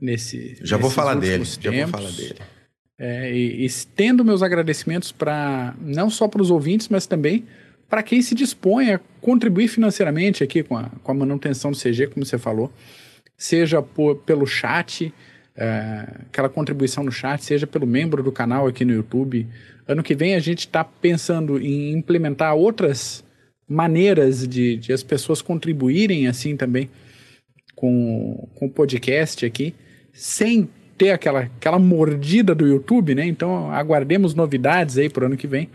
[0.00, 1.90] Nesse, Já vou falar dele, últimos já vou tempos.
[1.90, 2.38] falar dele.
[3.02, 7.46] É, estendo meus agradecimentos para não só para os ouvintes, mas também
[7.88, 12.08] para quem se dispõe a contribuir financeiramente aqui com a, com a manutenção do CG,
[12.08, 12.70] como você falou,
[13.38, 15.12] seja por, pelo chat,
[15.56, 19.48] é, aquela contribuição no chat, seja pelo membro do canal aqui no YouTube.
[19.88, 23.24] Ano que vem a gente está pensando em implementar outras
[23.66, 26.90] maneiras de, de as pessoas contribuírem assim também
[27.74, 29.74] com o podcast aqui,
[30.12, 30.68] sem
[31.00, 33.24] ter aquela, aquela mordida do YouTube, né?
[33.24, 35.70] Então aguardemos novidades aí pro ano que vem.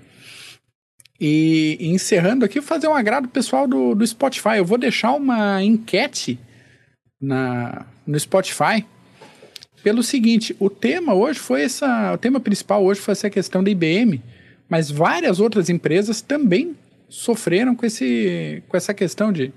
[1.19, 4.57] E encerrando aqui, fazer um agrado pessoal do, do Spotify.
[4.57, 6.38] Eu vou deixar uma enquete
[7.19, 8.85] na, no Spotify
[9.81, 12.14] pelo seguinte: o tema hoje foi essa.
[12.14, 14.22] O tema principal hoje foi essa questão da IBM,
[14.69, 16.76] mas várias outras empresas também
[17.10, 19.52] sofreram com, esse, com essa questão de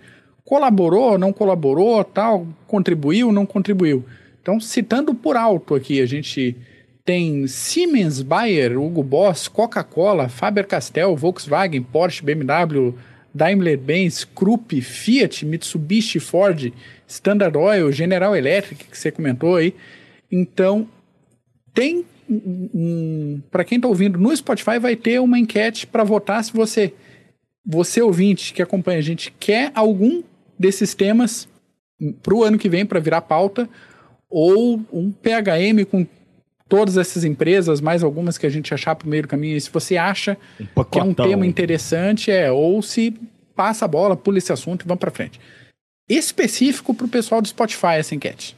[0.47, 4.03] colaborou, não colaborou, tal, contribuiu, não contribuiu.
[4.49, 6.57] Então, citando por alto aqui, a gente
[7.05, 12.95] tem Siemens, Bayer, Hugo Boss, Coca-Cola, Faber-Castell, Volkswagen, Porsche, BMW,
[13.35, 16.73] Daimler-Benz, Krupp, Fiat, Mitsubishi, Ford,
[17.07, 19.75] Standard Oil, General Electric, que você comentou aí.
[20.33, 20.89] Então,
[21.75, 26.43] tem um, um para quem está ouvindo no Spotify vai ter uma enquete para votar
[26.43, 26.95] se você
[27.67, 30.23] você ouvinte que acompanha a gente quer algum
[30.59, 31.47] desses temas
[32.23, 33.69] para o ano que vem para virar pauta
[34.31, 36.07] ou um PHM com
[36.69, 39.57] todas essas empresas, mais algumas que a gente achar para o meio do caminho.
[39.57, 43.15] E se você acha Um que é um tema interessante, é, ou se
[43.57, 45.41] passa a bola, pula esse assunto e vamos para frente.
[46.09, 48.57] Específico para o pessoal do Spotify essa enquete.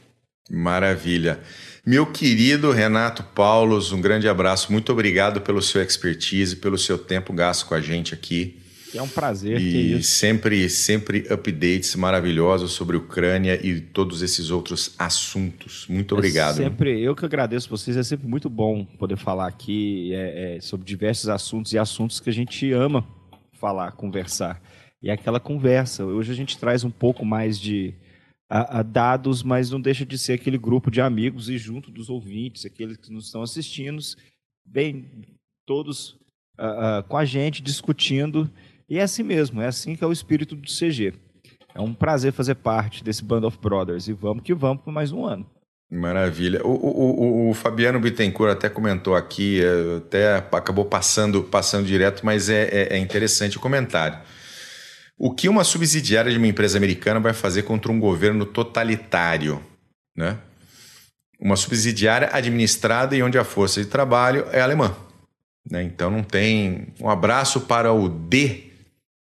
[0.49, 1.39] Maravilha.
[1.85, 4.71] Meu querido Renato Paulos, um grande abraço.
[4.71, 8.60] Muito obrigado pelo seu expertise, pelo seu tempo gasto com a gente aqui.
[8.93, 15.87] É um prazer E sempre, sempre updates maravilhosos sobre Ucrânia e todos esses outros assuntos.
[15.87, 16.59] Muito obrigado.
[16.59, 20.61] É sempre, eu que agradeço vocês, é sempre muito bom poder falar aqui é, é,
[20.61, 23.07] sobre diversos assuntos e assuntos que a gente ama
[23.53, 24.61] falar, conversar.
[25.01, 26.03] E é aquela conversa.
[26.05, 27.93] Hoje a gente traz um pouco mais de
[28.49, 32.09] a- a dados, mas não deixa de ser aquele grupo de amigos e junto dos
[32.09, 34.01] ouvintes, aqueles que nos estão assistindo,
[34.67, 35.05] bem,
[35.65, 36.17] todos
[36.57, 38.51] ah, ah, com a gente, discutindo.
[38.91, 41.13] E é assim mesmo, é assim que é o espírito do CG.
[41.73, 44.09] É um prazer fazer parte desse Band of Brothers.
[44.09, 45.49] E vamos que vamos por mais um ano.
[45.89, 46.61] Maravilha.
[46.65, 52.25] O, o- o- o Fabiano Bittencourt até comentou aqui, é, até acabou passando, passando direto,
[52.25, 54.19] mas é, é- é interessante o comentário.
[55.17, 59.63] O que uma subsidiária de uma empresa americana vai fazer contra um governo totalitário?
[60.17, 60.37] Né?
[61.39, 64.93] Uma subsidiária administrada e onde a força de trabalho é alemã.
[65.69, 65.81] né?
[65.83, 66.87] Então não tem.
[66.99, 68.70] Um abraço para o D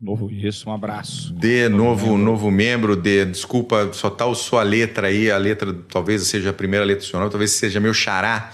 [0.04, 1.34] Novo isso, um abraço.
[1.34, 6.24] D, novo, novo membro, D, desculpa, só tá a sua letra aí, a letra talvez
[6.24, 8.52] seja a primeira letra do seu nome, talvez seja meu xará.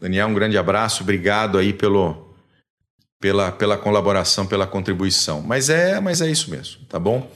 [0.00, 2.32] Daniel, um grande abraço, obrigado aí pelo,
[3.20, 5.42] pela, pela colaboração, pela contribuição.
[5.42, 7.28] Mas é, mas é isso mesmo, tá bom?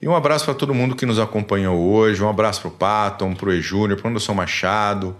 [0.00, 3.34] E um abraço para todo mundo que nos acompanhou hoje, um abraço para o Patton,
[3.34, 5.16] para o E Júnior, para o Anderson Machado,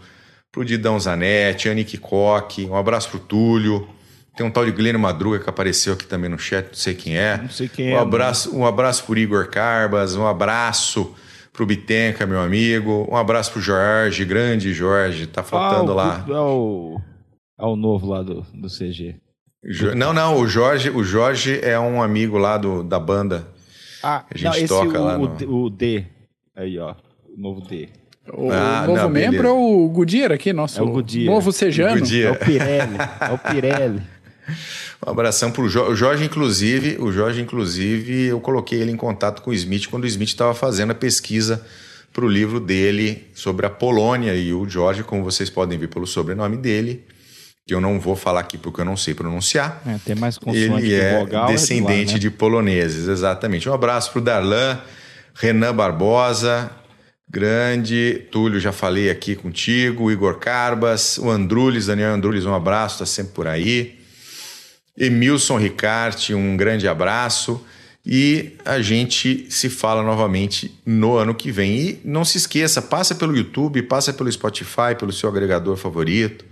[0.53, 3.89] para o Didão Zanetti, Anique Coque, um abraço para o Túlio.
[4.37, 7.17] Tem um tal de Glênio Madruga que apareceu aqui também no chat, não sei quem
[7.19, 7.37] é.
[7.37, 8.01] Não sei quem Um é.
[8.01, 11.15] abraço, um abraço por Igor Carbas, um abraço
[11.53, 16.25] pro Bitenca, meu amigo, um abraço pro Jorge, grande Jorge, tá faltando lá.
[16.29, 17.01] É o,
[17.59, 19.17] é o novo lá do, do CG.
[19.65, 23.47] Jo- Não, não, o Jorge, o Jorge é um amigo lá do, da banda.
[24.03, 26.05] Ah, A gente toca o, lá o, no- D- o D.
[26.57, 26.95] Aí, ó.
[27.29, 27.89] O novo D.
[28.33, 29.49] O Ah, novo não, membro beleza.
[29.49, 31.35] é o Goodyear aqui, nosso É o Goodyear.
[31.35, 31.99] novo sejano.
[32.01, 32.33] Goodyear.
[32.33, 32.97] É o Pirelli.
[33.21, 34.03] é o Pirelli.
[35.07, 35.93] Um abração pro Jorge.
[35.93, 40.05] O Jorge, inclusive, o Jorge, inclusive, eu coloquei ele em contato com o Smith quando
[40.05, 41.65] o Smith estava fazendo a pesquisa
[42.13, 44.35] para o livro dele sobre a Polônia.
[44.35, 47.05] E o Jorge, como vocês podem ver pelo sobrenome dele,
[47.67, 50.85] que eu não vou falar aqui porque eu não sei pronunciar, É, tem mais consoante
[50.87, 51.49] Ele é vogal.
[51.49, 52.19] é descendente de, lá, né?
[52.19, 53.69] de poloneses, exatamente.
[53.69, 54.81] Um abraço para o Darlan,
[55.35, 56.69] Renan Barbosa,
[57.31, 58.27] grande.
[58.33, 60.11] Túlio, já falei aqui contigo.
[60.11, 64.00] Igor Carbas, o Andrules, Daniel Andrules, um abraço, está sempre por aí.
[64.97, 67.65] Emilson Ricarte, um grande abraço.
[68.05, 71.79] E a gente se fala novamente no ano que vem.
[71.79, 76.45] E não se esqueça, passa pelo YouTube, passa pelo Spotify, pelo seu agregador favorito,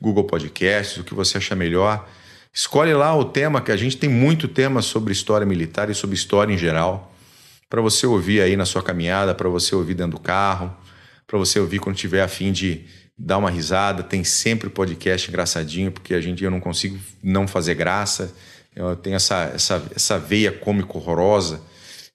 [0.00, 2.06] Google Podcasts, o que você achar melhor.
[2.52, 6.16] Escolhe lá o tema, que a gente tem muito tema sobre história militar e sobre
[6.16, 7.14] história em geral,
[7.68, 10.76] para você ouvir aí na sua caminhada, para você ouvir dentro do carro,
[11.26, 12.84] para você ouvir quando tiver a fim de
[13.20, 14.02] dar uma risada.
[14.02, 18.34] Tem sempre podcast engraçadinho, porque a gente eu não consigo não fazer graça.
[18.74, 21.60] Eu tenho essa, essa, essa veia cômico horrorosa,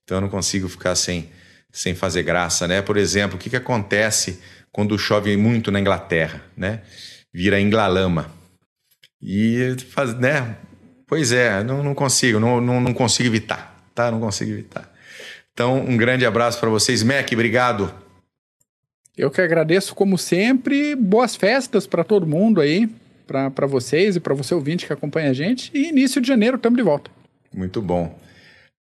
[0.04, 1.30] então eu não consigo ficar sem,
[1.72, 2.82] sem fazer graça, né?
[2.82, 4.40] Por exemplo, o que, que acontece
[4.72, 6.82] quando chove muito na Inglaterra, né?
[7.34, 8.32] Vira inglalama.
[9.22, 10.58] E faz, né?
[11.08, 14.10] Pois é, não, não consigo, não, não, não consigo evitar, tá?
[14.10, 14.92] Não consigo evitar.
[15.54, 17.04] Então, um grande abraço para vocês.
[17.04, 17.94] Mac, obrigado.
[19.18, 20.96] Eu que agradeço, como sempre.
[20.96, 22.90] Boas festas para todo mundo aí,
[23.26, 25.72] para vocês e para você ouvinte que acompanha a gente.
[25.74, 27.10] E início de janeiro, estamos de volta.
[27.54, 28.20] Muito bom.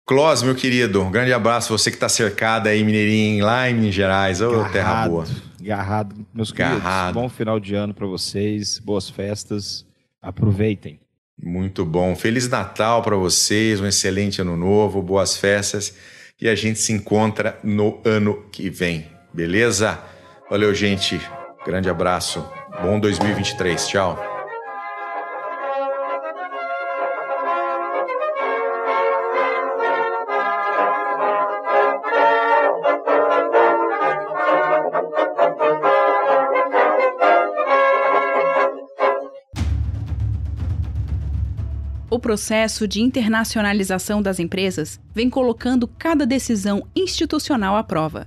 [0.06, 1.76] Clós, meu querido, um grande abraço.
[1.76, 4.40] Você que está cercado aí, Mineirinho, lá em Minas Gerais.
[4.40, 5.26] Ô, terra boa.
[5.60, 6.26] Garrado.
[6.32, 7.20] Meus queridos, Garrado.
[7.20, 8.78] bom final de ano para vocês.
[8.78, 9.84] Boas festas.
[10.22, 11.00] Aproveitem.
[11.42, 12.14] Muito bom.
[12.14, 15.94] Feliz Natal para vocês, um excelente ano novo, boas festas.
[16.40, 19.98] E a gente se encontra no ano que vem, beleza?
[20.50, 21.20] Valeu, gente.
[21.64, 22.44] Grande abraço.
[22.82, 23.86] Bom 2023.
[23.86, 24.18] Tchau.
[42.10, 48.26] O processo de internacionalização das empresas vem colocando cada decisão institucional à prova.